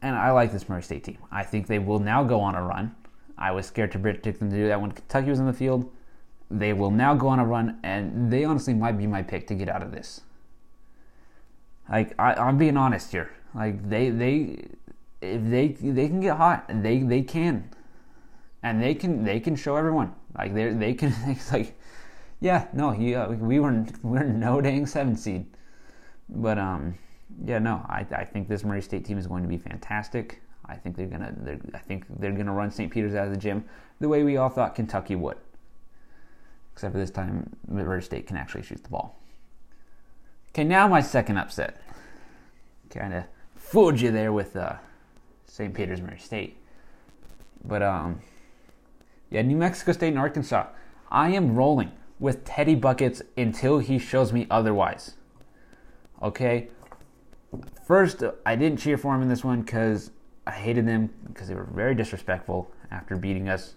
and 0.00 0.14
I 0.14 0.30
like 0.30 0.52
this 0.52 0.68
Murray 0.68 0.82
State 0.82 1.04
team. 1.04 1.18
I 1.30 1.42
think 1.42 1.66
they 1.66 1.80
will 1.80 1.98
now 1.98 2.22
go 2.22 2.40
on 2.40 2.54
a 2.54 2.62
run. 2.62 2.94
I 3.36 3.50
was 3.50 3.66
scared 3.66 3.92
to 3.92 3.98
predict 3.98 4.38
them 4.38 4.50
to 4.50 4.56
do 4.56 4.68
that 4.68 4.80
when 4.80 4.92
Kentucky 4.92 5.30
was 5.30 5.40
in 5.40 5.46
the 5.46 5.52
field. 5.52 5.90
They 6.50 6.72
will 6.72 6.90
now 6.90 7.14
go 7.14 7.28
on 7.28 7.40
a 7.40 7.44
run, 7.44 7.78
and 7.82 8.32
they 8.32 8.44
honestly 8.44 8.74
might 8.74 8.96
be 8.96 9.06
my 9.06 9.22
pick 9.22 9.46
to 9.48 9.54
get 9.54 9.68
out 9.68 9.82
of 9.82 9.90
this. 9.90 10.22
Like 11.90 12.14
I, 12.18 12.34
I'm 12.34 12.58
being 12.58 12.76
honest 12.76 13.10
here. 13.10 13.30
Like 13.54 13.88
they, 13.88 14.10
they, 14.10 14.66
if 15.20 15.42
they 15.50 15.68
they 15.68 16.08
can 16.08 16.20
get 16.20 16.36
hot, 16.36 16.64
they 16.68 16.98
they 17.00 17.22
can. 17.22 17.70
And 18.62 18.82
they 18.82 18.94
can 18.94 19.24
they 19.24 19.40
can 19.40 19.56
show 19.56 19.76
everyone. 19.76 20.14
Like 20.36 20.54
they 20.54 20.72
they 20.72 20.94
can 20.94 21.14
like 21.52 21.78
yeah 22.40 22.68
no 22.72 22.90
he 22.90 23.14
uh, 23.14 23.30
we 23.30 23.58
were 23.60 23.84
we 24.02 24.18
are 24.18 24.24
no 24.24 24.60
dang 24.60 24.86
seven 24.86 25.16
seed. 25.16 25.46
But 26.28 26.58
um 26.58 26.94
yeah 27.44 27.58
no 27.58 27.84
I 27.88 28.06
I 28.12 28.24
think 28.24 28.48
this 28.48 28.64
Murray 28.64 28.82
State 28.82 29.04
team 29.04 29.18
is 29.18 29.26
going 29.26 29.42
to 29.42 29.48
be 29.48 29.58
fantastic. 29.58 30.42
I 30.66 30.76
think 30.76 30.96
they're 30.96 31.06
gonna 31.06 31.34
they're, 31.36 31.60
I 31.74 31.78
think 31.78 32.04
they're 32.18 32.32
gonna 32.32 32.52
run 32.52 32.70
St. 32.70 32.92
Peter's 32.92 33.14
out 33.14 33.26
of 33.26 33.32
the 33.32 33.38
gym 33.38 33.64
the 34.00 34.08
way 34.08 34.22
we 34.22 34.36
all 34.36 34.48
thought 34.48 34.74
Kentucky 34.74 35.16
would. 35.16 35.38
Except 36.72 36.92
for 36.92 36.98
this 36.98 37.10
time 37.10 37.56
Murray 37.66 38.02
State 38.02 38.26
can 38.26 38.36
actually 38.36 38.62
shoot 38.62 38.82
the 38.82 38.90
ball. 38.90 39.20
Okay 40.50 40.64
now 40.64 40.86
my 40.86 41.00
second 41.00 41.38
upset. 41.38 41.80
Kind 42.90 43.14
of 43.14 43.24
fooled 43.56 44.00
you 44.00 44.10
there 44.10 44.32
with 44.32 44.56
uh, 44.56 44.76
St. 45.48 45.74
Peter's 45.74 46.00
Murray 46.00 46.18
State 46.18 46.56
but 47.64 47.82
um 47.82 48.20
yeah, 49.30 49.42
New 49.42 49.56
Mexico 49.56 49.92
State 49.92 50.08
and 50.08 50.18
Arkansas. 50.18 50.66
I 51.10 51.30
am 51.30 51.54
rolling 51.54 51.92
with 52.18 52.44
Teddy 52.44 52.74
Buckets 52.74 53.22
until 53.36 53.78
he 53.78 53.98
shows 53.98 54.32
me 54.32 54.46
otherwise. 54.50 55.14
Okay? 56.22 56.68
First, 57.86 58.22
I 58.44 58.56
didn't 58.56 58.78
cheer 58.78 58.98
for 58.98 59.14
him 59.14 59.22
in 59.22 59.28
this 59.28 59.44
one 59.44 59.62
because 59.62 60.10
I 60.46 60.52
hated 60.52 60.86
them 60.86 61.10
because 61.26 61.48
they 61.48 61.54
were 61.54 61.68
very 61.72 61.94
disrespectful 61.94 62.70
after 62.90 63.16
beating 63.16 63.48
us. 63.48 63.74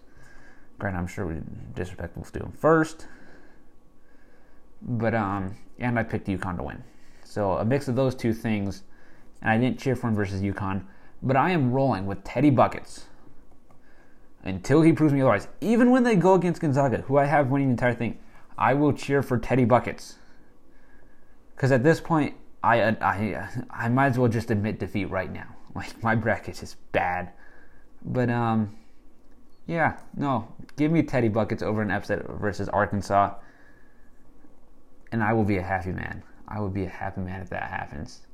Granted, 0.80 1.00
I'm 1.00 1.08
sure 1.08 1.28
we 1.28 1.36
disrespectful 1.76 2.24
to 2.24 2.40
them 2.40 2.52
first. 2.52 3.08
But, 4.82 5.14
um, 5.14 5.56
and 5.80 6.00
I 6.00 6.04
picked 6.04 6.28
UConn 6.28 6.58
to 6.58 6.64
win. 6.64 6.84
So 7.24 7.52
a 7.52 7.66
mix 7.66 7.88
of 7.88 7.96
those 7.96 8.16
two 8.16 8.34
things, 8.34 8.84
and 9.42 9.52
I 9.52 9.58
didn't 9.58 9.80
cheer 9.80 9.96
for 9.96 10.08
him 10.08 10.16
versus 10.16 10.42
UConn. 10.42 10.84
But 11.24 11.36
I 11.36 11.52
am 11.52 11.72
rolling 11.72 12.06
with 12.06 12.24
Teddy 12.24 12.50
Buckets 12.50 13.06
until 14.44 14.82
he 14.82 14.92
proves 14.92 15.14
me 15.14 15.22
otherwise. 15.22 15.48
Even 15.62 15.92
when 15.92 16.04
they 16.04 16.16
go 16.16 16.34
against 16.34 16.62
Gonzaga, 16.62 17.02
who 17.02 17.18
I 17.18 17.26
have 17.26 17.50
winning 17.50 17.68
the 17.68 17.72
entire 17.74 17.94
thing, 17.94 18.18
I 18.58 18.74
will 18.74 18.94
cheer 18.94 19.22
for 19.22 19.38
Teddy 19.38 19.66
Buckets. 19.66 20.18
Because 21.56 21.72
at 21.72 21.84
this 21.84 22.00
point, 22.00 22.36
I, 22.64 22.82
I, 22.82 23.50
I 23.70 23.90
might 23.90 24.08
as 24.08 24.18
well 24.18 24.30
just 24.30 24.52
admit 24.52 24.80
defeat 24.80 25.06
right 25.06 25.32
now. 25.32 25.48
Like, 25.74 26.04
my 26.04 26.16
bracket 26.16 26.62
is 26.62 26.76
bad. 26.92 27.32
But, 28.04 28.30
um, 28.30 28.76
yeah, 29.68 30.00
no. 30.18 30.54
Give 30.76 30.92
me 30.92 31.02
Teddy 31.02 31.30
Buckets 31.30 31.64
over 31.64 31.82
an 31.82 31.92
upset 31.92 32.28
versus 32.28 32.68
Arkansas. 32.68 33.36
And 35.14 35.24
I 35.24 35.32
will 35.32 35.46
be 35.46 35.56
a 35.56 35.62
happy 35.62 35.94
man. 35.94 36.24
I 36.46 36.60
will 36.60 36.70
be 36.70 36.84
a 36.84 36.90
happy 36.90 37.22
man 37.22 37.40
if 37.40 37.50
that 37.52 37.70
happens. 37.70 38.28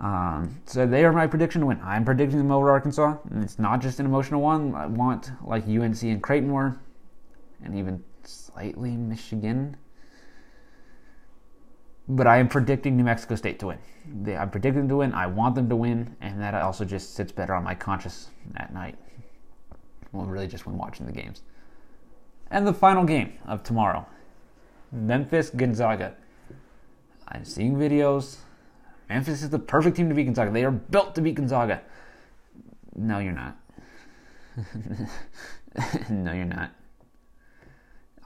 Um, 0.00 0.60
so 0.66 0.86
they 0.86 1.04
are 1.04 1.12
my 1.12 1.26
prediction 1.26 1.60
to 1.60 1.66
win. 1.66 1.80
I'm 1.82 2.04
predicting 2.04 2.38
them 2.38 2.50
over 2.50 2.70
Arkansas. 2.70 3.16
And 3.30 3.42
it's 3.42 3.58
not 3.58 3.80
just 3.80 4.00
an 4.00 4.06
emotional 4.06 4.40
one. 4.40 4.74
I 4.74 4.86
want 4.86 5.30
like 5.44 5.66
UNC 5.66 6.02
and 6.02 6.22
Creighton 6.22 6.48
more, 6.48 6.80
and 7.62 7.76
even 7.76 8.02
slightly 8.24 8.96
Michigan. 8.96 9.76
But 12.08 12.26
I 12.26 12.38
am 12.38 12.48
predicting 12.48 12.96
New 12.96 13.04
Mexico 13.04 13.36
State 13.36 13.58
to 13.60 13.68
win. 13.68 13.78
They, 14.22 14.36
I'm 14.36 14.50
predicting 14.50 14.82
them 14.82 14.88
to 14.88 14.96
win. 14.96 15.12
I 15.12 15.26
want 15.26 15.54
them 15.54 15.68
to 15.68 15.76
win, 15.76 16.16
and 16.20 16.40
that 16.40 16.54
also 16.54 16.84
just 16.84 17.14
sits 17.14 17.30
better 17.30 17.54
on 17.54 17.62
my 17.62 17.74
conscience 17.74 18.30
at 18.56 18.74
night. 18.74 18.96
well, 20.10 20.26
really 20.26 20.48
just 20.48 20.66
when 20.66 20.76
watching 20.76 21.06
the 21.06 21.12
games. 21.12 21.42
And 22.50 22.66
the 22.66 22.74
final 22.74 23.04
game 23.04 23.34
of 23.46 23.62
tomorrow 23.62 24.06
Memphis 24.90 25.48
Gonzaga. 25.48 26.14
I'm 27.28 27.44
seeing 27.44 27.76
videos. 27.76 28.38
Memphis 29.12 29.42
is 29.42 29.50
the 29.50 29.58
perfect 29.58 29.96
team 29.96 30.08
to 30.08 30.14
beat 30.14 30.24
Gonzaga. 30.24 30.50
They 30.50 30.64
are 30.64 30.70
built 30.70 31.14
to 31.16 31.20
beat 31.20 31.34
Gonzaga. 31.34 31.82
No, 32.96 33.18
you're 33.18 33.32
not. 33.32 33.58
no, 36.10 36.32
you're 36.32 36.46
not. 36.46 36.70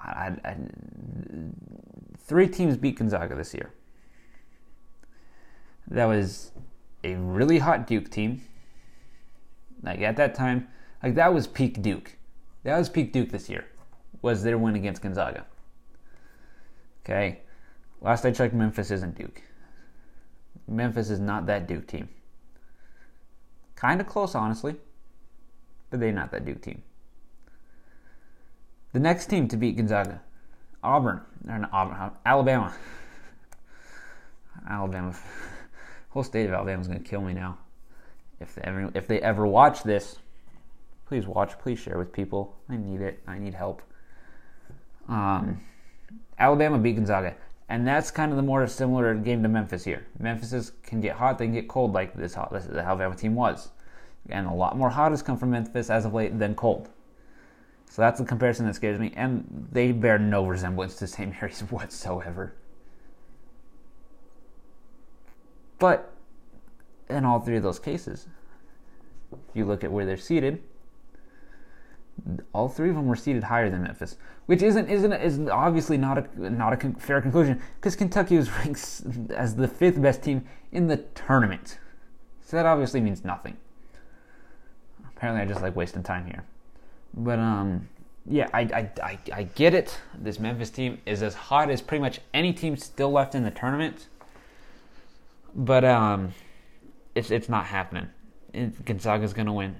I, 0.00 0.36
I, 0.44 0.56
three 2.18 2.46
teams 2.46 2.76
beat 2.76 2.98
Gonzaga 3.00 3.34
this 3.34 3.52
year. 3.52 3.72
That 5.88 6.04
was 6.04 6.52
a 7.02 7.14
really 7.16 7.58
hot 7.58 7.88
Duke 7.88 8.08
team. 8.08 8.42
Like 9.82 10.00
at 10.02 10.16
that 10.16 10.36
time, 10.36 10.68
like 11.02 11.16
that 11.16 11.34
was 11.34 11.48
peak 11.48 11.82
Duke. 11.82 12.16
That 12.62 12.78
was 12.78 12.88
peak 12.88 13.12
Duke 13.12 13.30
this 13.30 13.48
year. 13.48 13.64
Was 14.22 14.44
their 14.44 14.56
win 14.56 14.76
against 14.76 15.02
Gonzaga. 15.02 15.46
Okay. 17.04 17.40
Last 18.00 18.24
I 18.24 18.30
checked, 18.30 18.54
Memphis 18.54 18.92
isn't 18.92 19.16
Duke. 19.16 19.42
Memphis 20.68 21.10
is 21.10 21.20
not 21.20 21.46
that 21.46 21.66
Duke 21.66 21.86
team. 21.86 22.08
Kind 23.76 24.00
of 24.00 24.06
close, 24.06 24.34
honestly, 24.34 24.76
but 25.90 26.00
they're 26.00 26.12
not 26.12 26.32
that 26.32 26.44
Duke 26.44 26.62
team. 26.62 26.82
The 28.92 29.00
next 29.00 29.26
team 29.26 29.46
to 29.48 29.56
beat 29.56 29.76
Gonzaga, 29.76 30.22
Auburn, 30.82 31.20
or 31.48 31.58
not 31.58 31.70
Auburn, 31.72 32.12
Alabama. 32.24 32.74
Alabama, 34.68 35.14
whole 36.10 36.22
state 36.22 36.46
of 36.46 36.52
Alabama 36.52 36.80
is 36.80 36.88
going 36.88 37.02
to 37.02 37.08
kill 37.08 37.20
me 37.20 37.34
now. 37.34 37.58
If 38.40 38.54
they 38.54 38.62
ever, 38.62 38.90
if 38.94 39.06
they 39.06 39.20
ever 39.20 39.46
watch 39.46 39.82
this, 39.82 40.18
please 41.06 41.26
watch, 41.26 41.58
please 41.58 41.78
share 41.78 41.98
with 41.98 42.12
people. 42.12 42.56
I 42.68 42.76
need 42.76 43.00
it. 43.00 43.20
I 43.26 43.38
need 43.38 43.54
help. 43.54 43.82
Um, 45.08 45.60
Alabama 46.38 46.78
beat 46.78 46.96
Gonzaga. 46.96 47.34
And 47.68 47.86
that's 47.86 48.10
kind 48.10 48.30
of 48.30 48.36
the 48.36 48.42
more 48.42 48.66
similar 48.68 49.14
game 49.14 49.42
to 49.42 49.48
Memphis 49.48 49.84
here. 49.84 50.06
Memphis 50.18 50.52
is, 50.52 50.72
can 50.82 51.00
get 51.00 51.16
hot, 51.16 51.38
they 51.38 51.46
can 51.46 51.54
get 51.54 51.68
cold, 51.68 51.92
like 51.92 52.14
this, 52.14 52.34
hot, 52.34 52.52
this 52.52 52.66
the 52.66 52.80
Alabama 52.80 53.16
team 53.16 53.34
was. 53.34 53.70
And 54.28 54.46
a 54.46 54.52
lot 54.52 54.76
more 54.76 54.90
hot 54.90 55.10
has 55.10 55.22
come 55.22 55.36
from 55.36 55.50
Memphis 55.50 55.90
as 55.90 56.04
of 56.04 56.14
late 56.14 56.38
than 56.38 56.54
cold. 56.54 56.88
So 57.90 58.02
that's 58.02 58.20
the 58.20 58.26
comparison 58.26 58.66
that 58.66 58.74
scares 58.74 59.00
me. 59.00 59.12
And 59.16 59.68
they 59.72 59.90
bear 59.92 60.18
no 60.18 60.46
resemblance 60.46 60.96
to 60.96 61.06
St. 61.06 61.30
Mary's 61.32 61.60
whatsoever. 61.70 62.54
But 65.78 66.12
in 67.08 67.24
all 67.24 67.40
three 67.40 67.56
of 67.56 67.62
those 67.62 67.78
cases, 67.78 68.28
if 69.32 69.38
you 69.54 69.64
look 69.64 69.84
at 69.84 69.90
where 69.90 70.06
they're 70.06 70.16
seated, 70.16 70.62
all 72.52 72.68
three 72.68 72.88
of 72.88 72.96
them 72.96 73.06
were 73.06 73.16
seated 73.16 73.44
higher 73.44 73.70
than 73.70 73.82
Memphis, 73.82 74.16
which 74.46 74.62
isn't 74.62 74.88
isn't 74.88 75.12
is 75.12 75.38
obviously 75.48 75.96
not 75.96 76.18
a 76.18 76.50
not 76.50 76.72
a 76.72 76.90
fair 76.98 77.20
conclusion 77.20 77.60
because 77.76 77.94
Kentucky 77.94 78.36
was 78.36 78.50
ranked 78.58 79.02
as 79.30 79.56
the 79.56 79.68
fifth 79.68 80.00
best 80.00 80.22
team 80.22 80.44
in 80.72 80.86
the 80.86 80.98
tournament, 81.14 81.78
so 82.40 82.56
that 82.56 82.66
obviously 82.66 83.00
means 83.00 83.24
nothing. 83.24 83.56
Apparently, 85.16 85.42
I 85.42 85.46
just 85.46 85.62
like 85.62 85.76
wasting 85.76 86.02
time 86.02 86.26
here, 86.26 86.44
but 87.14 87.38
um, 87.38 87.88
yeah, 88.26 88.48
I 88.52 88.60
I 88.60 88.90
I, 89.02 89.18
I 89.32 89.42
get 89.42 89.74
it. 89.74 89.98
This 90.18 90.38
Memphis 90.38 90.70
team 90.70 90.98
is 91.06 91.22
as 91.22 91.34
hot 91.34 91.70
as 91.70 91.80
pretty 91.80 92.02
much 92.02 92.20
any 92.34 92.52
team 92.52 92.76
still 92.76 93.12
left 93.12 93.34
in 93.34 93.44
the 93.44 93.50
tournament, 93.50 94.08
but 95.54 95.84
um, 95.84 96.32
it's 97.14 97.30
it's 97.30 97.48
not 97.48 97.66
happening. 97.66 98.08
Gonzaga's 98.84 99.34
gonna 99.34 99.52
win. 99.52 99.76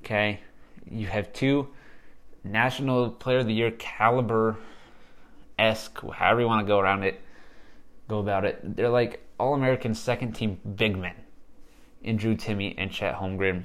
Okay, 0.00 0.40
you 0.88 1.06
have 1.08 1.32
two 1.32 1.68
National 2.44 3.10
Player 3.10 3.38
of 3.38 3.46
the 3.46 3.54
Year 3.54 3.70
caliber 3.72 4.56
esque, 5.58 6.00
however 6.12 6.40
you 6.40 6.46
want 6.46 6.66
to 6.66 6.70
go 6.70 6.78
around 6.78 7.02
it, 7.02 7.20
go 8.08 8.18
about 8.18 8.44
it. 8.44 8.76
They're 8.76 8.88
like 8.88 9.24
All 9.38 9.54
American 9.54 9.94
second 9.94 10.32
team 10.32 10.58
big 10.76 10.96
men 10.96 11.14
in 12.02 12.16
Drew 12.16 12.34
Timme 12.34 12.74
and 12.78 12.90
Chet 12.90 13.16
Holmgren. 13.16 13.64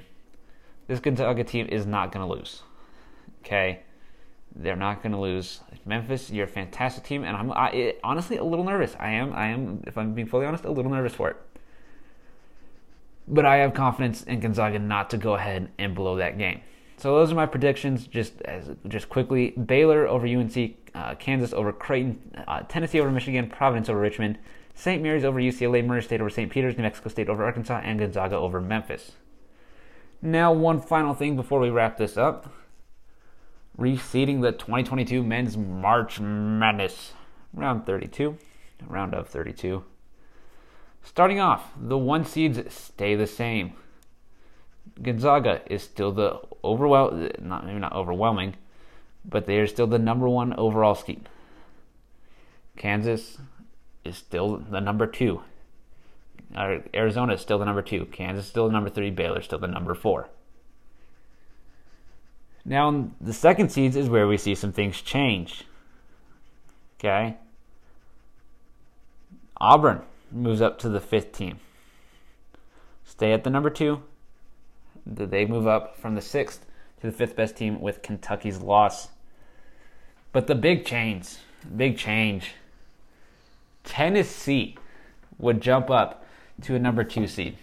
This 0.86 1.00
Gonzaga 1.00 1.42
team 1.42 1.66
is 1.68 1.86
not 1.86 2.12
going 2.12 2.26
to 2.26 2.32
lose. 2.32 2.62
Okay? 3.40 3.80
They're 4.54 4.76
not 4.76 5.02
going 5.02 5.12
to 5.12 5.18
lose. 5.18 5.60
Memphis, 5.84 6.30
you're 6.30 6.44
a 6.44 6.48
fantastic 6.48 7.04
team, 7.04 7.24
and 7.24 7.36
I'm 7.36 7.50
I, 7.52 7.94
honestly 8.02 8.36
a 8.36 8.44
little 8.44 8.64
nervous. 8.64 8.96
I 8.98 9.10
am, 9.10 9.32
I 9.32 9.48
am, 9.48 9.82
if 9.86 9.98
I'm 9.98 10.14
being 10.14 10.28
fully 10.28 10.46
honest, 10.46 10.64
a 10.64 10.70
little 10.70 10.90
nervous 10.90 11.14
for 11.14 11.30
it. 11.30 11.36
But 13.28 13.44
I 13.44 13.56
have 13.56 13.74
confidence 13.74 14.22
in 14.22 14.40
Gonzaga 14.40 14.78
not 14.78 15.10
to 15.10 15.18
go 15.18 15.34
ahead 15.34 15.70
and 15.78 15.94
blow 15.94 16.16
that 16.16 16.38
game. 16.38 16.60
So 16.98 17.14
those 17.14 17.30
are 17.30 17.34
my 17.34 17.46
predictions. 17.46 18.06
Just 18.06 18.40
as, 18.42 18.70
just 18.88 19.08
quickly: 19.08 19.50
Baylor 19.50 20.06
over 20.06 20.26
UNC, 20.26 20.76
uh, 20.94 21.14
Kansas 21.16 21.52
over 21.52 21.72
Creighton, 21.72 22.20
uh, 22.46 22.60
Tennessee 22.68 23.00
over 23.00 23.10
Michigan, 23.10 23.48
Providence 23.48 23.88
over 23.88 24.00
Richmond, 24.00 24.38
St. 24.74 25.02
Mary's 25.02 25.24
over 25.24 25.40
UCLA, 25.40 25.84
Murray 25.84 26.02
State 26.02 26.20
over 26.20 26.30
St. 26.30 26.50
Peter's, 26.50 26.76
New 26.76 26.82
Mexico 26.82 27.08
State 27.08 27.28
over 27.28 27.44
Arkansas, 27.44 27.80
and 27.84 27.98
Gonzaga 27.98 28.36
over 28.36 28.60
Memphis. 28.60 29.12
Now, 30.22 30.52
one 30.52 30.80
final 30.80 31.14
thing 31.14 31.36
before 31.36 31.60
we 31.60 31.70
wrap 31.70 31.98
this 31.98 32.16
up: 32.16 32.52
reseeding 33.78 34.40
the 34.40 34.52
2022 34.52 35.22
Men's 35.22 35.56
March 35.56 36.18
Madness 36.18 37.12
round 37.52 37.86
32, 37.86 38.38
round 38.86 39.14
of 39.14 39.28
32. 39.28 39.84
Starting 41.02 41.40
off, 41.40 41.72
the 41.80 41.98
one 41.98 42.24
seeds 42.24 42.60
stay 42.72 43.14
the 43.14 43.26
same. 43.26 43.72
Gonzaga 45.02 45.62
is 45.66 45.82
still 45.82 46.12
the 46.12 46.40
overwhelm 46.66 47.28
not 47.40 47.66
maybe 47.66 47.78
not 47.78 47.92
overwhelming, 47.92 48.54
but 49.24 49.46
they 49.46 49.58
are 49.58 49.66
still 49.66 49.86
the 49.86 49.98
number 49.98 50.28
one 50.28 50.52
overall 50.54 50.94
seed. 50.94 51.28
Kansas 52.76 53.38
is 54.04 54.16
still 54.16 54.58
the 54.58 54.80
number 54.80 55.06
two. 55.06 55.42
Arizona 56.54 57.34
is 57.34 57.40
still 57.40 57.58
the 57.58 57.64
number 57.64 57.82
two. 57.82 58.06
Kansas 58.06 58.44
is 58.44 58.50
still 58.50 58.66
the 58.66 58.72
number 58.72 58.90
three. 58.90 59.10
Baylor 59.10 59.40
is 59.40 59.46
still 59.46 59.58
the 59.58 59.66
number 59.66 59.94
four. 59.94 60.28
Now, 62.64 63.10
the 63.20 63.32
second 63.32 63.70
seeds 63.70 63.96
is 63.96 64.08
where 64.08 64.26
we 64.26 64.36
see 64.36 64.54
some 64.54 64.72
things 64.72 65.00
change. 65.00 65.64
Okay? 66.98 67.36
Auburn 69.58 70.02
moves 70.30 70.60
up 70.60 70.78
to 70.80 70.88
the 70.88 71.00
fifth 71.00 71.32
team. 71.32 71.58
Stay 73.04 73.32
at 73.32 73.44
the 73.44 73.50
number 73.50 73.70
two 73.70 74.02
they 75.06 75.44
move 75.44 75.66
up 75.66 75.96
from 75.96 76.14
the 76.14 76.20
sixth 76.20 76.66
to 77.00 77.06
the 77.06 77.12
fifth 77.12 77.36
best 77.36 77.56
team 77.56 77.80
with 77.80 78.02
Kentucky's 78.02 78.58
loss. 78.58 79.08
But 80.32 80.46
the 80.46 80.54
big 80.54 80.84
change, 80.84 81.36
big 81.76 81.96
change. 81.96 82.52
Tennessee 83.84 84.76
would 85.38 85.60
jump 85.60 85.90
up 85.90 86.24
to 86.62 86.74
a 86.74 86.78
number 86.78 87.04
two 87.04 87.26
seed. 87.26 87.56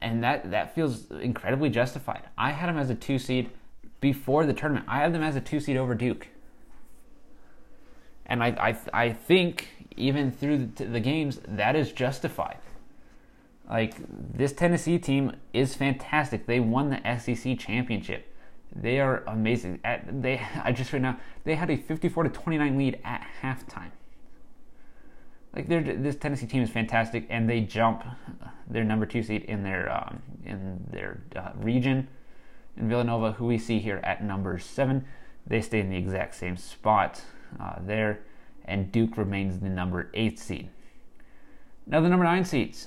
And 0.00 0.22
that, 0.22 0.50
that 0.50 0.74
feels 0.74 1.10
incredibly 1.10 1.70
justified. 1.70 2.22
I 2.36 2.52
had 2.52 2.68
them 2.68 2.78
as 2.78 2.88
a 2.88 2.94
two 2.94 3.18
seed 3.18 3.50
before 4.00 4.46
the 4.46 4.52
tournament. 4.52 4.86
I 4.88 5.00
had 5.00 5.12
them 5.12 5.22
as 5.22 5.36
a 5.36 5.40
two 5.40 5.60
seed 5.60 5.76
over 5.76 5.94
Duke. 5.94 6.28
And 8.26 8.42
I, 8.42 8.48
I, 8.48 9.04
I 9.06 9.12
think 9.12 9.68
even 9.96 10.30
through 10.30 10.70
the, 10.76 10.84
the 10.84 11.00
games, 11.00 11.40
that 11.48 11.74
is 11.74 11.92
justified. 11.92 12.58
Like 13.68 13.96
this 14.08 14.52
Tennessee 14.52 14.98
team 14.98 15.36
is 15.52 15.74
fantastic. 15.74 16.46
They 16.46 16.60
won 16.60 16.90
the 16.90 17.18
SEC 17.18 17.58
championship. 17.58 18.34
They 18.74 18.98
are 19.00 19.24
amazing. 19.26 19.80
At, 19.84 20.22
they 20.22 20.40
I 20.64 20.72
just 20.72 20.92
right 20.92 21.02
now 21.02 21.18
they 21.44 21.54
had 21.54 21.70
a 21.70 21.76
54 21.76 22.24
to 22.24 22.30
29 22.30 22.78
lead 22.78 23.00
at 23.04 23.26
halftime. 23.42 23.90
Like 25.54 25.66
this 25.66 26.16
Tennessee 26.16 26.46
team 26.46 26.62
is 26.62 26.70
fantastic, 26.70 27.26
and 27.30 27.48
they 27.48 27.60
jump 27.60 28.04
their 28.68 28.84
number 28.84 29.06
two 29.06 29.22
seed 29.22 29.42
in 29.44 29.62
their 29.62 29.90
um, 29.90 30.22
in 30.44 30.84
their 30.90 31.22
uh, 31.34 31.50
region. 31.56 32.08
In 32.76 32.88
Villanova, 32.88 33.32
who 33.32 33.46
we 33.46 33.58
see 33.58 33.80
here 33.80 34.00
at 34.04 34.22
number 34.22 34.58
seven, 34.58 35.04
they 35.46 35.60
stay 35.60 35.80
in 35.80 35.90
the 35.90 35.96
exact 35.96 36.36
same 36.36 36.56
spot 36.56 37.22
uh, 37.58 37.76
there, 37.80 38.20
and 38.66 38.92
Duke 38.92 39.16
remains 39.16 39.58
the 39.58 39.68
number 39.68 40.10
eight 40.14 40.38
seed. 40.38 40.68
Now 41.86 42.02
the 42.02 42.08
number 42.08 42.24
nine 42.24 42.44
seeds 42.44 42.86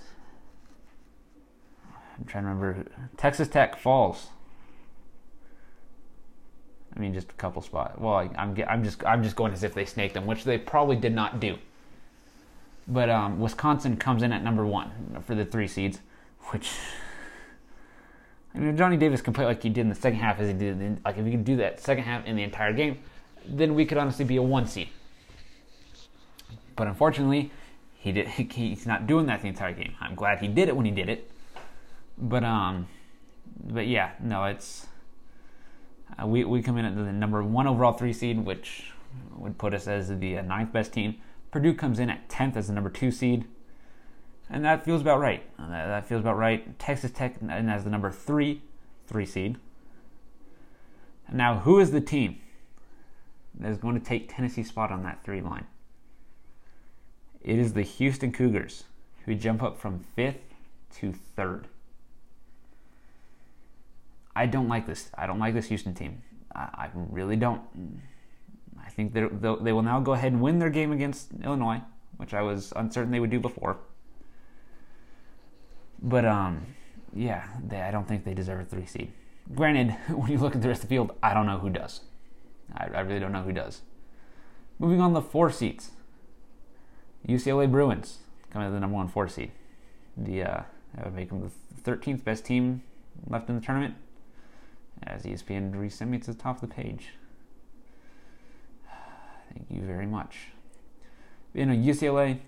I'm 2.21 2.27
trying 2.27 2.43
to 2.43 2.49
remember. 2.49 2.85
Texas 3.17 3.47
Tech 3.47 3.75
falls. 3.79 4.27
I 6.95 6.99
mean, 6.99 7.13
just 7.13 7.31
a 7.31 7.33
couple 7.33 7.61
spots. 7.63 7.97
Well, 7.97 8.13
I, 8.13 8.23
am 8.35 8.55
I'm, 8.57 8.63
I'm 8.67 8.83
just 8.83 9.03
I'm 9.05 9.23
just 9.23 9.35
going 9.35 9.53
as 9.53 9.63
if 9.63 9.73
they 9.73 9.85
snaked 9.85 10.13
them, 10.13 10.27
which 10.27 10.43
they 10.43 10.59
probably 10.59 10.97
did 10.97 11.15
not 11.15 11.39
do. 11.39 11.57
But 12.87 13.09
um, 13.09 13.39
Wisconsin 13.39 13.97
comes 13.97 14.21
in 14.21 14.31
at 14.31 14.43
number 14.43 14.65
one 14.65 15.23
for 15.25 15.33
the 15.33 15.45
three 15.45 15.67
seeds, 15.67 15.99
which 16.49 16.69
I 18.53 18.59
mean, 18.59 18.77
Johnny 18.77 18.97
Davis 18.97 19.21
can 19.21 19.33
play 19.33 19.45
like 19.45 19.63
he 19.63 19.69
did 19.69 19.81
in 19.81 19.89
the 19.89 19.95
second 19.95 20.19
half, 20.19 20.39
as 20.39 20.47
he 20.47 20.53
did. 20.53 20.79
In, 20.79 21.01
like 21.03 21.17
if 21.17 21.25
he 21.25 21.31
could 21.31 21.45
do 21.45 21.55
that 21.57 21.79
second 21.79 22.03
half 22.03 22.25
in 22.25 22.35
the 22.35 22.43
entire 22.43 22.73
game, 22.73 22.99
then 23.47 23.73
we 23.73 23.85
could 23.85 23.97
honestly 23.97 24.25
be 24.25 24.35
a 24.35 24.43
one 24.43 24.67
seed. 24.67 24.89
But 26.75 26.87
unfortunately, 26.87 27.51
he 27.95 28.11
did. 28.11 28.27
He's 28.27 28.85
not 28.85 29.07
doing 29.07 29.25
that 29.27 29.41
the 29.41 29.47
entire 29.47 29.73
game. 29.73 29.95
I'm 29.99 30.13
glad 30.13 30.39
he 30.39 30.47
did 30.47 30.67
it 30.67 30.75
when 30.75 30.85
he 30.85 30.91
did 30.91 31.09
it. 31.09 31.31
But 32.21 32.43
um, 32.43 32.87
but 33.63 33.87
yeah, 33.87 34.11
no, 34.21 34.45
it's 34.45 34.87
Uh, 36.19 36.27
we 36.27 36.43
we 36.43 36.61
come 36.61 36.77
in 36.77 36.85
at 36.85 36.95
the 36.95 37.11
number 37.11 37.43
one 37.43 37.67
overall 37.67 37.93
three 37.93 38.13
seed, 38.13 38.45
which 38.45 38.91
would 39.37 39.57
put 39.57 39.73
us 39.73 39.87
as 39.87 40.09
the 40.19 40.37
uh, 40.37 40.41
ninth 40.41 40.71
best 40.71 40.93
team. 40.93 41.15
Purdue 41.51 41.73
comes 41.73 41.99
in 41.99 42.09
at 42.09 42.29
tenth 42.29 42.55
as 42.55 42.67
the 42.67 42.73
number 42.73 42.89
two 42.89 43.11
seed, 43.11 43.45
and 44.49 44.63
that 44.63 44.85
feels 44.85 45.01
about 45.01 45.19
right. 45.19 45.43
Uh, 45.59 45.69
that, 45.69 45.87
that 45.87 46.05
feels 46.07 46.21
about 46.21 46.37
right. 46.37 46.77
Texas 46.79 47.11
Tech 47.11 47.35
and 47.41 47.69
as 47.69 47.83
the 47.83 47.89
number 47.89 48.11
three 48.11 48.61
three 49.07 49.25
seed. 49.25 49.57
Now, 51.31 51.59
who 51.59 51.79
is 51.79 51.91
the 51.91 52.01
team 52.01 52.39
that 53.59 53.71
is 53.71 53.77
going 53.77 53.97
to 53.97 54.05
take 54.05 54.33
Tennessee's 54.33 54.67
spot 54.67 54.91
on 54.91 55.03
that 55.03 55.23
three 55.23 55.41
line? 55.41 55.65
It 57.41 57.57
is 57.57 57.73
the 57.73 57.83
Houston 57.83 58.31
Cougars, 58.33 58.83
who 59.25 59.33
jump 59.33 59.63
up 59.63 59.79
from 59.79 60.03
fifth 60.15 60.53
to 60.95 61.13
third. 61.13 61.67
I 64.35 64.45
don't 64.45 64.67
like 64.67 64.87
this. 64.87 65.09
I 65.17 65.27
don't 65.27 65.39
like 65.39 65.53
this 65.53 65.67
Houston 65.67 65.93
team. 65.93 66.21
I, 66.55 66.59
I 66.59 66.89
really 66.93 67.35
don't. 67.35 67.61
I 68.79 68.89
think 68.89 69.13
they 69.13 69.27
they 69.61 69.71
will 69.73 69.81
now 69.81 69.99
go 69.99 70.13
ahead 70.13 70.31
and 70.31 70.41
win 70.41 70.59
their 70.59 70.69
game 70.69 70.91
against 70.91 71.29
Illinois, 71.43 71.81
which 72.17 72.33
I 72.33 72.41
was 72.41 72.73
uncertain 72.75 73.11
they 73.11 73.19
would 73.19 73.29
do 73.29 73.39
before. 73.39 73.77
But 76.01 76.25
um, 76.25 76.65
yeah, 77.13 77.47
they, 77.65 77.81
I 77.81 77.91
don't 77.91 78.07
think 78.07 78.23
they 78.23 78.33
deserve 78.33 78.61
a 78.61 78.65
three 78.65 78.85
seed. 78.85 79.11
Granted, 79.53 79.91
when 80.09 80.31
you 80.31 80.37
look 80.37 80.55
at 80.55 80.61
the 80.61 80.67
rest 80.67 80.83
of 80.83 80.89
the 80.89 80.95
field, 80.95 81.13
I 81.21 81.33
don't 81.33 81.45
know 81.45 81.59
who 81.59 81.69
does. 81.69 82.01
I, 82.73 82.87
I 82.93 82.99
really 83.01 83.19
don't 83.19 83.31
know 83.31 83.43
who 83.43 83.51
does. 83.51 83.81
Moving 84.79 85.01
on, 85.01 85.13
the 85.13 85.21
four 85.21 85.51
seeds. 85.51 85.91
UCLA 87.27 87.69
Bruins 87.69 88.19
coming 88.49 88.67
to 88.67 88.73
the 88.73 88.79
number 88.79 88.95
one 88.95 89.07
four 89.07 89.27
seed. 89.27 89.51
The 90.17 90.43
uh, 90.43 90.61
that 90.95 91.05
would 91.05 91.15
make 91.15 91.29
them 91.29 91.41
the 91.41 91.91
13th 91.91 92.23
best 92.23 92.45
team 92.45 92.83
left 93.27 93.49
in 93.49 93.55
the 93.55 93.61
tournament 93.61 93.95
as 95.03 95.23
ESPN 95.23 95.79
resent 95.79 96.11
me 96.11 96.19
to 96.19 96.31
the 96.31 96.37
top 96.37 96.61
of 96.61 96.69
the 96.69 96.73
page. 96.73 97.09
Thank 99.53 99.67
you 99.69 99.81
very 99.81 100.05
much. 100.05 100.47
You 101.53 101.65
know, 101.65 101.73
UCLA, 101.73 102.39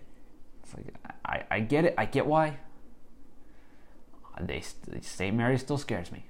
it's 0.64 0.74
like, 0.74 0.93
I, 1.26 1.43
I 1.51 1.60
get 1.60 1.86
it. 1.86 1.95
I 1.97 2.06
get 2.06 2.26
why. 2.26 2.58
They 4.39 4.64
St. 5.01 5.36
Mary 5.36 5.58
still 5.58 5.78
scares 5.78 6.12
me. 6.12 6.26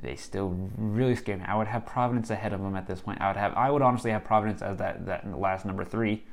They 0.00 0.16
still 0.16 0.70
really 0.76 1.14
scare 1.14 1.36
me. 1.36 1.44
I 1.46 1.56
would 1.56 1.66
have 1.66 1.86
Providence 1.86 2.30
ahead 2.30 2.52
of 2.52 2.60
them 2.60 2.74
at 2.74 2.86
this 2.86 3.00
point. 3.00 3.20
I 3.20 3.28
would 3.28 3.36
have. 3.36 3.54
I 3.54 3.70
would 3.70 3.82
honestly 3.82 4.10
have 4.10 4.24
Providence 4.24 4.62
as 4.62 4.78
that 4.78 5.06
that 5.06 5.38
last 5.38 5.64
number 5.64 5.84
three, 5.84 6.24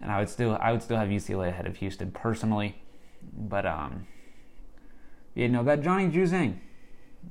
and 0.00 0.10
I 0.10 0.18
would 0.18 0.28
still 0.28 0.56
I 0.60 0.72
would 0.72 0.82
still 0.82 0.96
have 0.96 1.08
UCLA 1.08 1.48
ahead 1.48 1.66
of 1.66 1.76
Houston 1.76 2.10
personally. 2.10 2.80
But 3.36 3.66
um, 3.66 4.06
you 5.34 5.48
know 5.48 5.62
that 5.64 5.82
Johnny 5.82 6.08
Juzang, 6.08 6.58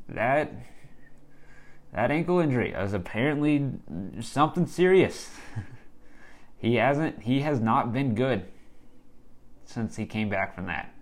that 0.09 0.51
that 1.93 2.11
ankle 2.11 2.39
injury 2.39 2.73
is 2.73 2.93
apparently 2.93 3.71
something 4.21 4.67
serious. 4.67 5.31
he 6.57 6.75
hasn't 6.75 7.23
he 7.23 7.41
has 7.41 7.59
not 7.59 7.93
been 7.93 8.15
good 8.15 8.45
since 9.65 9.95
he 9.95 10.05
came 10.05 10.29
back 10.29 10.55
from 10.55 10.65
that. 10.65 10.93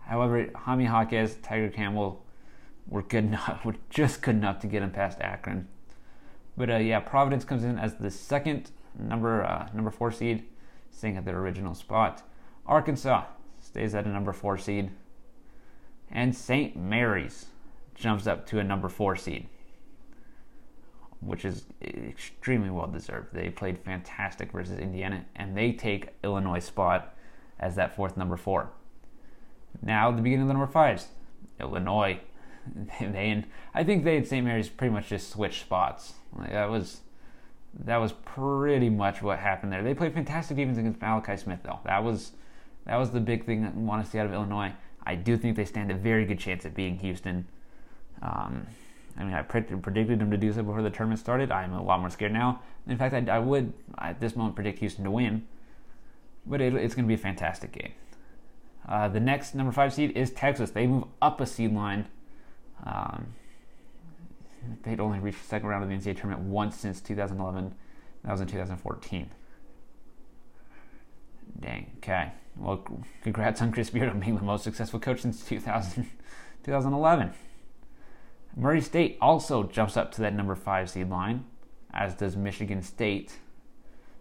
However, 0.00 0.48
Jaime 0.54 0.84
Jaquez, 0.84 1.36
Tyger 1.36 1.72
Campbell 1.72 2.24
were 2.88 3.02
good 3.02 3.24
enough, 3.24 3.62
were 3.64 3.76
just 3.90 4.22
good 4.22 4.36
enough 4.36 4.60
to 4.60 4.66
get 4.66 4.82
him 4.82 4.90
past 4.90 5.20
Akron. 5.20 5.68
But 6.56 6.70
uh, 6.70 6.76
yeah, 6.76 7.00
Providence 7.00 7.44
comes 7.44 7.62
in 7.62 7.78
as 7.78 7.96
the 7.96 8.10
second 8.10 8.70
number 8.98 9.44
uh, 9.44 9.68
number 9.74 9.90
four 9.90 10.10
seed, 10.10 10.44
staying 10.90 11.16
at 11.16 11.24
their 11.24 11.38
original 11.38 11.74
spot. 11.74 12.22
Arkansas 12.66 13.24
stays 13.60 13.94
at 13.94 14.06
a 14.06 14.08
number 14.08 14.32
four 14.32 14.58
seed, 14.58 14.90
and 16.10 16.34
St. 16.34 16.76
Mary's 16.76 17.46
jumps 17.98 18.26
up 18.26 18.46
to 18.46 18.58
a 18.58 18.64
number 18.64 18.88
four 18.88 19.16
seed, 19.16 19.48
which 21.20 21.44
is 21.44 21.64
extremely 21.82 22.70
well 22.70 22.86
deserved. 22.86 23.28
They 23.32 23.50
played 23.50 23.78
fantastic 23.78 24.52
versus 24.52 24.78
Indiana, 24.78 25.24
and 25.34 25.56
they 25.56 25.72
take 25.72 26.14
Illinois' 26.22 26.64
spot 26.64 27.14
as 27.58 27.74
that 27.76 27.96
fourth 27.96 28.16
number 28.16 28.36
four. 28.36 28.70
Now, 29.82 30.10
the 30.10 30.22
beginning 30.22 30.42
of 30.42 30.48
the 30.48 30.54
number 30.54 30.70
fives, 30.70 31.08
Illinois. 31.60 32.20
They 33.00 33.30
and 33.30 33.46
I 33.72 33.82
think 33.82 34.04
they 34.04 34.18
and 34.18 34.26
St. 34.26 34.44
Mary's 34.44 34.68
pretty 34.68 34.92
much 34.92 35.08
just 35.08 35.30
switched 35.30 35.62
spots. 35.62 36.12
Like 36.36 36.50
that 36.50 36.68
was 36.68 37.00
that 37.84 37.96
was 37.96 38.12
pretty 38.12 38.90
much 38.90 39.22
what 39.22 39.38
happened 39.38 39.72
there. 39.72 39.82
They 39.82 39.94
played 39.94 40.12
fantastic 40.12 40.58
defense 40.58 40.76
against 40.76 41.00
Malachi 41.00 41.38
Smith, 41.38 41.60
though. 41.62 41.80
That 41.84 42.04
was 42.04 42.32
that 42.84 42.96
was 42.96 43.10
the 43.10 43.20
big 43.20 43.46
thing 43.46 43.62
that 43.62 43.74
we 43.74 43.82
want 43.82 44.04
to 44.04 44.10
see 44.10 44.18
out 44.18 44.26
of 44.26 44.32
Illinois. 44.32 44.72
I 45.04 45.14
do 45.14 45.38
think 45.38 45.56
they 45.56 45.64
stand 45.64 45.90
a 45.90 45.94
very 45.94 46.26
good 46.26 46.38
chance 46.38 46.66
at 46.66 46.74
beating 46.74 46.98
Houston. 46.98 47.46
Um, 48.22 48.66
I 49.16 49.24
mean, 49.24 49.34
I 49.34 49.42
predicted 49.42 50.22
him 50.22 50.30
to 50.30 50.36
do 50.36 50.52
so 50.52 50.62
before 50.62 50.82
the 50.82 50.90
tournament 50.90 51.18
started. 51.18 51.50
I'm 51.50 51.72
a 51.72 51.82
lot 51.82 52.00
more 52.00 52.10
scared 52.10 52.32
now. 52.32 52.62
In 52.86 52.96
fact, 52.96 53.14
I, 53.14 53.34
I 53.34 53.38
would 53.40 53.72
at 53.98 54.20
this 54.20 54.36
moment 54.36 54.54
predict 54.54 54.78
Houston 54.78 55.04
to 55.04 55.10
win, 55.10 55.46
but 56.46 56.60
it, 56.60 56.74
it's 56.74 56.94
going 56.94 57.04
to 57.04 57.08
be 57.08 57.14
a 57.14 57.18
fantastic 57.18 57.72
game. 57.72 57.92
Uh, 58.88 59.08
the 59.08 59.20
next 59.20 59.54
number 59.54 59.72
five 59.72 59.92
seed 59.92 60.16
is 60.16 60.30
Texas. 60.30 60.70
They 60.70 60.86
move 60.86 61.04
up 61.20 61.40
a 61.40 61.46
seed 61.46 61.74
line. 61.74 62.06
Um, 62.84 63.34
they'd 64.84 65.00
only 65.00 65.18
reached 65.18 65.42
the 65.42 65.48
second 65.48 65.68
round 65.68 65.82
of 65.82 65.90
the 65.90 65.96
NCAA 65.96 66.16
tournament 66.16 66.48
once 66.48 66.76
since 66.76 67.00
2011. 67.00 67.74
That 68.24 68.32
was 68.32 68.40
in 68.40 68.46
2014. 68.46 69.30
Dang. 71.60 71.90
Okay. 71.98 72.32
Well, 72.56 72.84
congrats 73.22 73.60
on 73.62 73.72
Chris 73.72 73.90
Beard 73.90 74.08
on 74.08 74.20
being 74.20 74.36
the 74.36 74.42
most 74.42 74.64
successful 74.64 75.00
coach 75.00 75.20
since 75.20 75.44
2000, 75.44 76.04
2011. 76.64 77.32
Murray 78.58 78.80
State 78.80 79.16
also 79.20 79.62
jumps 79.62 79.96
up 79.96 80.10
to 80.12 80.20
that 80.20 80.34
number 80.34 80.56
five 80.56 80.90
seed 80.90 81.08
line, 81.08 81.44
as 81.94 82.14
does 82.14 82.36
Michigan 82.36 82.82
State. 82.82 83.36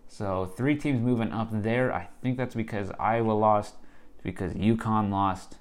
So 0.07 0.45
three 0.45 0.75
teams 0.75 1.01
moving 1.01 1.31
up 1.31 1.49
there. 1.51 1.91
I 1.91 2.09
think 2.21 2.37
that's 2.37 2.53
because 2.53 2.91
Iowa 2.99 3.31
lost 3.31 3.73
because 4.21 4.53
UConn 4.53 5.09
lost, 5.09 5.57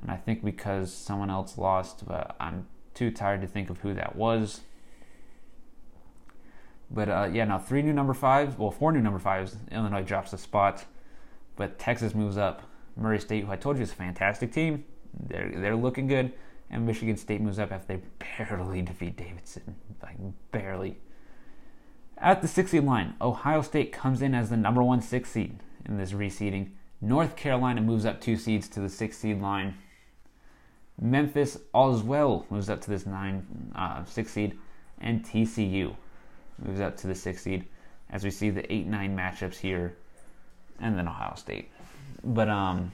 and 0.00 0.10
I 0.10 0.16
think 0.16 0.44
because 0.44 0.92
someone 0.92 1.30
else 1.30 1.58
lost, 1.58 2.06
but 2.06 2.36
I'm 2.38 2.68
too 2.94 3.10
tired 3.10 3.40
to 3.40 3.48
think 3.48 3.70
of 3.70 3.78
who 3.78 3.92
that 3.94 4.14
was. 4.14 4.60
But 6.92 7.08
uh, 7.08 7.28
yeah, 7.32 7.44
now 7.44 7.58
three 7.58 7.82
new 7.82 7.92
number 7.92 8.14
fives, 8.14 8.56
well, 8.56 8.70
four 8.70 8.92
new 8.92 9.00
number 9.00 9.18
fives. 9.18 9.56
Illinois 9.72 10.02
drops 10.02 10.32
a 10.32 10.38
spot, 10.38 10.84
but 11.56 11.78
Texas 11.78 12.14
moves 12.14 12.36
up. 12.36 12.62
Murray 12.96 13.18
State, 13.18 13.44
who 13.44 13.50
I 13.52 13.56
told 13.56 13.78
you 13.78 13.82
is 13.82 13.92
a 13.92 13.96
fantastic 13.96 14.52
team, 14.52 14.84
they're 15.18 15.50
they're 15.56 15.76
looking 15.76 16.06
good, 16.06 16.32
and 16.70 16.86
Michigan 16.86 17.16
State 17.16 17.40
moves 17.40 17.58
up 17.58 17.72
after 17.72 17.96
they 17.96 18.02
barely 18.38 18.82
defeat 18.82 19.16
Davidson, 19.16 19.74
like 20.02 20.16
barely. 20.52 20.98
At 22.18 22.42
the 22.42 22.48
six 22.48 22.70
seed 22.70 22.84
line, 22.84 23.14
Ohio 23.20 23.62
State 23.62 23.92
comes 23.92 24.22
in 24.22 24.34
as 24.34 24.50
the 24.50 24.56
number 24.56 24.82
one 24.82 25.00
six 25.00 25.30
seed 25.30 25.58
in 25.86 25.96
this 25.96 26.12
reseeding. 26.12 26.70
North 27.00 27.34
Carolina 27.34 27.80
moves 27.80 28.04
up 28.04 28.20
two 28.20 28.36
seeds 28.36 28.68
to 28.68 28.80
the 28.80 28.88
six 28.88 29.16
seed 29.18 29.40
line. 29.40 29.74
Memphis 31.00 31.56
as 31.74 32.02
well 32.02 32.46
moves 32.50 32.68
up 32.68 32.80
to 32.82 32.90
this 32.90 33.06
nine 33.06 33.72
uh, 33.74 34.04
six 34.04 34.32
seed, 34.32 34.58
and 35.00 35.24
TCU 35.24 35.96
moves 36.58 36.80
up 36.80 36.96
to 36.98 37.06
the 37.06 37.14
six 37.14 37.42
seed. 37.42 37.66
As 38.10 38.22
we 38.22 38.30
see 38.30 38.50
the 38.50 38.70
eight 38.72 38.86
nine 38.86 39.16
matchups 39.16 39.56
here, 39.56 39.96
and 40.78 40.98
then 40.98 41.08
Ohio 41.08 41.34
State. 41.36 41.70
But 42.22 42.48
um, 42.48 42.92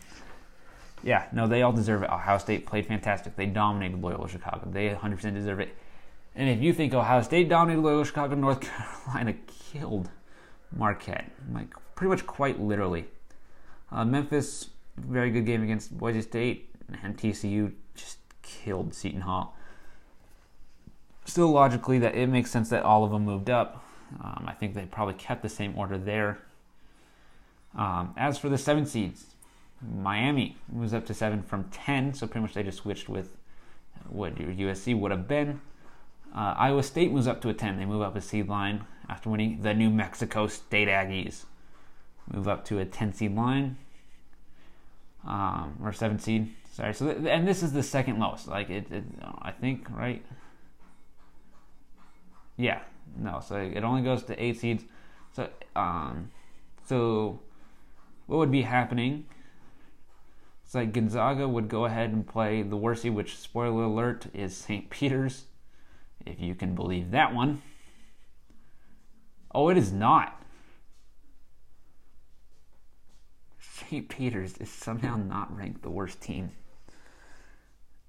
yeah, 1.07 1.27
no, 1.33 1.47
they 1.47 1.63
all 1.63 1.73
deserve 1.73 2.03
it. 2.03 2.11
Ohio 2.11 2.37
State 2.37 2.67
played 2.67 2.85
fantastic. 2.85 3.37
They 3.37 3.47
dominated 3.47 4.03
Loyola 4.03 4.29
Chicago. 4.29 4.69
They 4.69 4.89
100% 4.89 5.35
deserve 5.35 5.61
it. 5.61 5.69
And 6.35 6.51
if 6.51 6.61
you 6.61 6.73
think 6.73 6.93
Ohio 6.93 7.23
State 7.23 7.49
dominated 7.49 7.83
Loyola 7.83 8.05
Chicago, 8.05 8.35
North 8.35 8.61
Carolina 9.07 9.35
killed 9.47 10.11
Marquette, 10.77 11.31
like 11.55 11.73
pretty 11.95 12.11
much 12.11 12.27
quite 12.27 12.61
literally. 12.61 13.05
Uh, 13.93 14.05
Memphis, 14.05 14.71
very 14.97 15.31
good 15.31 15.47
game 15.47 15.63
against 15.63 15.97
Boise 15.97 16.23
State, 16.23 16.75
and 17.05 17.17
TCU 17.17 17.73
just 17.95 18.19
killed 18.43 18.93
Seton 18.93 19.21
Hall. 19.21 19.57
Still, 21.25 21.53
logically, 21.53 22.01
that 22.01 22.17
it 22.17 22.27
makes 22.27 22.51
sense 22.51 22.69
that 22.71 22.83
all 22.83 23.05
of 23.05 23.13
them 23.13 23.25
moved 23.25 23.49
up. 23.49 23.85
Um, 24.21 24.45
I 24.49 24.55
think 24.55 24.75
they 24.75 24.87
probably 24.87 25.15
kept 25.15 25.43
the 25.43 25.49
same 25.49 25.79
order 25.79 25.99
there. 25.99 26.39
Um, 27.77 28.13
as 28.17 28.39
for 28.39 28.49
the 28.49 28.59
seven 28.59 28.87
seeds, 28.87 29.36
Miami 29.83 30.57
moves 30.73 30.95
up 30.95 31.07
to 31.07 31.15
seven 31.15 31.43
from 31.43 31.65
ten, 31.65 32.15
so 32.15 32.27
pretty 32.27 32.43
much 32.43 32.55
they 32.55 32.63
just 32.63 32.79
switched 32.79 33.09
with 33.09 33.37
what 34.09 34.39
your 34.39 34.51
USC 34.51 34.99
would 34.99 35.11
have 35.11 35.29
been. 35.29 35.61
Uh, 36.35 36.55
Iowa 36.57 36.83
State 36.83 37.13
moves 37.13 37.27
up 37.27 37.41
to 37.43 37.49
a 37.49 37.55
ten. 37.55 37.79
They 37.79 37.85
move 37.85 38.03
up 38.03 38.17
a 38.17 38.21
seed 38.21 38.49
line 38.49 38.85
after 39.09 39.31
winning 39.31 39.63
the 39.63 39.75
New 39.75 39.91
Mexico 39.91 40.47
State 40.47 40.89
Aggies 40.89 41.45
move 42.33 42.49
up 42.49 42.65
to 42.67 42.79
a 42.79 42.85
10 42.85 43.13
seed 43.13 43.35
line 43.35 43.77
um, 45.27 45.79
or 45.83 45.93
7 45.93 46.19
seed. 46.19 46.53
Sorry. 46.73 46.93
So 46.93 47.13
th- 47.13 47.27
and 47.27 47.47
this 47.47 47.63
is 47.63 47.73
the 47.73 47.83
second 47.83 48.19
lowest. 48.19 48.49
Like 48.49 48.71
it, 48.71 48.91
it, 48.91 49.05
I 49.41 49.53
think 49.53 49.89
right. 49.91 50.25
Yeah. 52.57 52.81
No. 53.19 53.41
So 53.47 53.57
it 53.57 53.83
only 53.83 54.03
goes 54.03 54.25
to 54.25 54.43
eight 54.43 54.61
seeds. 54.61 54.85
So 55.33 55.49
um, 55.75 56.31
so 56.87 57.41
what 58.27 58.39
would 58.39 58.51
be 58.51 58.63
happening? 58.63 59.25
It's 60.67 60.75
like 60.75 60.93
Gonzaga 60.93 61.47
would 61.47 61.69
go 61.69 61.85
ahead 61.85 62.11
and 62.11 62.27
play 62.27 62.61
the 62.63 62.77
worst 62.77 63.05
which 63.05 63.39
spoiler 63.39 63.85
alert 63.85 64.27
is 64.35 64.57
St. 64.57 64.91
Peter's. 64.91 65.45
if 66.27 66.41
you 66.41 66.57
can 66.57 66.75
believe 66.75 67.13
that 67.13 67.33
one. 67.33 67.63
Oh, 69.55 69.69
it 69.69 69.77
is 69.77 69.93
not. 69.93 70.43
St. 73.61 74.09
Peter's 74.09 74.59
is 74.59 74.69
somehow 74.69 75.15
not 75.15 75.57
ranked 75.57 75.83
the 75.83 75.91
worst 75.91 76.21
team 76.21 76.51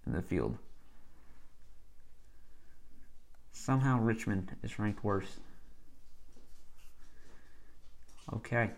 in 0.08 0.14
the 0.14 0.24
field. 0.24 0.58
Somehow 3.52 4.00
Richmond 4.00 4.56
is 4.64 4.80
ranked 4.80 5.04
worse. 5.04 5.38
Okay. 8.34 8.72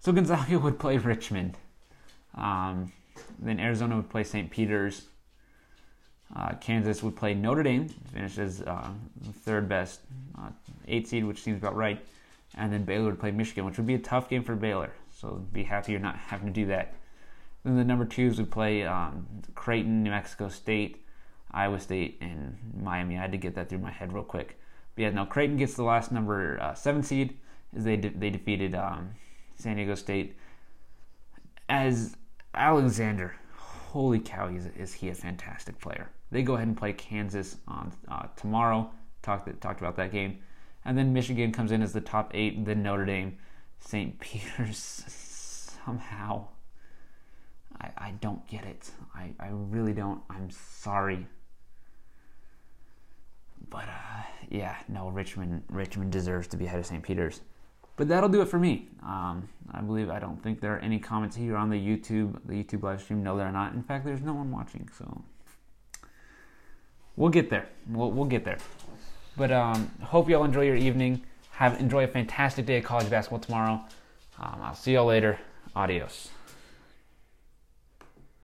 So 0.00 0.10
Gonzaga 0.10 0.58
would 0.64 0.80
play 0.80 0.98
Richmond. 0.98 1.56
Um, 2.34 2.90
then 3.38 3.60
Arizona 3.60 3.96
would 3.96 4.10
play 4.10 4.24
St. 4.24 4.50
Peter's. 4.50 5.08
Uh, 6.34 6.54
Kansas 6.54 7.02
would 7.02 7.14
play 7.14 7.34
Notre 7.34 7.62
Dame, 7.62 7.88
finishes 8.12 8.62
uh, 8.62 8.90
third 9.42 9.68
best, 9.68 10.00
uh, 10.38 10.48
eight 10.88 11.06
seed, 11.06 11.24
which 11.24 11.42
seems 11.42 11.58
about 11.58 11.76
right. 11.76 12.04
And 12.56 12.72
then 12.72 12.84
Baylor 12.84 13.06
would 13.06 13.20
play 13.20 13.30
Michigan, 13.30 13.64
which 13.64 13.76
would 13.76 13.86
be 13.86 13.94
a 13.94 13.98
tough 13.98 14.28
game 14.28 14.42
for 14.42 14.54
Baylor. 14.54 14.92
So 15.10 15.44
be 15.52 15.62
happy 15.62 15.92
you're 15.92 16.00
not 16.00 16.16
having 16.16 16.46
to 16.46 16.52
do 16.52 16.66
that. 16.66 16.94
Then 17.64 17.76
the 17.76 17.84
number 17.84 18.04
twos 18.04 18.38
would 18.38 18.50
play 18.50 18.84
um, 18.84 19.26
Creighton, 19.54 20.02
New 20.02 20.10
Mexico 20.10 20.48
State, 20.48 21.04
Iowa 21.50 21.80
State, 21.80 22.18
and 22.20 22.56
Miami. 22.82 23.16
I 23.16 23.22
had 23.22 23.32
to 23.32 23.38
get 23.38 23.54
that 23.54 23.68
through 23.68 23.78
my 23.78 23.90
head 23.90 24.12
real 24.12 24.24
quick. 24.24 24.58
But 24.94 25.02
yeah, 25.02 25.10
no, 25.10 25.24
Creighton 25.24 25.56
gets 25.56 25.74
the 25.74 25.82
last 25.82 26.12
number 26.12 26.60
uh, 26.60 26.74
seven 26.74 27.02
seed. 27.02 27.38
As 27.76 27.84
they 27.84 27.96
de- 27.96 28.10
they 28.10 28.30
defeated 28.30 28.74
um, 28.74 29.10
San 29.56 29.76
Diego 29.76 29.94
State. 29.94 30.36
As 31.68 32.16
Alexander, 32.56 33.34
holy 33.56 34.18
cow, 34.18 34.48
is, 34.48 34.66
is 34.76 34.92
he 34.94 35.08
a 35.08 35.14
fantastic 35.14 35.80
player. 35.80 36.10
They 36.30 36.42
go 36.42 36.54
ahead 36.54 36.68
and 36.68 36.76
play 36.76 36.92
Kansas 36.92 37.56
on 37.68 37.92
uh, 38.08 38.26
tomorrow. 38.36 38.90
Talked 39.22 39.60
talked 39.60 39.80
about 39.80 39.96
that 39.96 40.12
game, 40.12 40.38
and 40.84 40.98
then 40.98 41.12
Michigan 41.12 41.52
comes 41.52 41.72
in 41.72 41.80
as 41.80 41.92
the 41.92 42.00
top 42.00 42.30
eight. 42.34 42.64
Then 42.64 42.82
Notre 42.82 43.04
Dame, 43.06 43.38
St. 43.80 44.18
Peter's 44.20 45.04
somehow. 45.84 46.48
I, 47.80 47.90
I 47.96 48.10
don't 48.20 48.46
get 48.48 48.64
it. 48.64 48.90
I, 49.14 49.32
I 49.40 49.48
really 49.50 49.92
don't. 49.92 50.20
I'm 50.30 50.50
sorry. 50.50 51.26
But 53.70 53.84
uh, 53.84 54.22
yeah, 54.50 54.76
no, 54.88 55.08
Richmond 55.08 55.62
Richmond 55.68 56.12
deserves 56.12 56.48
to 56.48 56.56
be 56.56 56.66
ahead 56.66 56.80
of 56.80 56.86
St. 56.86 57.02
Peter's. 57.02 57.40
But 57.96 58.08
that'll 58.08 58.28
do 58.28 58.42
it 58.42 58.48
for 58.48 58.58
me. 58.58 58.88
Um, 59.02 59.48
I 59.72 59.80
believe 59.80 60.10
I 60.10 60.18
don't 60.18 60.42
think 60.42 60.60
there 60.60 60.74
are 60.74 60.80
any 60.80 60.98
comments 60.98 61.36
here 61.36 61.56
on 61.56 61.70
the 61.70 61.76
YouTube 61.76 62.38
the 62.44 62.54
YouTube 62.54 62.82
live 62.82 63.02
stream. 63.02 63.22
No, 63.22 63.36
there 63.36 63.46
are 63.46 63.52
not. 63.52 63.74
In 63.74 63.82
fact, 63.82 64.04
there's 64.04 64.22
no 64.22 64.34
one 64.34 64.50
watching. 64.50 64.88
So 64.96 65.22
we'll 67.16 67.30
get 67.30 67.50
there. 67.50 67.68
We'll, 67.88 68.10
we'll 68.10 68.26
get 68.26 68.44
there. 68.44 68.58
But 69.36 69.52
um, 69.52 69.90
hope 70.00 70.28
y'all 70.28 70.44
enjoy 70.44 70.62
your 70.62 70.76
evening. 70.76 71.22
Have 71.52 71.80
enjoy 71.80 72.04
a 72.04 72.08
fantastic 72.08 72.66
day 72.66 72.78
of 72.78 72.84
college 72.84 73.08
basketball 73.10 73.40
tomorrow. 73.40 73.84
Um, 74.40 74.60
I'll 74.62 74.74
see 74.74 74.94
y'all 74.94 75.06
later. 75.06 75.38
Adios. 75.76 76.28